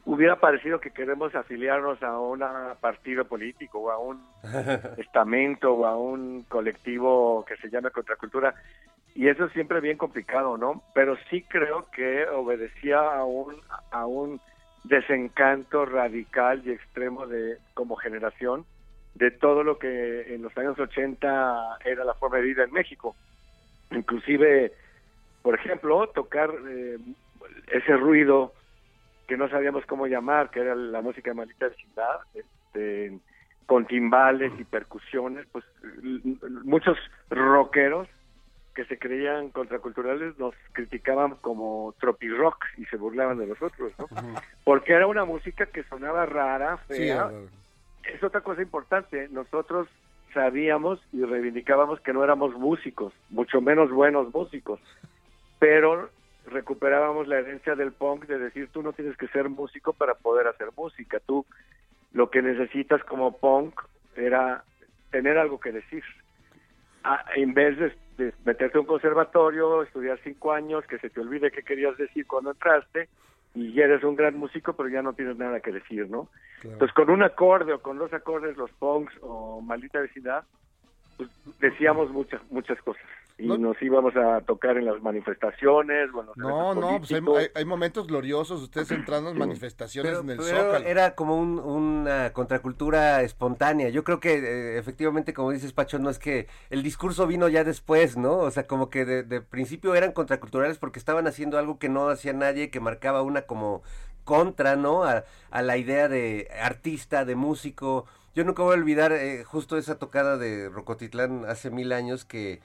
hubiera 0.04 0.38
parecido 0.38 0.80
que 0.80 0.90
queremos 0.90 1.34
afiliarnos 1.34 2.02
a 2.02 2.18
un 2.20 2.40
partido 2.78 3.24
político 3.24 3.78
o 3.78 3.90
a 3.90 3.98
un 3.98 4.22
estamento 4.98 5.72
o 5.72 5.86
a 5.86 5.96
un 5.96 6.42
colectivo 6.42 7.42
que 7.48 7.56
se 7.56 7.70
llame 7.70 7.90
contracultura 7.90 8.54
y 9.14 9.28
eso 9.28 9.46
es 9.46 9.52
siempre 9.52 9.80
bien 9.80 9.96
complicado, 9.96 10.58
¿no? 10.58 10.82
Pero 10.94 11.16
sí 11.30 11.42
creo 11.48 11.86
que 11.90 12.26
obedecía 12.28 12.98
a 13.00 13.24
un 13.24 13.54
a 13.90 14.04
un 14.04 14.38
desencanto 14.84 15.86
radical 15.86 16.62
y 16.64 16.70
extremo 16.70 17.26
de 17.26 17.58
como 17.74 17.96
generación 17.96 18.64
de 19.14 19.30
todo 19.30 19.62
lo 19.62 19.78
que 19.78 20.34
en 20.34 20.42
los 20.42 20.56
años 20.58 20.78
80 20.78 21.78
era 21.84 22.04
la 22.04 22.14
forma 22.14 22.38
de 22.38 22.42
vida 22.42 22.64
en 22.64 22.72
México. 22.72 23.14
Inclusive, 23.90 24.72
por 25.42 25.54
ejemplo, 25.54 26.08
tocar 26.08 26.50
eh, 26.68 26.98
ese 27.68 27.96
ruido 27.96 28.52
que 29.26 29.36
no 29.36 29.48
sabíamos 29.48 29.86
cómo 29.86 30.06
llamar, 30.06 30.50
que 30.50 30.60
era 30.60 30.74
la 30.74 31.00
música 31.00 31.30
de 31.30 31.36
maldita 31.36 31.68
vecindad, 31.68 32.20
este, 32.34 33.18
con 33.66 33.86
timbales 33.86 34.52
y 34.58 34.64
percusiones, 34.64 35.46
pues 35.50 35.64
muchos 36.64 36.98
rockeros 37.30 38.08
que 38.74 38.84
se 38.86 38.98
creían 38.98 39.50
contraculturales 39.50 40.36
nos 40.38 40.54
criticaban 40.72 41.36
como 41.36 41.94
tropirock 42.00 42.64
y 42.76 42.84
se 42.86 42.96
burlaban 42.96 43.38
de 43.38 43.46
nosotros, 43.46 43.92
¿no? 43.98 44.08
Porque 44.64 44.92
era 44.92 45.06
una 45.06 45.24
música 45.24 45.66
que 45.66 45.84
sonaba 45.84 46.26
rara, 46.26 46.78
Sí, 46.88 46.94
fea. 46.94 47.14
era- 47.14 47.30
es 48.12 48.22
otra 48.22 48.40
cosa 48.40 48.62
importante. 48.62 49.28
Nosotros 49.30 49.88
sabíamos 50.32 51.00
y 51.12 51.22
reivindicábamos 51.24 52.00
que 52.00 52.12
no 52.12 52.24
éramos 52.24 52.52
músicos, 52.54 53.12
mucho 53.30 53.60
menos 53.60 53.90
buenos 53.92 54.34
músicos, 54.34 54.80
pero 55.60 56.10
recuperábamos 56.46 57.28
la 57.28 57.38
herencia 57.38 57.74
del 57.76 57.92
punk 57.92 58.26
de 58.26 58.38
decir 58.38 58.68
tú 58.72 58.82
no 58.82 58.92
tienes 58.92 59.16
que 59.16 59.28
ser 59.28 59.48
músico 59.48 59.92
para 59.92 60.14
poder 60.14 60.48
hacer 60.48 60.68
música, 60.76 61.20
tú 61.24 61.46
lo 62.12 62.28
que 62.30 62.42
necesitas 62.42 63.02
como 63.04 63.38
punk 63.38 63.80
era 64.16 64.64
tener 65.10 65.38
algo 65.38 65.60
que 65.60 65.72
decir. 65.72 66.02
En 67.36 67.54
vez 67.54 67.78
de, 67.78 67.94
de 68.16 68.32
meterte 68.44 68.78
a 68.78 68.80
un 68.80 68.86
conservatorio, 68.86 69.82
estudiar 69.82 70.18
cinco 70.22 70.52
años, 70.52 70.84
que 70.86 70.98
se 70.98 71.10
te 71.10 71.20
olvide 71.20 71.50
qué 71.50 71.62
querías 71.62 71.96
decir 71.96 72.26
cuando 72.26 72.52
entraste, 72.52 73.08
y 73.54 73.72
ya 73.72 73.84
eres 73.84 74.02
un 74.02 74.16
gran 74.16 74.36
músico, 74.36 74.72
pero 74.72 74.88
ya 74.88 75.02
no 75.02 75.12
tienes 75.12 75.36
nada 75.36 75.60
que 75.60 75.72
decir, 75.72 76.08
¿no? 76.08 76.28
Entonces, 76.62 76.92
con 76.92 77.10
un 77.10 77.22
acorde 77.22 77.72
o 77.72 77.80
con 77.80 77.98
dos 77.98 78.12
acordes, 78.12 78.56
los 78.56 78.70
punks 78.72 79.14
o 79.20 79.60
maldita 79.60 80.00
vecindad, 80.00 80.44
pues 81.16 81.30
decíamos 81.60 82.10
muchas 82.10 82.40
muchas 82.50 82.80
cosas. 82.82 83.04
Y 83.36 83.48
nos 83.48 83.80
íbamos 83.82 84.14
a 84.14 84.42
tocar 84.42 84.76
en 84.76 84.84
las 84.84 85.02
manifestaciones, 85.02 86.12
bueno, 86.12 86.32
No, 86.36 86.72
no, 86.72 86.98
pues 86.98 87.10
hay, 87.10 87.20
hay- 87.36 87.48
hay 87.52 87.64
momentos 87.64 88.06
gloriosos, 88.06 88.62
ustedes 88.62 88.92
entrando 88.92 89.30
en 89.30 89.38
manifestaciones 89.38 90.12
Pero, 90.12 90.22
en 90.22 90.30
el 90.30 90.36
pero 90.36 90.56
Zócalo. 90.66 90.86
era 90.86 91.14
como 91.16 91.36
un- 91.36 91.58
una 91.58 92.32
contracultura 92.32 93.22
espontánea. 93.22 93.88
Yo 93.88 94.04
creo 94.04 94.20
que 94.20 94.34
eh, 94.34 94.78
efectivamente, 94.78 95.34
como 95.34 95.50
dices 95.50 95.72
Pacho, 95.72 95.98
no 95.98 96.10
es 96.10 96.20
que 96.20 96.46
el 96.70 96.84
discurso 96.84 97.26
vino 97.26 97.48
ya 97.48 97.64
después, 97.64 98.16
¿no? 98.16 98.36
O 98.36 98.50
sea, 98.52 98.68
como 98.68 98.88
que 98.88 99.04
de, 99.04 99.24
de 99.24 99.40
principio 99.40 99.96
eran 99.96 100.12
contraculturales 100.12 100.78
porque 100.78 101.00
estaban 101.00 101.26
haciendo 101.26 101.58
algo 101.58 101.80
que 101.80 101.88
no 101.88 102.08
hacía 102.10 102.32
nadie, 102.34 102.70
que 102.70 102.78
marcaba 102.78 103.22
una 103.22 103.42
como 103.42 103.82
contra, 104.22 104.76
¿no? 104.76 105.02
A, 105.02 105.24
a 105.50 105.62
la 105.62 105.76
idea 105.76 106.08
de 106.08 106.48
artista, 106.62 107.24
de 107.24 107.34
músico. 107.34 108.06
Yo 108.36 108.44
nunca 108.44 108.62
voy 108.62 108.74
a 108.76 108.78
olvidar 108.78 109.10
eh, 109.12 109.42
justo 109.44 109.76
esa 109.76 109.98
tocada 109.98 110.36
de 110.38 110.68
Rocotitlán 110.68 111.44
hace 111.46 111.70
mil 111.70 111.92
años 111.92 112.24
que 112.24 112.60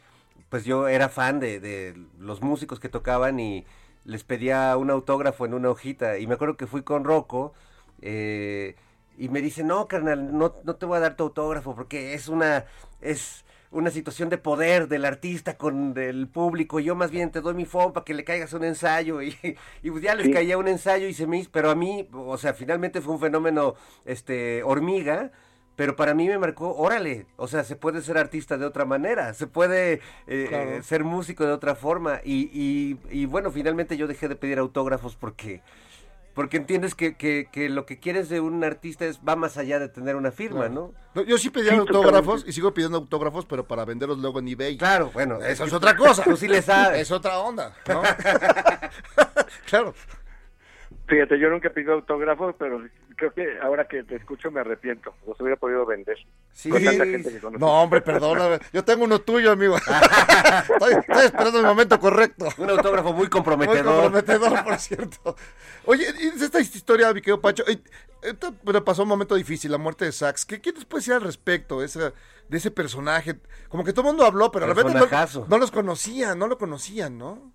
pues 0.49 0.65
yo 0.65 0.87
era 0.87 1.09
fan 1.09 1.39
de, 1.39 1.59
de 1.59 1.95
los 2.17 2.41
músicos 2.41 2.79
que 2.79 2.89
tocaban 2.89 3.39
y 3.39 3.65
les 4.05 4.23
pedía 4.23 4.75
un 4.77 4.89
autógrafo 4.89 5.45
en 5.45 5.53
una 5.53 5.69
hojita. 5.69 6.17
Y 6.17 6.27
me 6.27 6.35
acuerdo 6.35 6.57
que 6.57 6.67
fui 6.67 6.83
con 6.83 7.03
Rocco 7.03 7.53
eh, 8.01 8.75
y 9.17 9.29
me 9.29 9.41
dice, 9.41 9.63
no, 9.63 9.87
carnal, 9.87 10.37
no, 10.37 10.55
no 10.63 10.75
te 10.75 10.85
voy 10.85 10.97
a 10.97 11.01
dar 11.01 11.15
tu 11.15 11.23
autógrafo 11.23 11.75
porque 11.75 12.13
es 12.13 12.27
una, 12.29 12.65
es 13.01 13.45
una 13.71 13.91
situación 13.91 14.29
de 14.29 14.37
poder 14.37 14.87
del 14.87 15.05
artista 15.05 15.57
con 15.57 15.97
el 15.97 16.27
público. 16.29 16.79
Yo 16.79 16.95
más 16.95 17.11
bien 17.11 17.31
te 17.31 17.41
doy 17.41 17.53
mi 17.53 17.65
phone 17.65 17.93
para 17.93 18.03
que 18.05 18.13
le 18.13 18.23
caigas 18.23 18.53
un 18.53 18.63
ensayo. 18.63 19.21
Y, 19.21 19.35
y 19.83 19.91
pues 19.91 20.01
ya 20.03 20.15
les 20.15 20.29
Sí. 20.29 20.29
caía 20.29 20.57
un 20.57 20.67
ensayo 20.67 21.07
y 21.07 21.13
se 21.13 21.27
me 21.27 21.37
hizo, 21.39 21.49
pero 21.51 21.69
a 21.69 21.75
mí, 21.75 22.07
o 22.13 22.37
sea, 22.37 22.53
finalmente 22.53 23.01
fue 23.01 23.13
un 23.13 23.19
fenómeno 23.19 23.75
este 24.05 24.63
hormiga. 24.63 25.31
Pero 25.79 25.95
para 25.95 26.13
mí 26.13 26.27
me 26.27 26.37
marcó, 26.37 26.75
órale, 26.75 27.25
o 27.37 27.47
sea, 27.47 27.63
se 27.63 27.77
puede 27.77 28.01
ser 28.01 28.17
artista 28.17 28.57
de 28.57 28.65
otra 28.65 28.83
manera, 28.83 29.33
se 29.33 29.47
puede 29.47 30.01
eh, 30.27 30.47
Claro. 30.49 30.71
eh, 30.71 30.83
ser 30.83 31.05
músico 31.05 31.45
de 31.45 31.53
otra 31.53 31.73
forma. 31.73 32.19
Y, 32.21 32.49
y, 32.51 32.99
y 33.09 33.25
bueno, 33.27 33.49
finalmente 33.49 33.95
yo 33.95 34.05
dejé 34.05 34.27
de 34.27 34.35
pedir 34.35 34.59
autógrafos 34.59 35.15
porque 35.15 35.61
porque 36.33 36.57
entiendes 36.57 36.95
que, 36.95 37.15
que, 37.15 37.47
que 37.49 37.69
lo 37.69 37.85
que 37.85 37.97
quieres 37.97 38.27
de 38.27 38.41
un 38.41 38.61
artista 38.65 39.05
es 39.05 39.19
va 39.27 39.37
más 39.37 39.57
allá 39.57 39.79
de 39.79 39.87
tener 39.87 40.17
una 40.17 40.31
firma, 40.31 40.65
Claro. 40.67 40.73
¿no? 40.73 40.93
No, 41.15 41.23
yo 41.23 41.37
sí 41.37 41.49
pedía 41.49 41.71
Sí, 41.71 41.77
autógrafos 41.77 42.15
totalmente. 42.25 42.49
y 42.49 42.53
sigo 42.53 42.73
pidiendo 42.73 42.97
autógrafos, 42.97 43.45
pero 43.45 43.65
para 43.65 43.85
venderlos 43.85 44.17
luego 44.17 44.39
en 44.39 44.49
eBay. 44.49 44.77
Claro, 44.77 45.11
bueno, 45.13 45.37
Eso 45.41 45.63
es 45.63 45.71
otra 45.71 45.95
cosa. 45.95 46.23
tú 46.25 46.35
sí 46.35 46.49
le 46.49 46.61
sabes. 46.61 46.99
Es 47.03 47.11
otra 47.11 47.39
onda, 47.39 47.73
¿no? 47.87 48.01
claro. 49.69 49.93
Fíjate, 51.07 51.39
yo 51.39 51.49
nunca 51.49 51.69
he 51.69 51.71
pedido 51.71 51.93
autógrafos, 51.93 52.53
pero 52.59 52.81
creo 53.19 53.33
que 53.33 53.59
ahora 53.61 53.85
que 53.87 54.03
te 54.03 54.15
escucho 54.15 54.49
me 54.49 54.61
arrepiento. 54.61 55.13
Los 55.27 55.39
hubiera 55.41 55.57
podido 55.57 55.85
vender. 55.85 56.17
Sí. 56.53 56.69
Con 56.69 56.83
tanta 56.83 57.05
gente 57.05 57.29
que. 57.39 57.57
No, 57.59 57.67
hombre, 57.83 58.01
perdóname. 58.01 58.59
Yo 58.73 58.83
tengo 58.83 59.03
uno 59.03 59.19
tuyo, 59.19 59.51
amigo. 59.51 59.75
estoy, 59.77 60.93
estoy 60.93 61.25
esperando 61.25 61.59
el 61.59 61.65
momento 61.65 61.99
correcto. 61.99 62.47
Un 62.57 62.69
autógrafo 62.69 63.09
muy 63.11 63.19
Muy 63.23 63.29
comprometedor. 63.29 63.83
comprometedor, 64.03 64.63
por 64.63 64.77
cierto. 64.77 65.35
Oye, 65.85 66.05
esta 66.45 66.59
historia, 66.59 67.13
mi 67.13 67.21
querido 67.21 67.41
Pacho, 67.41 67.63
esta- 68.21 68.53
bueno, 68.63 68.83
pasó 68.83 69.03
un 69.03 69.09
momento 69.09 69.35
difícil, 69.35 69.71
la 69.71 69.77
muerte 69.77 70.05
de 70.05 70.11
Sax. 70.11 70.45
¿Qué, 70.45 70.61
qué 70.61 70.71
nos 70.71 70.85
decir 71.01 71.13
al 71.13 71.21
respecto 71.21 71.83
esa- 71.83 72.13
de 72.47 72.57
ese 72.57 72.71
personaje? 72.71 73.37
Como 73.67 73.83
que 73.83 73.91
todo 73.93 74.01
el 74.07 74.13
mundo 74.13 74.25
habló, 74.25 74.51
pero 74.51 74.65
a 74.65 74.67
la 74.69 74.73
vez 74.73 74.85
no, 74.85 74.91
los 75.57 75.71
conocían, 75.71 76.39
no 76.39 76.47
lo 76.47 76.57
conocían, 76.57 77.17
¿no? 77.17 77.51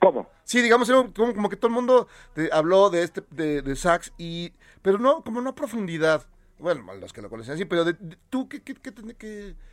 ¿Cómo? 0.00 0.30
Sí, 0.44 0.62
digamos, 0.62 0.88
como, 0.88 1.34
como 1.34 1.48
que 1.48 1.56
todo 1.56 1.66
el 1.68 1.74
mundo 1.74 2.06
de- 2.36 2.48
habló 2.52 2.88
de 2.88 3.02
este 3.02 3.22
de, 3.30 3.62
de 3.62 3.74
Sax, 3.76 4.12
y, 4.16 4.52
pero 4.82 4.98
no, 4.98 5.22
como 5.22 5.40
no 5.40 5.54
profundidad. 5.54 6.22
Bueno, 6.58 6.82
los 7.00 7.12
que 7.12 7.22
lo 7.22 7.30
conocían, 7.30 7.56
sí, 7.56 7.64
pero 7.64 7.84
de- 7.84 7.92
de- 7.92 8.16
tú, 8.30 8.48
¿qué, 8.48 8.62
qué, 8.62 8.74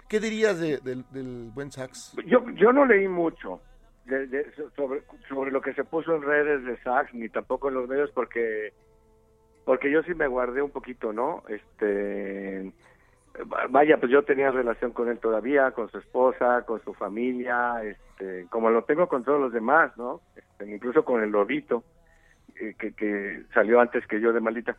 qué, 0.07 0.19
dirías 0.19 0.59
de- 0.59 0.77
del, 0.79 1.03
buen 1.53 1.71
Sax? 1.71 2.15
Yo, 2.27 2.47
yo 2.51 2.71
no 2.71 2.85
leí 2.85 3.07
mucho 3.07 3.59
sobre, 4.75 5.01
sobre 5.27 5.51
lo 5.51 5.61
que 5.61 5.73
se 5.73 5.83
puso 5.83 6.15
en 6.15 6.21
redes 6.21 6.63
de 6.63 6.77
Sax, 6.83 7.13
ni 7.13 7.27
tampoco 7.29 7.69
en 7.69 7.73
los 7.75 7.87
medios, 7.89 8.11
porque 8.11 8.73
porque 9.65 9.89
yo 9.89 10.03
sí 10.03 10.13
me 10.13 10.27
guardé 10.27 10.61
un 10.61 10.69
poquito, 10.69 11.11
¿no? 11.11 11.41
Este, 11.49 12.71
va- 13.51 13.65
vaya, 13.67 13.97
pues 13.99 14.11
yo 14.11 14.23
tenía 14.23 14.51
relación 14.51 14.91
con 14.91 15.09
él 15.09 15.17
todavía, 15.17 15.71
con 15.71 15.89
su 15.89 15.97
esposa, 15.97 16.63
con 16.67 16.83
su 16.83 16.93
familia, 16.93 17.81
este, 17.83 18.45
como 18.51 18.69
lo 18.69 18.83
tengo 18.83 19.07
con 19.07 19.23
todos 19.23 19.41
los 19.41 19.51
demás, 19.51 19.91
¿no? 19.97 20.21
Este, 20.35 20.69
incluso 20.71 21.03
con 21.03 21.23
el 21.23 21.31
lobito, 21.31 21.83
que, 22.55 22.93
que 22.93 23.43
salió 23.53 23.79
antes 23.79 24.05
que 24.07 24.19
yo 24.19 24.33
de 24.33 24.39
maldita. 24.39 24.75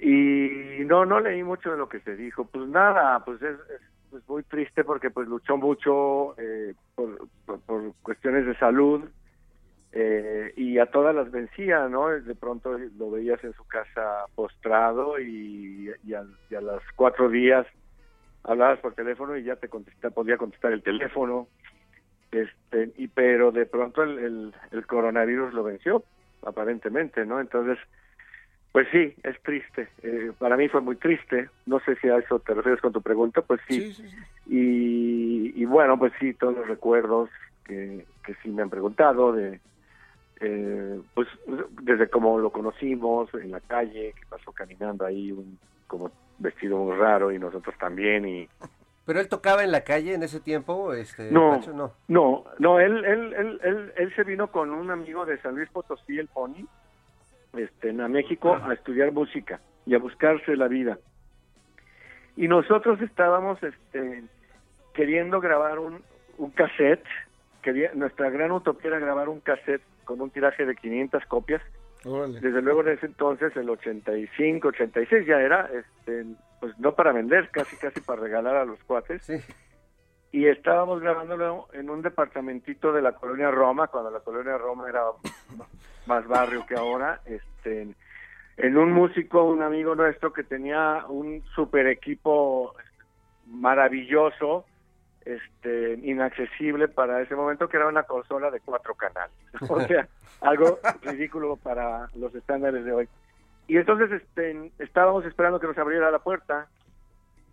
Y 0.00 0.84
no, 0.84 1.04
no 1.04 1.20
leí 1.20 1.42
mucho 1.42 1.72
de 1.72 1.78
lo 1.78 1.88
que 1.88 2.00
se 2.00 2.16
dijo. 2.16 2.44
Pues 2.44 2.68
nada, 2.68 3.24
pues 3.24 3.42
es, 3.42 3.58
es, 3.58 3.80
pues 4.10 4.28
muy 4.28 4.42
triste 4.44 4.84
porque 4.84 5.10
pues 5.10 5.28
luchó 5.28 5.56
mucho 5.56 6.38
eh, 6.38 6.74
por, 6.94 7.28
por, 7.66 7.92
cuestiones 8.02 8.46
de 8.46 8.56
salud 8.56 9.04
eh, 9.92 10.52
y 10.56 10.78
a 10.78 10.86
todas 10.86 11.14
las 11.14 11.30
vencía, 11.30 11.88
¿no? 11.88 12.08
De 12.08 12.34
pronto 12.34 12.78
lo 12.78 13.10
veías 13.10 13.42
en 13.42 13.52
su 13.54 13.66
casa 13.66 14.26
postrado 14.34 15.18
y, 15.18 15.90
y, 16.04 16.14
a, 16.14 16.24
y 16.50 16.54
a 16.54 16.60
los 16.60 16.82
cuatro 16.94 17.28
días 17.28 17.66
hablabas 18.44 18.78
por 18.78 18.94
teléfono 18.94 19.36
y 19.36 19.44
ya 19.44 19.56
te 19.56 19.68
contesta, 19.68 20.10
podía 20.10 20.36
contestar 20.36 20.72
el 20.72 20.82
teléfono. 20.82 21.48
Este, 22.30 22.92
y 22.96 23.08
pero 23.08 23.50
de 23.52 23.66
pronto 23.66 24.02
el, 24.02 24.18
el, 24.18 24.54
el 24.70 24.86
coronavirus 24.86 25.54
lo 25.54 25.64
venció, 25.64 26.04
aparentemente, 26.44 27.24
¿no? 27.26 27.40
Entonces, 27.40 27.78
pues 28.72 28.86
sí, 28.92 29.14
es 29.22 29.40
triste. 29.42 29.88
Eh, 30.02 30.32
para 30.38 30.56
mí 30.56 30.68
fue 30.68 30.80
muy 30.80 30.96
triste. 30.96 31.48
No 31.66 31.80
sé 31.80 31.96
si 31.96 32.08
a 32.08 32.18
eso 32.18 32.38
te 32.40 32.54
refieres 32.54 32.80
con 32.80 32.92
tu 32.92 33.02
pregunta, 33.02 33.42
pues 33.42 33.60
sí. 33.68 33.94
Y, 34.46 35.52
y 35.60 35.64
bueno, 35.64 35.98
pues 35.98 36.12
sí, 36.20 36.34
todos 36.34 36.56
los 36.56 36.68
recuerdos 36.68 37.30
que, 37.64 38.04
que 38.24 38.34
sí 38.42 38.50
me 38.50 38.62
han 38.62 38.70
preguntado 38.70 39.32
de, 39.32 39.60
eh, 40.40 41.00
pues 41.14 41.26
desde 41.82 42.08
cómo 42.08 42.38
lo 42.38 42.50
conocimos 42.50 43.32
en 43.34 43.50
la 43.50 43.60
calle, 43.60 44.12
que 44.12 44.26
pasó 44.28 44.52
caminando 44.52 45.04
ahí 45.04 45.32
un 45.32 45.58
como 45.88 46.10
vestido 46.38 46.78
muy 46.78 46.96
raro 46.96 47.32
y 47.32 47.38
nosotros 47.38 47.74
también 47.78 48.28
y 48.28 48.48
Pero 49.08 49.20
él 49.20 49.28
tocaba 49.30 49.64
en 49.64 49.72
la 49.72 49.84
calle 49.84 50.12
en 50.12 50.22
ese 50.22 50.38
tiempo, 50.38 50.92
este, 50.92 51.32
no, 51.32 51.58
no. 51.72 51.94
no, 52.08 52.44
no, 52.58 52.78
él, 52.78 53.06
él, 53.06 53.32
él, 53.32 53.60
él, 53.64 53.92
él 53.96 54.14
se 54.14 54.22
vino 54.22 54.52
con 54.52 54.68
un 54.70 54.90
amigo 54.90 55.24
de 55.24 55.40
San 55.40 55.54
Luis 55.54 55.70
Potosí, 55.70 56.18
el 56.18 56.28
Pony, 56.28 56.66
este, 57.56 57.88
a 57.88 58.06
México 58.06 58.54
a 58.54 58.74
estudiar 58.74 59.12
música 59.12 59.60
y 59.86 59.94
a 59.94 59.98
buscarse 59.98 60.54
la 60.56 60.68
vida. 60.68 60.98
Y 62.36 62.48
nosotros 62.48 63.00
estábamos 63.00 63.62
este, 63.62 64.24
queriendo 64.92 65.40
grabar 65.40 65.78
un, 65.78 66.02
un 66.36 66.50
cassette, 66.50 67.06
quería, 67.62 67.92
nuestra 67.94 68.28
gran 68.28 68.52
utopía 68.52 68.90
era 68.90 68.98
grabar 68.98 69.30
un 69.30 69.40
cassette 69.40 69.80
con 70.04 70.20
un 70.20 70.28
tiraje 70.28 70.66
de 70.66 70.76
500 70.76 71.24
copias. 71.24 71.62
Órale. 72.04 72.40
Desde 72.40 72.60
luego 72.60 72.82
en 72.82 72.88
ese 72.88 73.06
entonces, 73.06 73.56
el 73.56 73.70
85, 73.70 74.68
86 74.68 75.26
ya 75.26 75.40
era, 75.40 75.70
este, 75.72 76.26
pues 76.60 76.78
no 76.78 76.94
para 76.94 77.12
vender, 77.12 77.50
casi 77.50 77.76
casi 77.76 78.00
para 78.00 78.22
regalar 78.22 78.56
a 78.56 78.64
los 78.64 78.82
cuates. 78.84 79.30
Y 80.30 80.46
estábamos 80.46 81.00
grabándolo 81.00 81.68
en 81.72 81.88
un 81.88 82.02
departamentito 82.02 82.92
de 82.92 83.00
la 83.00 83.12
colonia 83.12 83.50
Roma, 83.50 83.86
cuando 83.88 84.10
la 84.10 84.20
colonia 84.20 84.58
Roma 84.58 84.88
era 84.88 85.02
más 86.06 86.26
barrio 86.26 86.66
que 86.66 86.74
ahora, 86.74 87.20
este, 87.24 87.82
en, 87.82 87.96
en 88.58 88.76
un 88.76 88.92
músico, 88.92 89.44
un 89.44 89.62
amigo 89.62 89.94
nuestro 89.94 90.32
que 90.32 90.44
tenía 90.44 91.04
un 91.08 91.42
super 91.54 91.86
equipo 91.86 92.74
maravilloso, 93.46 94.66
este, 95.24 95.94
inaccesible 96.02 96.88
para 96.88 97.20
ese 97.20 97.34
momento, 97.34 97.68
que 97.68 97.76
era 97.76 97.86
una 97.86 98.02
consola 98.04 98.50
de 98.50 98.60
cuatro 98.60 98.94
canales. 98.94 99.34
O 99.68 99.80
sea, 99.80 100.08
algo 100.40 100.78
ridículo 101.02 101.56
para 101.56 102.08
los 102.14 102.34
estándares 102.34 102.84
de 102.84 102.92
hoy. 102.92 103.08
Y 103.68 103.76
entonces 103.76 104.10
este, 104.10 104.72
estábamos 104.78 105.24
esperando 105.26 105.60
que 105.60 105.66
nos 105.66 105.78
abriera 105.78 106.10
la 106.10 106.18
puerta 106.18 106.68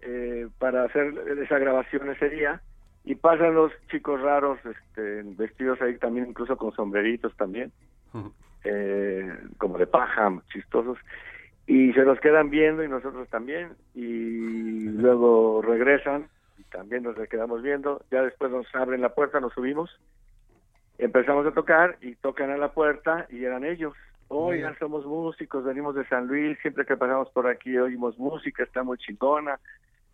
eh, 0.02 0.48
para 0.58 0.86
hacer 0.86 1.14
esa 1.44 1.60
grabación 1.60 2.10
ese 2.10 2.30
día. 2.30 2.62
Y 3.04 3.16
pasan 3.16 3.54
los 3.54 3.72
chicos 3.92 4.20
raros 4.22 4.58
este, 4.66 5.22
vestidos 5.38 5.80
ahí 5.82 5.98
también, 5.98 6.28
incluso 6.28 6.58
con 6.58 6.72
sombreritos 6.74 7.36
también, 7.38 7.72
eh, 8.64 9.32
como 9.60 9.78
de 9.78 9.86
paja, 9.86 10.42
chistosos, 10.52 10.98
y 11.68 11.94
se 11.94 12.04
nos 12.04 12.20
quedan 12.20 12.50
viendo 12.50 12.84
y 12.84 12.88
nosotros 12.88 13.30
también, 13.30 13.74
y 13.94 14.90
luego 14.90 15.62
regresan 15.62 16.30
y 16.58 16.64
también 16.64 17.04
nos 17.04 17.16
quedamos 17.30 17.62
viendo, 17.62 18.04
ya 18.10 18.24
después 18.24 18.50
nos 18.50 18.66
abren 18.74 19.02
la 19.02 19.14
puerta, 19.14 19.40
nos 19.40 19.54
subimos, 19.54 19.92
empezamos 20.98 21.46
a 21.46 21.52
tocar 21.52 21.98
y 22.02 22.16
tocan 22.16 22.50
a 22.50 22.58
la 22.58 22.72
puerta 22.72 23.28
y 23.30 23.44
eran 23.44 23.66
ellos. 23.66 23.94
Oigan, 24.28 24.78
somos 24.80 25.06
músicos, 25.06 25.64
venimos 25.64 25.96
de 25.96 26.06
San 26.08 26.28
Luis, 26.28 26.58
siempre 26.62 26.86
que 26.86 26.98
pasamos 26.98 27.30
por 27.32 27.48
aquí 27.48 27.78
oímos 27.78 28.18
música, 28.18 28.64
está 28.64 28.84
muy 28.84 28.98
chingona, 28.98 29.60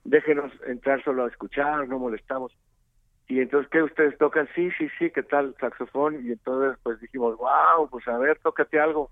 déjenos 0.04 0.52
entrar 0.68 1.04
solo 1.04 1.24
a 1.26 1.28
escuchar, 1.30 1.88
no 1.88 1.98
molestamos. 2.00 2.52
Y 3.28 3.40
entonces, 3.40 3.70
¿qué 3.72 3.82
ustedes 3.82 4.18
tocan? 4.18 4.50
Sí, 4.54 4.70
sí, 4.78 4.90
sí, 5.00 5.10
¿qué 5.12 5.24
tal? 5.24 5.56
Saxofón. 5.62 6.26
Y 6.28 6.32
entonces, 6.34 6.78
pues 6.84 7.00
dijimos, 7.00 7.38
wow, 7.38 7.90
pues 7.90 8.06
a 8.10 8.18
ver, 8.18 8.38
tócate 8.40 8.78
algo. 8.80 9.10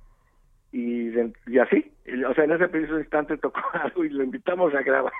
Y, 0.71 1.05
de- 1.09 1.33
y 1.47 1.57
así, 1.59 1.95
y, 2.05 2.23
o 2.25 2.33
sea, 2.33 2.43
en 2.43 2.51
ese 2.51 2.67
preciso 2.67 2.99
instante 2.99 3.37
tocó 3.37 3.61
algo 3.73 4.03
y 4.03 4.09
lo 4.09 4.23
invitamos 4.23 4.73
a 4.75 4.81
grabar. 4.81 5.13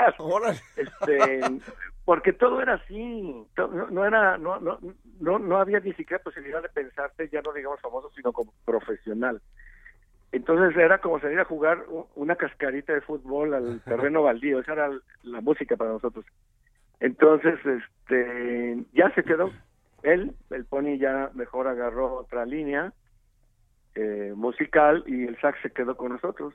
Este, 0.76 1.62
porque 2.04 2.34
todo 2.34 2.62
era 2.62 2.74
así, 2.74 3.46
no, 3.58 3.68
no 3.90 4.06
era, 4.06 4.38
no, 4.38 4.60
no, 4.60 4.80
no, 5.22 5.40
no 5.40 5.58
había 5.58 5.80
ni 5.80 5.94
siquiera 5.94 6.22
posibilidad 6.22 6.62
de 6.62 6.70
pensarte, 6.70 7.30
ya 7.30 7.42
no 7.42 7.54
digamos 7.54 7.80
famoso, 7.80 8.12
sino 8.16 8.34
como 8.34 8.54
profesional. 8.66 9.42
Entonces 10.32 10.78
era 10.78 11.00
como 11.00 11.20
salir 11.20 11.40
a 11.40 11.46
jugar 11.46 11.86
una 12.16 12.36
cascarita 12.36 12.94
de 12.94 13.02
fútbol 13.02 13.54
al 13.54 13.82
terreno 13.82 14.24
baldío, 14.24 14.60
esa 14.60 14.74
era 14.74 14.90
la 15.24 15.42
música 15.42 15.76
para 15.76 15.92
nosotros. 15.92 16.26
Entonces, 17.00 17.56
este, 17.66 18.84
ya 18.94 19.10
se 19.16 19.24
quedó. 19.24 19.52
Él, 20.04 20.34
el 20.52 20.66
Pony 20.66 20.98
ya 20.98 21.32
mejor 21.34 21.68
agarró 21.68 22.14
otra 22.14 22.46
línea 22.46 22.94
eh, 23.96 24.34
musical 24.36 25.04
y 25.08 25.26
el 25.26 25.40
sax 25.40 25.62
se 25.62 25.72
quedó 25.72 25.98
con 25.98 26.12
nosotros. 26.12 26.54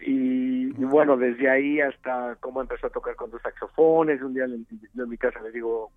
Y, 0.00 0.70
y 0.70 0.84
bueno, 0.84 1.16
desde 1.16 1.48
ahí 1.48 1.80
hasta 1.80 2.36
cómo 2.40 2.60
empezó 2.60 2.88
a 2.88 2.90
tocar 2.90 3.14
con 3.14 3.30
dos 3.30 3.42
saxofones. 3.42 4.20
Un 4.20 4.34
día 4.34 4.46
yo 4.94 5.04
en 5.04 5.10
mi 5.10 5.16
casa 5.16 5.40
le 5.40 5.52
digo, 5.52 5.92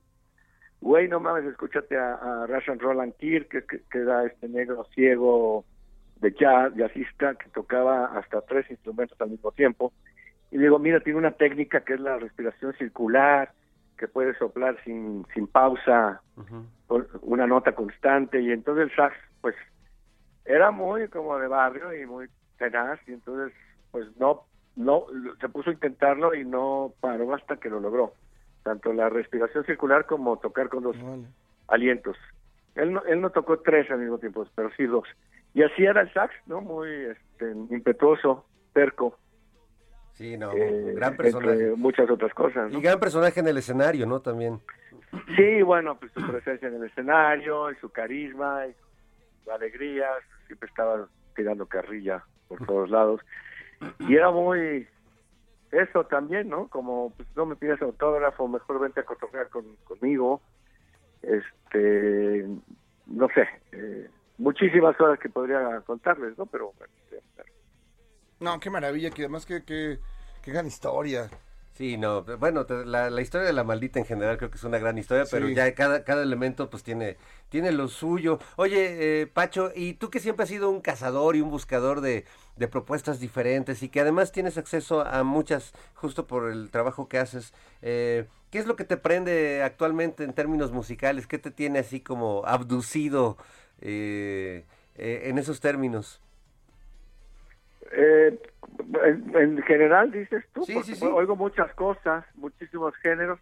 güey, 0.81 1.07
no 1.07 1.19
mames, 1.19 1.45
escúchate 1.45 1.97
a, 1.97 2.13
a 2.13 2.45
Russian 2.45 2.77
Roland 2.77 3.15
Kirk, 3.15 3.49
que, 3.49 3.65
que, 3.65 3.81
que 3.89 3.97
era 3.97 4.25
este 4.25 4.47
negro 4.47 4.85
ciego 4.93 5.65
de 6.19 6.31
jazz, 6.33 6.73
jazzista, 6.75 7.35
que 7.35 7.49
tocaba 7.49 8.05
hasta 8.17 8.41
tres 8.41 8.69
instrumentos 8.69 9.19
al 9.21 9.29
mismo 9.29 9.51
tiempo. 9.51 9.93
Y 10.51 10.57
digo, 10.57 10.79
mira, 10.79 10.99
tiene 10.99 11.19
una 11.19 11.31
técnica 11.31 11.81
que 11.81 11.93
es 11.93 11.99
la 11.99 12.17
respiración 12.17 12.73
circular, 12.73 13.51
que 13.97 14.07
puede 14.07 14.37
soplar 14.37 14.77
sin, 14.83 15.25
sin 15.33 15.47
pausa, 15.47 16.21
una 17.21 17.45
nota 17.45 17.73
constante. 17.73 18.41
Y 18.41 18.51
entonces 18.51 18.89
el 18.89 18.95
sax, 18.95 19.15
pues, 19.41 19.55
era 20.45 20.71
muy 20.71 21.07
como 21.09 21.37
de 21.37 21.47
barrio 21.47 21.93
y 21.93 22.05
muy 22.05 22.27
tenaz. 22.57 22.99
Y 23.07 23.13
entonces, 23.13 23.55
pues, 23.91 24.07
no, 24.17 24.45
no, 24.75 25.05
se 25.39 25.49
puso 25.49 25.69
a 25.69 25.73
intentarlo 25.73 26.33
y 26.33 26.45
no 26.45 26.93
paró 26.99 27.33
hasta 27.33 27.57
que 27.57 27.69
lo 27.69 27.79
logró. 27.79 28.13
Tanto 28.63 28.91
la 28.93 29.09
respiración 29.09 29.65
circular 29.65 30.05
como 30.05 30.37
tocar 30.37 30.69
con 30.69 30.83
dos 30.83 30.97
alientos. 31.67 32.17
Él 32.75 32.93
no, 32.93 33.03
él 33.03 33.21
no 33.21 33.29
tocó 33.29 33.59
tres 33.59 33.89
al 33.91 33.99
mismo 33.99 34.17
tiempo, 34.17 34.45
pero 34.55 34.69
sí 34.75 34.85
dos. 34.85 35.07
Y 35.53 35.63
así 35.63 35.83
era 35.83 36.01
el 36.01 36.13
sax, 36.13 36.33
¿no? 36.45 36.61
Muy 36.61 36.89
este, 36.89 37.51
impetuoso, 37.73 38.45
terco. 38.73 39.17
Sí, 40.13 40.37
no, 40.37 40.51
eh, 40.51 40.93
gran 40.95 41.15
personaje. 41.15 41.51
entre 41.51 41.75
muchas 41.75 42.09
otras 42.09 42.33
cosas, 42.33 42.71
¿no? 42.71 42.77
Y 42.77 42.81
gran 42.81 42.99
personaje 42.99 43.39
en 43.39 43.47
el 43.47 43.57
escenario, 43.57 44.05
¿no? 44.05 44.19
También. 44.21 44.59
Sí, 45.35 45.61
bueno, 45.61 45.97
pues 45.97 46.11
su 46.11 46.21
presencia 46.27 46.67
en 46.67 46.75
el 46.75 46.83
escenario, 46.83 47.71
y 47.71 47.75
su 47.75 47.89
carisma, 47.89 48.67
y 48.67 48.75
su 49.43 49.51
alegría, 49.51 50.07
siempre 50.45 50.67
estaba 50.67 51.07
tirando 51.35 51.65
carrilla 51.65 52.23
por 52.47 52.65
todos 52.65 52.89
lados. 52.89 53.21
y 53.99 54.15
era 54.15 54.29
muy 54.29 54.87
eso 55.71 56.05
también, 56.05 56.49
¿no? 56.49 56.67
Como 56.67 57.11
pues, 57.15 57.27
no 57.35 57.45
me 57.45 57.55
pides 57.55 57.81
autógrafo, 57.81 58.47
mejor 58.47 58.79
vente 58.79 59.01
a 59.01 59.05
cotorrear 59.05 59.49
con, 59.49 59.75
conmigo. 59.83 60.41
Este, 61.21 62.47
no 63.05 63.27
sé, 63.29 63.47
eh, 63.71 64.09
muchísimas 64.39 64.95
cosas 64.97 65.19
que 65.19 65.29
podría 65.29 65.81
contarles, 65.85 66.37
¿no? 66.37 66.47
Pero 66.47 66.73
bueno, 66.77 66.93
No, 68.39 68.59
qué 68.59 68.69
maravilla, 68.69 69.11
que 69.11 69.23
además 69.23 69.45
que, 69.45 69.63
que, 69.63 69.99
que 70.41 70.51
gran 70.51 70.67
historia. 70.67 71.29
Sí, 71.73 71.97
no, 71.97 72.23
bueno, 72.23 72.65
te- 72.65 72.85
la, 72.85 73.09
la 73.09 73.21
historia 73.21 73.47
de 73.47 73.53
la 73.53 73.63
maldita 73.63 73.99
en 73.99 74.05
general 74.05 74.37
creo 74.37 74.49
que 74.51 74.57
es 74.57 74.63
una 74.65 74.79
gran 74.79 74.97
historia, 74.97 75.27
pero 75.31 75.47
ya 75.47 75.73
cada, 75.75 76.03
cada 76.03 76.23
elemento 76.23 76.69
pues 76.69 76.83
tiene, 76.83 77.17
tiene 77.49 77.71
lo 77.71 77.87
suyo. 77.87 78.39
Oye, 78.57 79.21
eh, 79.21 79.27
Pacho, 79.27 79.71
y 79.73 79.93
tú 79.93 80.09
que 80.09 80.19
siempre 80.19 80.43
has 80.43 80.49
sido 80.49 80.69
un 80.69 80.81
cazador 80.81 81.37
y 81.37 81.41
un 81.41 81.49
buscador 81.49 82.01
de, 82.01 82.25
de 82.57 82.67
propuestas 82.67 83.21
diferentes 83.21 83.81
y 83.81 83.87
que 83.89 84.01
además 84.01 84.33
tienes 84.33 84.57
acceso 84.57 85.05
a 85.07 85.23
muchas 85.23 85.73
justo 85.95 86.27
por 86.27 86.49
el 86.51 86.69
trabajo 86.69 87.07
que 87.07 87.17
haces, 87.19 87.53
eh, 87.81 88.27
¿qué 88.51 88.59
es 88.59 88.65
lo 88.67 88.75
que 88.75 88.83
te 88.83 88.97
prende 88.97 89.63
actualmente 89.63 90.25
en 90.25 90.33
términos 90.33 90.71
musicales? 90.73 91.27
¿Qué 91.27 91.37
te 91.37 91.51
tiene 91.51 91.79
así 91.79 92.01
como 92.01 92.43
abducido 92.45 93.37
eh, 93.81 94.65
eh, 94.95 95.21
en 95.25 95.37
esos 95.37 95.59
términos? 95.59 96.21
Eh, 97.91 98.39
en, 99.03 99.35
en 99.35 99.61
general 99.63 100.11
dices 100.11 100.43
tú, 100.53 100.63
Sí, 100.63 100.73
porque 100.73 100.93
sí, 100.93 100.95
sí. 100.95 101.05
oigo 101.05 101.35
muchas 101.35 101.73
cosas, 101.73 102.25
muchísimos 102.35 102.95
géneros. 102.97 103.39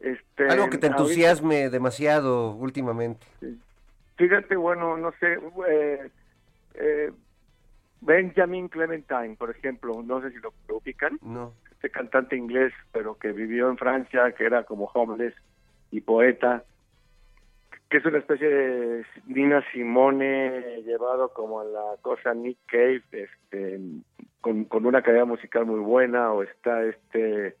Este, 0.00 0.48
Algo 0.48 0.70
que 0.70 0.78
te 0.78 0.86
ahorita- 0.86 1.02
entusiasme 1.02 1.70
demasiado 1.70 2.52
últimamente. 2.52 3.26
Fíjate, 4.16 4.56
bueno, 4.56 4.96
no 4.96 5.12
sé, 5.20 5.38
eh, 5.68 6.10
eh, 6.74 7.12
Benjamin 8.00 8.68
Clementine, 8.68 9.36
por 9.36 9.50
ejemplo, 9.50 10.02
no 10.02 10.20
sé 10.22 10.30
si 10.30 10.36
lo, 10.38 10.52
lo 10.68 10.76
ubican, 10.78 11.18
No. 11.22 11.52
este 11.72 11.90
cantante 11.90 12.36
inglés, 12.36 12.72
pero 12.92 13.16
que 13.18 13.32
vivió 13.32 13.68
en 13.68 13.76
Francia, 13.76 14.32
que 14.32 14.44
era 14.44 14.64
como 14.64 14.86
homeless 14.94 15.34
y 15.90 16.00
poeta, 16.00 16.64
que 17.88 17.98
es 17.98 18.04
una 18.04 18.18
especie 18.18 18.48
de 18.48 19.06
Nina 19.26 19.64
Simone 19.72 20.82
llevado 20.82 21.32
como 21.32 21.60
a 21.60 21.64
la 21.64 21.96
cosa 22.02 22.34
Nick 22.34 22.58
Cave, 22.66 23.02
este, 23.12 23.80
con, 24.40 24.64
con 24.64 24.84
una 24.84 25.02
calidad 25.02 25.26
musical 25.26 25.64
muy 25.64 25.80
buena, 25.80 26.32
o 26.32 26.42
está 26.42 26.84
este 26.84 27.56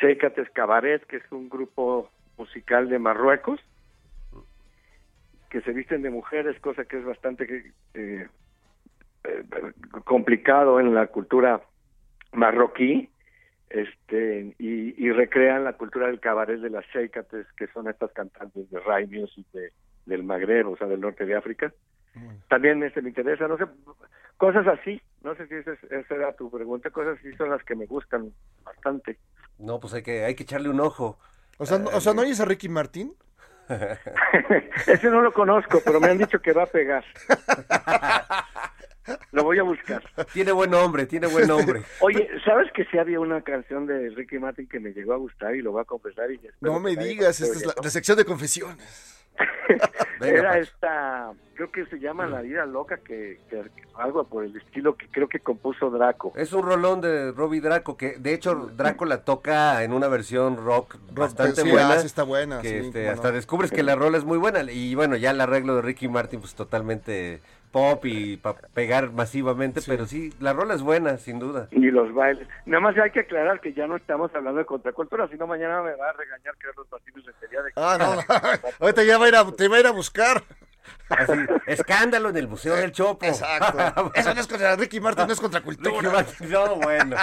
Secates 0.00 0.50
Cabaret, 0.50 1.04
que 1.06 1.18
es 1.18 1.32
un 1.32 1.48
grupo 1.48 2.10
musical 2.36 2.88
de 2.88 2.98
Marruecos, 2.98 3.60
que 5.50 5.60
se 5.60 5.72
visten 5.72 6.02
de 6.02 6.10
mujeres, 6.10 6.58
cosa 6.60 6.84
que 6.84 6.98
es 6.98 7.04
bastante 7.04 7.72
eh, 7.94 8.26
eh, 9.24 9.44
complicado 10.04 10.80
en 10.80 10.94
la 10.94 11.06
cultura 11.08 11.60
marroquí, 12.32 13.10
este 13.72 14.54
y, 14.58 14.94
y 15.06 15.10
recrean 15.12 15.64
la 15.64 15.72
cultura 15.74 16.06
del 16.06 16.20
cabaret 16.20 16.60
de 16.60 16.70
las 16.70 16.84
Sheikates, 16.86 17.46
que 17.56 17.66
son 17.68 17.88
estas 17.88 18.12
cantantes 18.12 18.70
de 18.70 18.80
Rai 18.80 19.06
Music 19.06 19.46
de, 19.52 19.72
del 20.06 20.22
Magreb, 20.24 20.68
o 20.68 20.76
sea, 20.76 20.86
del 20.86 21.00
norte 21.00 21.24
de 21.26 21.34
África. 21.36 21.72
También 22.48 22.82
este 22.82 23.00
me 23.00 23.08
interesa, 23.08 23.48
no 23.48 23.56
sé, 23.56 23.64
cosas 24.36 24.66
así, 24.66 25.00
no 25.22 25.34
sé 25.34 25.46
si 25.46 25.54
esa, 25.54 25.72
es- 25.72 25.84
esa 25.90 26.14
era 26.14 26.32
tu 26.34 26.50
pregunta, 26.50 26.90
cosas 26.90 27.18
así 27.18 27.32
son 27.36 27.48
las 27.48 27.62
que 27.64 27.74
me 27.74 27.86
gustan 27.86 28.30
bastante. 28.64 29.18
No, 29.58 29.80
pues 29.80 29.94
hay 29.94 30.02
que, 30.02 30.24
hay 30.24 30.34
que 30.34 30.42
echarle 30.42 30.68
un 30.68 30.80
ojo. 30.80 31.18
O 31.58 31.64
sea, 31.64 31.78
no, 31.78 31.88
o 31.88 32.00
sea, 32.00 32.12
¿no 32.12 32.20
oyes 32.22 32.40
a 32.40 32.44
Ricky 32.44 32.68
Martín? 32.68 33.14
Ese 34.86 35.08
no 35.08 35.22
lo 35.22 35.32
conozco, 35.32 35.80
pero 35.84 36.00
me 36.00 36.08
han 36.08 36.18
dicho 36.18 36.38
que 36.40 36.52
va 36.52 36.64
a 36.64 36.66
pegar. 36.66 37.04
Lo 39.32 39.44
voy 39.44 39.58
a 39.58 39.62
buscar. 39.62 40.02
Tiene 40.32 40.52
buen 40.52 40.70
nombre, 40.70 41.06
tiene 41.06 41.26
buen 41.26 41.48
nombre. 41.48 41.82
Oye, 42.00 42.28
¿sabes 42.44 42.70
que 42.72 42.84
sí 42.86 42.98
había 42.98 43.18
una 43.20 43.42
canción 43.42 43.86
de 43.86 44.10
Ricky 44.10 44.38
Martin 44.38 44.68
que 44.68 44.80
me 44.80 44.92
llegó 44.92 45.14
a 45.14 45.16
gustar 45.16 45.54
y 45.56 45.62
lo 45.62 45.72
voy 45.72 45.82
a 45.82 45.84
confesar? 45.84 46.30
Y 46.30 46.40
No 46.60 46.78
me 46.78 46.96
digas, 46.96 47.40
esta 47.40 47.58
es 47.58 47.66
la, 47.66 47.74
la 47.82 47.90
sección 47.90 48.16
de 48.16 48.24
confesiones. 48.24 49.18
Era 50.20 50.58
esta, 50.58 51.32
creo 51.54 51.72
que 51.72 51.84
se 51.86 51.98
llama 51.98 52.26
La 52.26 52.42
vida 52.42 52.64
loca, 52.64 52.98
que, 52.98 53.40
que 53.50 53.62
algo 53.96 54.24
por 54.24 54.44
el 54.44 54.56
estilo 54.56 54.96
que 54.96 55.08
creo 55.08 55.28
que 55.28 55.40
compuso 55.40 55.90
Draco. 55.90 56.32
Es 56.36 56.52
un 56.52 56.62
rolón 56.62 57.00
de 57.00 57.32
Robbie 57.32 57.60
Draco, 57.60 57.96
que 57.96 58.18
de 58.18 58.34
hecho 58.34 58.54
Draco 58.76 59.04
la 59.04 59.24
toca 59.24 59.82
en 59.82 59.92
una 59.92 60.08
versión 60.08 60.56
rock, 60.58 60.96
bastante 61.12 61.62
sí, 61.62 61.70
buena. 61.70 61.98
sí 61.98 62.06
está 62.06 62.22
buena, 62.22 62.60
Que 62.60 62.68
sí, 62.68 62.86
este, 62.86 63.08
hasta 63.08 63.28
no. 63.28 63.34
descubres 63.34 63.72
que 63.72 63.82
la 63.82 63.96
rola 63.96 64.18
es 64.18 64.24
muy 64.24 64.38
buena. 64.38 64.62
Y 64.70 64.94
bueno, 64.94 65.16
ya 65.16 65.30
el 65.32 65.40
arreglo 65.40 65.76
de 65.76 65.82
Ricky 65.82 66.08
Martin, 66.08 66.40
pues 66.40 66.54
totalmente 66.54 67.40
pop 67.72 68.04
y 68.04 68.36
para 68.36 68.58
pegar 68.74 69.10
masivamente. 69.10 69.80
Pero 69.84 70.06
sí, 70.06 70.32
la 70.38 70.52
rola 70.52 70.74
es 70.74 70.82
buena, 70.82 71.16
sin 71.16 71.38
duda. 71.38 71.68
Y 71.72 71.90
los 71.90 72.12
bailes. 72.14 72.46
Nada 72.66 72.80
más 72.80 72.96
hay 72.98 73.10
que 73.10 73.20
aclarar 73.20 73.60
que 73.60 73.72
ya 73.72 73.86
no 73.86 73.96
estamos 73.96 74.32
hablando 74.34 74.58
de 74.58 74.66
contracultura, 74.66 75.26
sino 75.28 75.46
mañana 75.46 75.82
me 75.82 75.94
va 75.96 76.10
a 76.10 76.12
regañar 76.12 76.54
que 76.56 76.68
los 76.76 76.86
patines 76.86 77.24
de 77.24 77.32
sería 77.40 77.62
de... 77.62 77.72
Ah, 77.76 77.96
no. 77.98 78.22
Ahorita 78.80 79.02
ya 79.02 79.18
va 79.18 79.24
a 79.24 79.28
ir 79.28 79.36
a, 79.36 79.50
te 79.50 79.68
va 79.68 79.76
a 79.76 79.80
ir 79.80 79.86
a 79.86 79.92
buscar. 79.92 80.42
Así, 81.08 81.32
escándalo 81.66 82.30
en 82.30 82.36
el 82.38 82.48
Museo 82.48 82.74
del 82.74 82.92
Chopo. 82.92 83.24
Exacto. 83.26 84.12
Eso 84.14 84.34
no 84.34 84.40
es 84.40 84.46
contra 84.46 84.76
Ricky 84.76 85.00
Martin, 85.00 85.26
no 85.26 85.32
es 85.32 85.40
contra 85.40 85.60
Ricky 85.60 85.76
cultura. 85.76 86.10
Martin, 86.12 86.50
no, 86.50 86.76
bueno. 86.76 87.16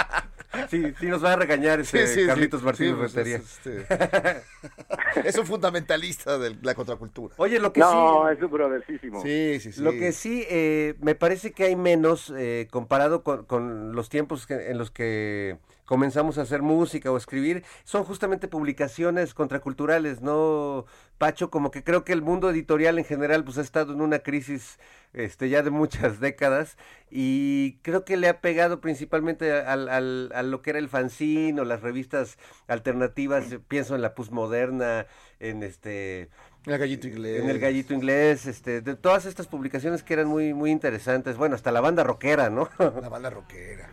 Sí, 0.68 0.92
sí 0.98 1.06
nos 1.06 1.24
va 1.24 1.34
a 1.34 1.36
regañar 1.36 1.78
este 1.80 2.06
Sí, 2.08 2.20
sí. 2.22 2.26
Carlitos 2.26 2.60
Sí, 2.60 2.66
Martínez 2.66 2.96
pues, 2.96 3.14
Rentería. 3.14 3.36
es, 3.36 3.60
este, 3.66 5.28
es 5.28 5.38
un 5.38 5.46
fundamentalista 5.46 6.38
de 6.38 6.56
la 6.62 6.74
contracultura. 6.74 7.34
Oye, 7.38 7.58
lo 7.60 7.72
que 7.72 7.80
No, 7.80 8.26
sí... 8.28 8.36
es 8.36 8.42
un 8.42 8.50
brothersísimo. 8.50 9.22
Sí, 9.22 9.58
sí, 9.60 9.72
sí. 9.72 9.80
Lo 9.80 9.92
que 9.92 10.12
sí, 10.12 10.44
eh, 10.48 10.94
me 11.00 11.14
parece 11.14 11.52
que 11.52 11.64
hay 11.64 11.76
menos 11.76 12.32
eh, 12.36 12.66
comparado 12.70 13.22
con, 13.22 13.44
con 13.44 13.92
los 13.94 14.08
tiempos 14.08 14.46
que- 14.46 14.70
en 14.70 14.78
los 14.78 14.90
que 14.90 15.58
comenzamos 15.90 16.38
a 16.38 16.42
hacer 16.42 16.62
música 16.62 17.10
o 17.10 17.16
escribir, 17.16 17.64
son 17.82 18.04
justamente 18.04 18.46
publicaciones 18.46 19.34
contraculturales, 19.34 20.20
¿no, 20.20 20.86
Pacho? 21.18 21.50
Como 21.50 21.72
que 21.72 21.82
creo 21.82 22.04
que 22.04 22.12
el 22.12 22.22
mundo 22.22 22.48
editorial 22.48 22.96
en 23.00 23.04
general 23.04 23.42
pues 23.42 23.58
ha 23.58 23.62
estado 23.62 23.92
en 23.92 24.00
una 24.00 24.20
crisis 24.20 24.78
este, 25.14 25.48
ya 25.48 25.62
de 25.64 25.70
muchas 25.70 26.20
décadas 26.20 26.76
y 27.10 27.78
creo 27.82 28.04
que 28.04 28.16
le 28.16 28.28
ha 28.28 28.40
pegado 28.40 28.80
principalmente 28.80 29.50
al, 29.50 29.88
al- 29.88 30.30
a 30.32 30.44
lo 30.44 30.62
que 30.62 30.70
era 30.70 30.78
el 30.78 30.88
fanzine 30.88 31.60
o 31.60 31.64
las 31.64 31.80
revistas 31.82 32.38
alternativas, 32.68 33.46
pienso 33.66 33.96
en 33.96 34.02
la 34.02 34.14
postmoderna, 34.14 35.06
en 35.40 35.64
este 35.64 36.30
El 36.66 36.78
gallito 36.78 37.08
inglés. 37.08 37.42
en 37.42 37.50
el 37.50 37.58
gallito 37.58 37.94
inglés, 37.94 38.46
este, 38.46 38.80
de 38.80 38.94
todas 38.94 39.26
estas 39.26 39.48
publicaciones 39.48 40.04
que 40.04 40.14
eran 40.14 40.28
muy, 40.28 40.54
muy 40.54 40.70
interesantes. 40.70 41.36
Bueno, 41.36 41.56
hasta 41.56 41.72
la 41.72 41.80
banda 41.80 42.04
rockera, 42.04 42.48
¿no? 42.48 42.68
La 42.78 43.08
banda 43.08 43.28
rockera. 43.30 43.90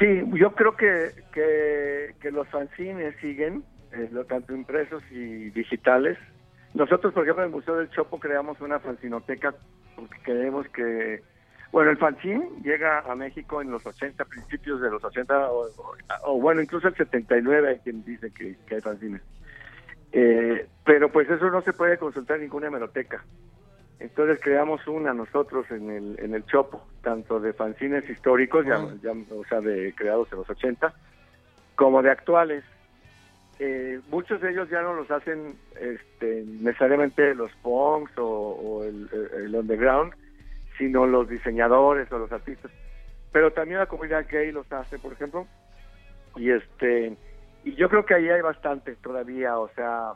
Sí, 0.00 0.24
yo 0.32 0.54
creo 0.54 0.74
que, 0.76 1.12
que, 1.30 2.30
los 2.30 2.48
fanzines 2.48 3.14
siguen, 3.20 3.62
eh, 3.92 4.10
tanto 4.26 4.54
impresos 4.54 5.02
y 5.10 5.50
digitales. 5.50 6.16
Nosotros, 6.72 7.12
por 7.12 7.24
ejemplo, 7.24 7.44
en 7.44 7.50
el 7.50 7.54
Museo 7.54 7.76
del 7.76 7.90
Chopo 7.90 8.18
creamos 8.18 8.58
una 8.62 8.78
fanzinoteca 8.78 9.54
porque 9.94 10.16
creemos 10.22 10.66
que, 10.68 11.22
bueno, 11.70 11.90
el 11.90 11.98
fanzine 11.98 12.48
llega 12.64 13.00
a 13.00 13.14
México 13.14 13.60
en 13.60 13.70
los 13.70 13.84
80, 13.84 14.24
principios 14.24 14.80
de 14.80 14.90
los 14.90 15.04
80, 15.04 15.50
o, 16.24 16.40
bueno, 16.40 16.62
incluso 16.62 16.88
el 16.88 16.96
79 16.96 17.68
hay 17.68 17.78
quien 17.80 18.02
dice 18.02 18.30
que, 18.30 18.56
que 18.66 18.76
hay 18.76 18.80
fanzines. 18.80 19.20
Eh, 20.12 20.66
pero 20.82 21.12
pues 21.12 21.28
eso 21.28 21.50
no 21.50 21.60
se 21.60 21.74
puede 21.74 21.98
consultar 21.98 22.36
en 22.36 22.44
ninguna 22.44 22.68
hemeroteca. 22.68 23.22
Entonces 24.00 24.40
creamos 24.42 24.86
una 24.88 25.12
nosotros 25.12 25.70
en 25.70 25.90
el, 25.90 26.18
en 26.18 26.34
el 26.34 26.44
Chopo, 26.46 26.82
tanto 27.02 27.38
de 27.38 27.52
fanzines 27.52 28.08
históricos, 28.08 28.64
ya, 28.64 28.78
ya, 29.02 29.12
o 29.12 29.44
sea, 29.44 29.60
de 29.60 29.94
creados 29.94 30.28
en 30.32 30.38
los 30.38 30.48
80, 30.48 30.92
como 31.76 32.02
de 32.02 32.10
actuales. 32.10 32.64
Eh, 33.58 34.00
muchos 34.08 34.40
de 34.40 34.52
ellos 34.52 34.70
ya 34.70 34.80
no 34.80 34.94
los 34.94 35.10
hacen 35.10 35.54
este, 35.78 36.44
necesariamente 36.46 37.34
los 37.34 37.52
punks 37.56 38.16
o, 38.16 38.26
o 38.26 38.84
el, 38.84 39.08
el 39.36 39.54
underground, 39.54 40.14
sino 40.78 41.06
los 41.06 41.28
diseñadores 41.28 42.10
o 42.10 42.18
los 42.18 42.32
artistas. 42.32 42.70
Pero 43.32 43.52
también 43.52 43.80
la 43.80 43.86
comunidad 43.86 44.26
gay 44.30 44.50
los 44.50 44.72
hace, 44.72 44.98
por 44.98 45.12
ejemplo. 45.12 45.46
Y 46.36 46.50
este 46.50 47.16
y 47.64 47.74
yo 47.74 47.88
creo 47.88 48.06
que 48.06 48.14
ahí 48.14 48.28
hay 48.28 48.40
bastante 48.40 48.96
todavía, 48.96 49.58
o 49.58 49.68
sea, 49.74 50.12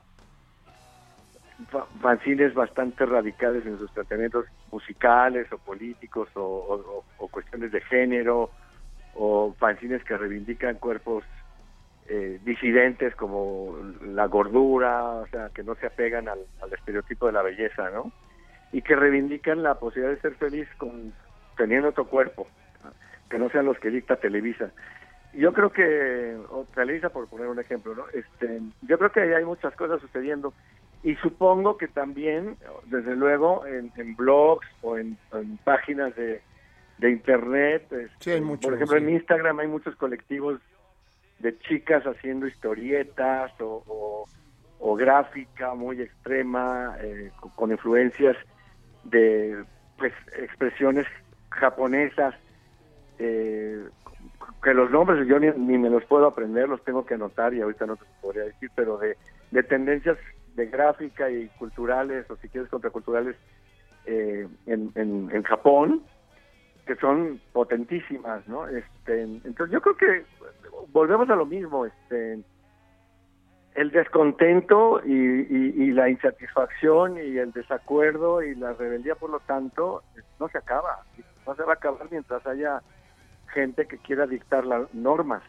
fanzines 2.01 2.55
bastante 2.55 3.07
radicales 3.07 3.65
en 3.67 3.79
sus 3.79 3.93
tratamientos 3.93 4.47
musicales 4.73 5.51
o 5.53 5.59
políticos 5.59 6.29
o, 6.35 7.05
cuestiones 7.31 7.73
de 7.73 7.81
género 7.81 8.51
o 9.15 9.55
fanzines 9.59 10.05
que 10.05 10.17
reivindican 10.17 10.77
cuerpos 10.77 11.25
eh, 12.09 12.39
disidentes 12.45 13.15
como 13.17 13.77
la 14.03 14.27
gordura, 14.27 15.05
o 15.05 15.27
sea, 15.29 15.51
que 15.55 15.63
no 15.63 15.75
se 15.77 15.87
apegan 15.87 16.29
al, 16.29 16.41
al 16.61 16.73
estereotipo 16.73 17.27
de 17.27 17.33
la 17.33 17.43
belleza, 17.43 17.91
¿no? 17.91 18.13
Y 18.73 18.83
que 18.83 18.95
reivindican 18.95 19.63
la 19.63 19.79
posibilidad 19.79 20.15
de 20.15 20.21
ser 20.21 20.35
feliz 20.35 20.69
con 20.77 21.13
teniendo 21.57 21.89
otro 21.89 22.07
cuerpo, 22.07 22.47
que 23.31 23.39
no 23.39 23.49
sean 23.51 23.67
los 23.67 23.79
que 23.79 23.91
dicta 23.91 24.17
Televisa. 24.17 24.71
Yo 25.33 25.53
creo 25.53 25.71
que, 25.71 26.37
o 26.51 26.65
Televisa 26.75 27.09
por 27.09 27.29
poner 27.29 27.49
un 27.49 27.59
ejemplo, 27.59 27.95
¿no? 27.95 28.05
Este, 28.13 28.61
yo 28.83 28.99
creo 28.99 29.11
que 29.11 29.21
ahí 29.21 29.33
hay 29.33 29.45
muchas 29.45 29.75
cosas 29.75 30.01
sucediendo 30.01 30.53
y 31.05 31.15
supongo 31.17 31.77
que 31.77 31.87
también, 31.87 32.57
desde 32.87 33.15
luego, 33.15 33.65
en, 33.67 33.93
en 33.97 34.17
blogs 34.17 34.67
o 34.83 34.97
en, 34.99 35.17
en 35.33 35.59
páginas 35.59 36.17
de, 36.17 36.41
de 36.99 37.11
internet. 37.11 37.87
Sí, 38.21 38.31
hay 38.31 38.41
este, 38.43 38.57
Por 38.67 38.75
ejemplo, 38.75 38.97
sí. 38.99 39.05
en 39.05 39.11
Instagram 39.11 39.59
hay 39.61 39.69
muchos 39.69 39.95
colectivos 39.97 40.61
de 41.41 41.57
chicas 41.59 42.03
haciendo 42.05 42.47
historietas 42.47 43.53
o, 43.61 43.83
o- 43.87 44.25
o 44.81 44.95
gráfica 44.97 45.73
muy 45.75 46.01
extrema, 46.03 46.97
eh, 47.01 47.31
con, 47.41 47.51
con 47.53 47.71
influencias 47.71 48.37
de 49.05 49.63
pues, 49.97 50.13
expresiones 50.37 51.07
japonesas, 51.51 52.35
eh, 53.19 53.83
que 54.63 54.75
los 54.75 54.91
nombres 54.91 55.27
yo 55.27 55.39
ni, 55.39 55.51
ni 55.53 55.79
me 55.79 55.89
los 55.91 56.05
puedo 56.07 56.27
aprender, 56.27 56.69
los 56.69 56.83
tengo 56.85 57.07
que 57.07 57.15
anotar 57.15 57.55
y 57.55 57.61
ahorita 57.61 57.87
no 57.87 57.97
te 57.97 58.05
podría 58.21 58.45
decir, 58.45 58.71
pero 58.75 58.99
de, 58.99 59.17
de 59.51 59.63
tendencias 59.63 60.19
de 60.55 60.67
gráfica 60.67 61.31
y 61.31 61.49
culturales, 61.59 62.31
o 62.31 62.37
si 62.37 62.49
quieres 62.49 62.71
contraculturales, 62.71 63.37
eh, 64.07 64.47
en, 64.67 64.93
en, 64.95 65.43
Japón, 65.43 66.03
que 66.87 66.95
son 66.97 67.41
potentísimas, 67.53 68.47
¿no? 68.47 68.69
Este, 68.69 69.23
entonces 69.23 69.71
yo 69.71 69.81
creo 69.81 69.97
que 69.97 70.25
volvemos 70.93 71.29
a 71.31 71.37
lo 71.37 71.47
mismo, 71.47 71.87
este, 71.87 72.39
el 73.75 73.91
descontento 73.91 75.01
y- 75.05 75.11
y 75.85 75.91
la 75.93 76.09
insatisfacción 76.09 77.17
y 77.17 77.39
el 77.39 77.51
desacuerdo 77.53 78.43
y 78.43 78.55
la 78.55 78.73
rebeldía, 78.75 79.15
por 79.17 79.31
lo 79.31 79.41
tanto, 79.41 80.03
no 80.39 80.49
se 80.49 80.59
acaba, 80.59 80.99
no 81.47 81.55
se 81.57 81.63
va 81.65 81.73
a 81.73 81.77
acabar 81.77 82.07
mientras 82.11 82.47
haya 82.47 82.81
gente 83.53 83.87
que 83.87 83.99
quiera 83.99 84.27
dictar 84.27 84.65
las 84.65 84.93
normas. 84.95 85.43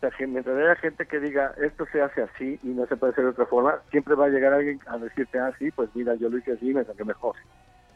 Sea, 0.00 0.10
que 0.16 0.26
mientras 0.28 0.56
haya 0.56 0.76
gente 0.76 1.06
que 1.06 1.18
diga 1.18 1.54
esto 1.56 1.84
se 1.90 2.00
hace 2.00 2.22
así 2.22 2.58
y 2.62 2.68
no 2.68 2.86
se 2.86 2.96
puede 2.96 3.12
hacer 3.12 3.24
de 3.24 3.30
otra 3.30 3.46
forma, 3.46 3.80
siempre 3.90 4.14
va 4.14 4.26
a 4.26 4.28
llegar 4.28 4.52
alguien 4.52 4.78
a 4.86 4.96
decirte, 4.98 5.40
ah, 5.40 5.52
sí, 5.58 5.72
pues 5.72 5.90
mira, 5.94 6.14
yo 6.14 6.28
lo 6.28 6.38
hice 6.38 6.52
así 6.52 6.70
y 6.70 6.74
me 6.74 6.84
salió 6.84 7.04
mejor. 7.04 7.34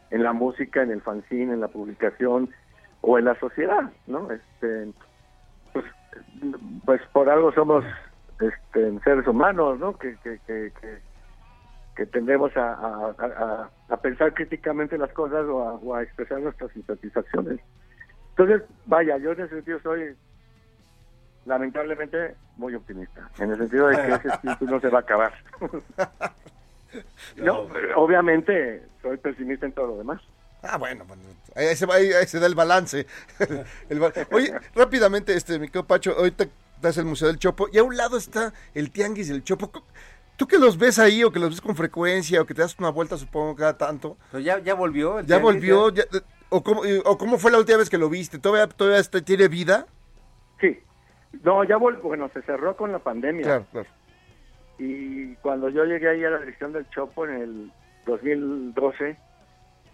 En 0.09 0.21
la 0.21 0.33
música, 0.33 0.81
en 0.83 0.91
el 0.91 1.01
fanzine, 1.01 1.53
en 1.53 1.61
la 1.61 1.69
publicación 1.69 2.53
o 3.01 3.17
en 3.17 3.25
la 3.25 3.39
sociedad, 3.39 3.89
¿no? 4.05 4.29
Este, 4.31 4.91
pues, 5.71 5.85
pues 6.85 7.01
por 7.13 7.29
algo 7.29 7.53
somos 7.53 7.85
este, 8.39 8.99
seres 8.99 9.25
humanos, 9.25 9.79
¿no? 9.79 9.97
Que, 9.97 10.17
que, 10.17 10.39
que, 10.45 12.05
tendemos 12.07 12.55
a, 12.57 12.73
a, 12.73 13.15
a- 13.19 13.71
a 13.87 13.97
pensar 13.97 14.33
críticamente 14.33 14.97
las 14.97 15.11
cosas 15.13 15.45
o 15.45 15.61
a, 15.63 15.73
o 15.75 15.95
a 15.95 16.03
expresar 16.03 16.41
nuestras 16.41 16.75
insatisfacciones. 16.75 17.59
Entonces, 18.35 18.63
vaya, 18.85 19.17
yo 19.17 19.31
en 19.31 19.41
ese 19.41 19.55
sentido 19.55 19.79
soy 19.81 20.15
lamentablemente 21.45 22.35
muy 22.57 22.75
optimista, 22.75 23.29
en 23.39 23.51
el 23.51 23.57
sentido 23.57 23.87
de 23.87 23.95
que 23.97 24.13
ese 24.13 24.27
espíritu 24.29 24.65
no 24.65 24.79
se 24.79 24.89
va 24.89 24.99
a 24.99 25.01
acabar. 25.01 25.33
no, 27.37 27.67
obviamente 27.95 28.83
soy 29.01 29.17
pesimista 29.17 29.65
en 29.65 29.71
todo 29.73 29.87
lo 29.87 29.97
demás. 29.97 30.21
Ah, 30.61 30.77
bueno, 30.77 31.03
bueno, 31.05 31.23
ahí 31.55 31.75
se, 31.75 31.85
va- 31.85 31.95
ahí- 31.95 32.13
ahí 32.13 32.25
se 32.27 32.39
da 32.39 32.45
el 32.47 32.55
balance. 32.55 33.05
El 33.89 33.99
ba- 33.99 34.13
Oye, 34.31 34.53
rápidamente, 34.75 35.35
este, 35.35 35.59
mi 35.59 35.67
querido 35.67 35.85
Pacho, 35.85 36.13
ahorita 36.17 36.45
estás 36.75 36.97
el 36.97 37.05
Museo 37.05 37.27
del 37.27 37.37
Chopo 37.39 37.67
y 37.71 37.77
a 37.79 37.83
un 37.83 37.97
lado 37.97 38.17
está 38.17 38.53
el 38.73 38.91
Tianguis 38.91 39.27
del 39.27 39.43
Chopo. 39.43 39.71
¿Tú 40.37 40.47
que 40.47 40.57
los 40.57 40.77
ves 40.77 40.99
ahí 40.99 41.23
o 41.23 41.31
que 41.31 41.39
los 41.39 41.49
ves 41.49 41.61
con 41.61 41.75
frecuencia 41.75 42.41
o 42.41 42.45
que 42.45 42.53
te 42.53 42.61
das 42.61 42.75
una 42.79 42.89
vuelta, 42.89 43.17
supongo, 43.17 43.55
cada 43.55 43.77
tanto? 43.77 44.17
Pero 44.31 44.41
ya, 44.41 44.59
ya 44.59 44.73
volvió. 44.73 45.19
el 45.19 45.25
¿Ya 45.25 45.37
tianguis, 45.39 45.55
volvió? 45.55 45.89
Ya- 45.89 46.05
o, 46.49 46.63
cómo, 46.63 46.81
¿O 47.05 47.17
cómo 47.17 47.37
fue 47.39 47.51
la 47.51 47.57
última 47.59 47.79
vez 47.79 47.89
que 47.89 47.97
lo 47.97 48.09
viste? 48.09 48.39
¿Todavía, 48.39 48.67
todavía 48.73 49.01
tiene 49.25 49.47
vida? 49.47 49.85
Sí. 50.61 50.79
No, 51.41 51.63
ya 51.63 51.77
vol 51.77 51.97
bueno, 51.97 52.29
se 52.29 52.41
cerró 52.43 52.75
con 52.75 52.91
la 52.91 52.99
pandemia. 52.99 53.43
Claro, 53.43 53.65
claro. 53.71 53.89
Y 54.77 55.35
cuando 55.35 55.69
yo 55.69 55.85
llegué 55.85 56.09
ahí 56.09 56.23
a 56.23 56.29
la 56.29 56.39
dirección 56.39 56.73
del 56.73 56.89
Chopo 56.89 57.25
en 57.25 57.33
el 57.35 57.71
2012, 58.05 59.17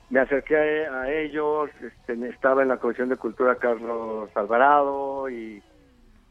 me 0.10 0.20
acerqué 0.20 0.86
a, 0.88 1.02
a 1.02 1.12
ellos, 1.12 1.70
este, 1.82 2.28
estaba 2.30 2.62
en 2.62 2.70
la 2.70 2.78
Comisión 2.78 3.10
de 3.10 3.18
Cultura 3.18 3.56
Carlos 3.56 4.30
Alvarado 4.36 5.30
y 5.30 5.62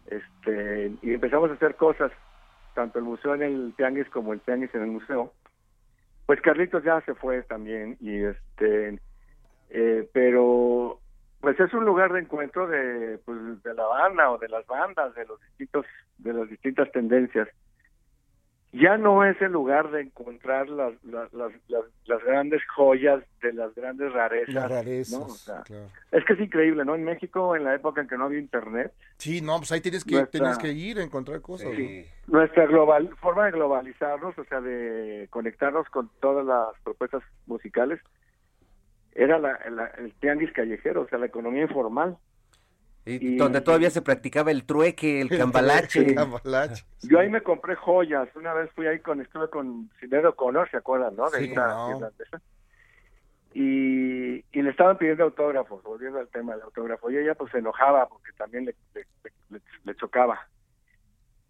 este 0.06 0.92
y 1.02 1.12
empezamos 1.12 1.50
a 1.50 1.54
hacer 1.54 1.76
cosas, 1.76 2.11
tanto 2.74 2.98
el 2.98 3.04
museo 3.04 3.34
en 3.34 3.42
el 3.42 3.74
Tianguis 3.76 4.09
como 4.11 4.32
el 4.32 4.40
Tianguis 4.40 4.74
en 4.74 4.82
el 4.82 4.90
museo. 4.90 5.32
Pues 6.26 6.40
Carlitos 6.40 6.84
ya 6.84 7.00
se 7.02 7.14
fue 7.14 7.42
también 7.42 7.96
y 8.00 8.24
este 8.24 8.98
eh, 9.70 10.09
pero 10.12 10.98
pues 11.41 11.59
es 11.61 11.72
un 11.72 11.84
lugar 11.84 12.12
de 12.12 12.20
encuentro 12.20 12.66
de 12.66 13.18
pues, 13.24 13.62
de 13.62 13.74
la 13.74 13.84
banda 13.86 14.30
o 14.30 14.39
de 14.39 14.49
las 14.49 14.66
bandas 14.66 15.14
de 15.14 15.24
los 15.26 15.41
distintos 15.41 15.86
de 16.18 16.32
las 16.32 16.49
distintas 16.49 16.91
tendencias 16.93 17.49
ya 18.70 18.99
no 18.99 19.24
es 19.24 19.41
el 19.41 19.53
lugar 19.53 19.91
de 19.91 20.03
encontrar 20.03 20.68
las, 20.68 20.93
las, 21.03 21.32
las, 21.32 21.53
las, 21.68 21.84
las 22.05 22.22
grandes 22.22 22.61
joyas 22.76 23.22
de 23.41 23.55
las 23.55 23.74
grandes 23.74 24.12
rarezas. 24.12 24.55
Las 24.55 24.70
rarezas, 24.70 25.18
¿no? 25.18 25.24
O 25.24 25.28
sea, 25.30 25.62
claro. 25.62 25.86
Es 26.12 26.22
que 26.26 26.34
es 26.34 26.41
increíble, 26.41 26.84
¿no? 26.84 26.95
En 26.95 27.03
México, 27.05 27.57
en 27.57 27.64
la 27.64 27.74
época 27.74 28.03
en 28.03 28.09
que 28.09 28.18
no 28.18 28.24
había 28.24 28.39
internet, 28.39 28.93
Sí, 29.16 29.41
no, 29.41 29.57
pues 29.57 29.72
ahí 29.72 29.80
tienes 29.80 30.05
que, 30.05 30.16
Nuestra- 30.16 30.30
tienes 30.39 30.59
que 30.59 30.72
ir 30.72 30.99
a 30.99 31.03
encontrar 31.03 31.41
cosas. 31.41 31.70
Sí. 31.74 32.05
nuestra 32.26 32.66
global 32.66 33.09
forma 33.22 33.47
de 33.47 33.53
globalizarnos, 33.53 34.36
o 34.36 34.45
sea, 34.45 34.61
de 34.61 35.28
conectarnos 35.30 35.89
con 35.89 36.11
todas 36.20 36.45
las 36.45 36.78
propuestas 36.84 37.22
musicales, 37.47 38.01
era 39.22 39.38
la, 39.38 39.58
la- 39.70 39.86
el 39.98 40.14
tianguis 40.14 40.52
callejero, 40.52 41.02
o 41.02 41.08
sea, 41.08 41.18
la 41.18 41.26
economía 41.26 41.62
informal. 41.62 42.16
Y, 43.04 43.36
donde 43.36 43.62
todavía 43.62 43.88
se 43.90 44.02
practicaba 44.02 44.50
el 44.50 44.64
trueque, 44.64 45.20
el 45.22 45.28
cambalache. 45.38 46.00
El 46.00 46.14
cambalache. 46.14 46.84
Yo 47.02 47.18
ahí 47.18 47.28
me 47.30 47.42
compré 47.42 47.74
joyas. 47.74 48.28
Una 48.36 48.52
vez 48.54 48.70
fui 48.72 48.86
ahí 48.86 48.98
con, 49.00 49.20
estuve 49.22 49.48
con 49.48 49.90
Silvero 49.98 50.36
Connor, 50.36 50.70
¿se 50.70 50.76
acuerdan, 50.76 51.16
no? 51.16 51.28
De 51.30 51.38
Sí, 51.38 51.44
esta 51.46 51.66
no. 51.68 51.90
irlandesa. 51.96 52.40
Y, 53.54 54.44
y 54.52 54.62
le 54.62 54.70
estaban 54.70 54.98
pidiendo 54.98 55.24
autógrafos, 55.24 55.82
volviendo 55.82 56.18
al 56.18 56.28
tema 56.28 56.52
del 56.52 56.62
autógrafo. 56.62 57.10
Y 57.10 57.16
ella 57.16 57.34
pues 57.34 57.50
se 57.50 57.58
enojaba 57.58 58.06
porque 58.08 58.30
también 58.36 58.66
le, 58.66 58.74
le, 58.94 59.06
le- 59.50 59.60
le 59.84 59.94
chocaba. 59.96 60.46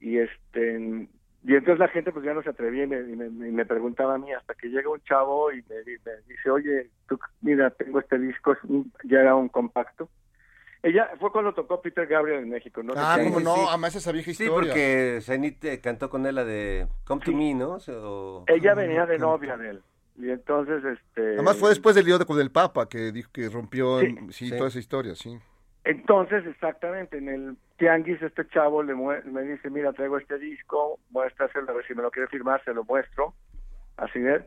Y 0.00 0.18
este 0.18 1.08
y 1.44 1.54
entonces 1.54 1.78
la 1.78 1.88
gente 1.88 2.12
pues 2.12 2.24
ya 2.24 2.34
no 2.34 2.42
se 2.42 2.50
atrevía 2.50 2.84
y 2.84 2.86
me, 2.86 2.98
y 2.98 3.16
me, 3.16 3.26
y 3.48 3.52
me 3.52 3.64
preguntaba 3.64 4.14
a 4.14 4.18
mí 4.18 4.32
hasta 4.32 4.54
que 4.54 4.68
llega 4.68 4.90
un 4.90 5.00
chavo 5.02 5.52
y 5.52 5.62
me, 5.68 5.76
di- 5.84 5.98
me 6.04 6.12
dice, 6.28 6.50
oye, 6.50 6.90
tú, 7.08 7.18
mira, 7.42 7.70
tengo 7.70 8.00
este 8.00 8.18
disco, 8.18 8.52
es 8.52 8.58
un- 8.64 8.92
ya 9.04 9.20
era 9.20 9.34
un 9.34 9.48
compacto. 9.48 10.08
Ella 10.82 11.10
fue 11.18 11.32
cuando 11.32 11.52
tocó 11.54 11.82
Peter 11.82 12.06
Gabriel 12.06 12.44
en 12.44 12.50
México, 12.50 12.82
¿no? 12.84 12.92
Ah, 12.96 13.16
Sí, 13.18 13.24
cómo 13.24 13.38
sí, 13.40 13.44
no, 13.44 13.54
sí. 13.56 13.60
además 13.68 13.94
esa 13.96 14.12
vieja 14.12 14.32
Sí, 14.32 14.44
historia. 14.44 14.70
porque 14.72 15.18
Zenit 15.22 15.64
eh, 15.64 15.80
cantó 15.80 16.08
con 16.08 16.24
él 16.26 16.36
la 16.36 16.44
de 16.44 16.86
Come 17.04 17.20
to 17.24 17.32
Me, 17.32 17.52
¿no? 17.54 17.78
O- 17.88 18.44
Ella 18.46 18.74
venía 18.74 19.04
de 19.06 19.18
novia 19.18 19.56
de 19.56 19.70
él. 19.70 19.82
Y 20.20 20.30
entonces, 20.30 20.82
este... 20.84 21.34
Además 21.34 21.56
fue 21.56 21.68
después 21.70 21.94
del 21.96 22.04
lío 22.04 22.18
de- 22.18 22.26
con 22.26 22.40
el 22.40 22.50
Papa 22.50 22.88
que 22.88 23.10
dijo 23.12 23.30
que 23.32 23.48
rompió, 23.48 24.00
Sí. 24.00 24.06
en- 24.06 24.32
sí, 24.32 24.48
Sí. 24.50 24.56
toda 24.56 24.68
esa 24.68 24.78
historia, 24.78 25.14
sí. 25.14 25.36
Entonces, 25.88 26.44
exactamente, 26.46 27.16
en 27.16 27.28
el 27.30 27.56
tianguis 27.78 28.20
este 28.20 28.46
chavo 28.48 28.82
le 28.82 28.94
mue- 28.94 29.24
me 29.24 29.40
dice, 29.40 29.70
mira, 29.70 29.90
traigo 29.94 30.18
este 30.18 30.38
disco, 30.38 30.98
muéstraselo, 31.08 31.70
a 31.70 31.74
ver 31.76 31.86
si 31.86 31.94
me 31.94 32.02
lo 32.02 32.10
quiere 32.10 32.28
firmar, 32.28 32.62
se 32.62 32.74
lo 32.74 32.84
muestro, 32.84 33.32
así 33.96 34.18
es. 34.18 34.42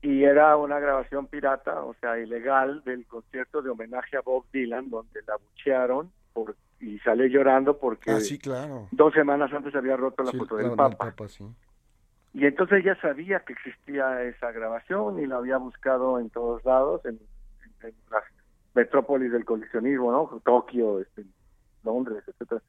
Y 0.00 0.22
era 0.22 0.56
una 0.56 0.78
grabación 0.78 1.26
pirata, 1.26 1.82
o 1.82 1.94
sea, 1.94 2.20
ilegal, 2.20 2.84
del 2.84 3.04
concierto 3.06 3.62
de 3.62 3.70
homenaje 3.70 4.16
a 4.16 4.20
Bob 4.20 4.44
Dylan, 4.52 4.90
donde 4.90 5.22
la 5.26 5.34
buchearon 5.38 6.12
por, 6.32 6.54
y 6.78 7.00
sale 7.00 7.28
llorando 7.30 7.78
porque 7.80 8.12
Ah, 8.12 8.20
sí, 8.20 8.38
claro. 8.38 8.86
dos 8.92 9.12
semanas 9.12 9.52
antes 9.52 9.74
había 9.74 9.96
roto 9.96 10.22
la 10.22 10.30
Sí, 10.30 10.38
foto 10.38 10.54
del 10.56 10.68
la- 10.68 10.76
Papa. 10.76 10.96
Papa, 11.06 11.26
sí. 11.26 11.44
Y 12.32 12.46
entonces 12.46 12.78
ella 12.84 12.94
sabía 13.00 13.40
que 13.40 13.54
existía 13.54 14.22
esa 14.22 14.52
grabación 14.52 15.18
y 15.18 15.26
la 15.26 15.36
había 15.38 15.56
buscado 15.56 16.20
en 16.20 16.30
todos 16.30 16.64
lados, 16.64 17.04
en, 17.06 17.14
en- 17.82 17.88
en 17.88 17.94
las 18.10 18.22
metrópolis 18.74 19.32
del 19.32 19.44
coleccionismo, 19.44 20.10
¿no? 20.12 20.40
Tokio, 20.44 21.00
este, 21.00 21.24
Londres, 21.84 22.22
etcétera. 22.26 22.60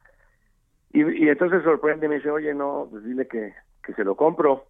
Y, 0.91 1.25
y 1.25 1.29
entonces 1.29 1.63
sorprende 1.63 2.05
y 2.05 2.09
me 2.09 2.15
dice, 2.15 2.29
oye, 2.31 2.53
no, 2.53 2.87
pues 2.89 3.03
dile 3.03 3.27
que, 3.27 3.53
que 3.83 3.93
se 3.93 4.03
lo 4.03 4.15
compro. 4.15 4.67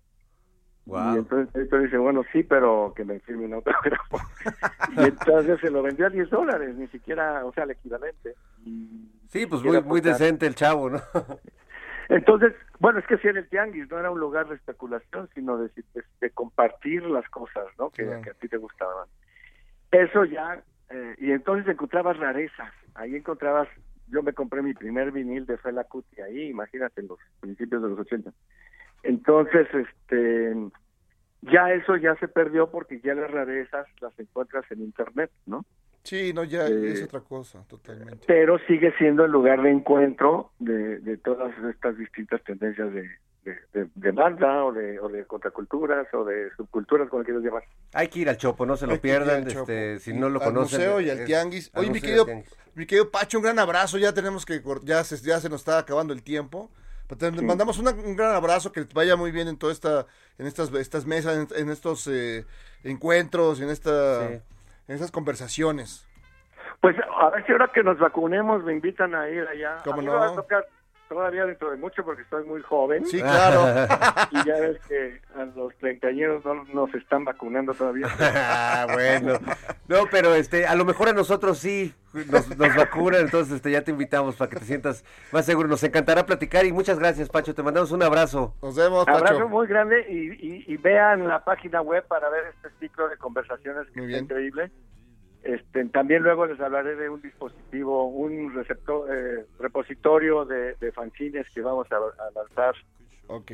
Wow. 0.85 1.15
Y 1.15 1.17
entonces 1.17 1.55
editor 1.55 1.81
dice, 1.81 1.97
bueno, 1.97 2.23
sí, 2.31 2.43
pero 2.43 2.93
que 2.95 3.03
me 3.03 3.19
firme 3.21 3.45
un 3.45 3.53
autógrafo. 3.55 4.17
y 4.97 5.03
entonces 5.03 5.59
se 5.59 5.71
lo 5.71 5.81
vendió 5.81 6.05
a 6.07 6.09
10 6.11 6.29
dólares, 6.29 6.75
ni 6.75 6.87
siquiera, 6.87 7.43
o 7.45 7.51
sea, 7.53 7.63
el 7.63 7.71
equivalente. 7.71 8.35
Y 8.63 9.11
Sí, 9.29 9.45
pues 9.47 9.63
muy, 9.63 9.81
muy 9.81 9.99
decente 10.01 10.45
el 10.45 10.55
chavo, 10.55 10.89
¿no? 10.89 11.01
Entonces, 12.07 12.53
bueno, 12.79 12.99
es 12.99 13.07
que 13.07 13.17
sí 13.17 13.27
era 13.27 13.39
el 13.39 13.49
tianguis, 13.49 13.89
no 13.89 13.97
era 13.97 14.11
un 14.11 14.19
lugar 14.19 14.47
de 14.47 14.55
especulación, 14.55 15.27
sino 15.33 15.57
de, 15.57 15.69
de- 15.93 16.03
de 16.21 16.29
compartir 16.29 17.03
las 17.03 17.27
cosas, 17.29 17.65
¿no? 17.79 17.89
Que 17.89 18.03
a 18.13 18.33
ti 18.39 18.47
te 18.47 18.57
gustaban. 18.57 19.07
Eso 19.91 20.23
ya, 20.25 20.61
eh, 20.89 21.15
y 21.19 21.31
entonces 21.31 21.67
encontrabas 21.67 22.17
rarezas. 22.17 22.71
Ahí 22.93 23.15
encontrabas, 23.15 23.67
yo 24.07 24.21
me 24.23 24.33
compré 24.33 24.61
mi 24.61 24.73
primer 24.73 25.11
vinil 25.11 25.45
de 25.45 25.57
Fela 25.57 25.83
Kuti 25.83 26.21
ahí, 26.21 26.49
imagínate, 26.49 27.01
en 27.01 27.07
los 27.07 27.19
principios 27.39 27.81
de 27.81 27.89
los 27.89 27.99
80. 27.99 28.31
Entonces, 29.03 29.67
este, 29.73 30.55
ya 31.41 31.71
eso 31.73 31.95
ya 31.97 32.15
se 32.15 32.27
perdió 32.27 32.69
porque 32.71 32.99
ya 33.01 33.13
las 33.13 33.29
rarezas 33.31 33.87
las 34.01 34.17
encuentras 34.19 34.69
en 34.71 34.81
internet, 34.81 35.31
¿no? 35.45 35.65
Sí, 36.03 36.33
no, 36.33 36.43
ya 36.43 36.67
Eh, 36.67 36.91
es 36.91 37.03
otra 37.03 37.21
cosa, 37.21 37.63
totalmente. 37.67 38.25
pero 38.27 38.59
sigue 38.67 38.93
siendo 38.97 39.25
el 39.25 39.31
lugar 39.31 39.61
de 39.63 39.71
encuentro 39.71 40.51
de, 40.59 40.99
de 40.99 41.17
todas 41.17 41.51
estas 41.67 41.97
distintas 41.97 42.43
tendencias 42.43 42.93
de, 42.93 43.09
de, 43.73 43.87
de 43.93 44.11
banda 44.11 44.65
o 44.65 44.73
de, 44.73 44.99
o 44.99 45.07
de 45.07 45.25
contraculturas 45.25 46.07
o 46.13 46.25
de 46.25 46.49
subculturas, 46.55 47.09
como 47.09 47.23
quieras 47.23 47.43
llamar. 47.43 47.63
Hay 47.93 48.07
que 48.07 48.19
ir 48.19 48.29
al 48.29 48.37
Chopo, 48.37 48.65
no 48.65 48.75
se 48.75 48.87
lo 48.87 48.99
pierdan, 48.99 49.47
este, 49.47 49.99
si 49.99 50.13
no 50.13 50.29
lo 50.29 50.39
al 50.39 50.45
conocen. 50.47 50.79
museo 50.79 51.01
y 51.01 51.09
al 51.09 51.25
tianguis. 51.25 51.69
al 51.73 51.81
Oye, 51.81 51.91
mi 51.91 52.01
querido, 52.01 52.25
mi 52.73 52.85
querido 52.85 53.11
Pacho, 53.11 53.37
un 53.37 53.43
gran 53.43 53.59
abrazo. 53.59 53.97
Ya 53.97 54.13
tenemos 54.13 54.45
que, 54.45 54.61
ya 54.83 55.03
se, 55.03 55.17
ya 55.17 55.39
se 55.39 55.49
nos 55.49 55.61
está 55.61 55.77
acabando 55.77 56.13
el 56.13 56.23
tiempo. 56.23 56.69
Te 57.19 57.31
Sí. 57.31 57.45
mandamos 57.45 57.77
una- 57.77 57.91
un 57.91 58.15
gran 58.15 58.33
abrazo, 58.33 58.71
que 58.71 58.83
te 58.83 58.93
vaya 58.95 59.15
muy 59.15 59.31
bien 59.31 59.47
en 59.47 59.57
toda 59.57 59.71
esta, 59.71 60.07
en 60.39 60.47
estas, 60.47 60.73
estas 60.73 61.05
mesas, 61.05 61.37
en, 61.37 61.47
en 61.55 61.69
estos 61.69 62.07
eh, 62.07 62.45
encuentros, 62.83 63.61
en 63.61 63.69
esta, 63.69 64.27
Sí. 64.27 64.33
en 64.87 64.95
estas 64.95 65.11
conversaciones. 65.11 66.07
Pues 66.81 66.95
a 67.19 67.29
ver 67.29 67.45
si 67.45 67.51
ahora 67.51 67.69
que 67.73 67.83
nos 67.83 67.99
vacunemos 67.99 68.63
me 68.63 68.73
invitan 68.73 69.13
a 69.13 69.29
ir 69.29 69.47
allá. 69.47 69.77
¿Cómo 69.83 69.97
a 69.97 69.99
mí 69.99 70.05
no? 70.07 70.11
me 70.13 70.17
va 70.17 70.27
a 70.31 70.35
tocar 70.35 70.65
todavía 71.07 71.45
dentro 71.45 71.71
de 71.71 71.77
mucho 71.77 72.03
porque 72.03 72.21
estoy 72.23 72.45
muy 72.45 72.61
joven. 72.61 73.05
Sí, 73.05 73.19
claro. 73.19 73.65
Y 74.31 74.47
ya 74.47 74.59
ves 74.59 74.77
que 74.87 75.21
a 75.35 75.45
los 75.45 75.75
treintañeros 75.77 76.43
no 76.45 76.63
nos 76.65 76.93
están 76.93 77.25
vacunando 77.25 77.73
todavía. 77.73 78.07
Ah, 78.47 78.87
bueno. 78.91 79.39
No, 79.87 80.05
pero 80.11 80.35
este, 80.35 80.67
a 80.67 80.75
lo 80.75 80.85
mejor 80.85 81.09
a 81.09 81.13
nosotros 81.13 81.57
sí 81.59 81.93
nos, 82.13 82.57
nos 82.57 82.75
vacunan, 82.75 83.21
entonces 83.21 83.55
este, 83.55 83.71
ya 83.71 83.83
te 83.83 83.91
invitamos 83.91 84.35
para 84.35 84.49
que 84.49 84.57
te 84.57 84.65
sientas 84.65 85.03
más 85.31 85.45
seguro. 85.45 85.67
Nos 85.67 85.83
encantará 85.83 86.25
platicar 86.25 86.65
y 86.65 86.71
muchas 86.71 86.99
gracias, 86.99 87.29
Pacho. 87.29 87.53
Te 87.53 87.63
mandamos 87.63 87.91
un 87.91 88.03
abrazo. 88.03 88.55
Nos 88.61 88.75
vemos, 88.75 89.05
Pacho. 89.05 89.17
Abrazo 89.17 89.49
muy 89.49 89.67
grande 89.67 90.05
y, 90.09 90.31
y, 90.33 90.65
y 90.67 90.77
vean 90.77 91.27
la 91.27 91.43
página 91.43 91.81
web 91.81 92.05
para 92.07 92.29
ver 92.29 92.43
este 92.55 92.69
ciclo 92.79 93.07
de 93.09 93.17
conversaciones 93.17 93.87
que 93.91 94.01
Muy 94.01 94.13
está 94.13 94.23
increíble. 94.23 94.71
Este, 95.45 95.85
también 95.85 96.23
luego 96.23 96.47
les 96.47 96.59
hablaré 96.59 96.95
de 96.95 97.07
un 97.07 97.21
dispositivo, 97.21 98.07
un 98.07 98.51
receptor, 98.55 99.07
eh, 99.13 99.45
repositorio 99.59 100.43
de, 100.43 100.73
de 100.73 100.91
fanzines 100.91 101.45
que 101.53 101.61
vamos 101.61 101.87
a, 101.91 101.97
a 101.97 102.31
lanzar 102.33 102.73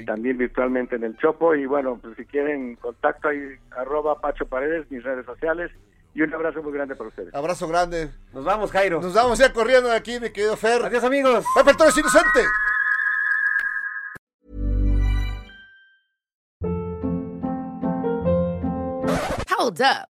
también 0.06 0.38
virtualmente 0.38 0.96
en 0.96 1.04
el 1.04 1.18
Chopo. 1.18 1.54
Y 1.54 1.66
bueno, 1.66 2.00
pues 2.02 2.16
si 2.16 2.26
quieren 2.26 2.78
contacto 2.78 3.28
ahí, 3.28 3.58
arroba 3.72 4.22
Pacho 4.22 4.46
Paredes, 4.46 4.90
mis 4.90 5.04
redes 5.04 5.26
sociales. 5.26 5.70
Y 6.14 6.22
un 6.22 6.34
abrazo 6.34 6.64
muy 6.64 6.72
grande 6.72 6.96
para 6.96 7.10
ustedes. 7.10 7.34
Abrazo 7.34 7.68
grande. 7.68 8.10
Nos 8.34 8.46
vamos, 8.46 8.72
Jairo. 8.72 9.02
Nos 9.02 9.14
vamos 9.14 9.38
ya 9.40 9.52
corriendo 9.52 9.90
de 9.90 9.96
aquí, 9.96 10.20
mi 10.20 10.30
querido 10.30 10.56
Fer. 10.56 10.84
Adiós, 10.84 11.04
amigos. 11.04 11.46
Toro 11.78 11.90
es 11.90 11.98
inocente. 11.98 12.42
Hold 19.58 19.82
up. 19.82 20.11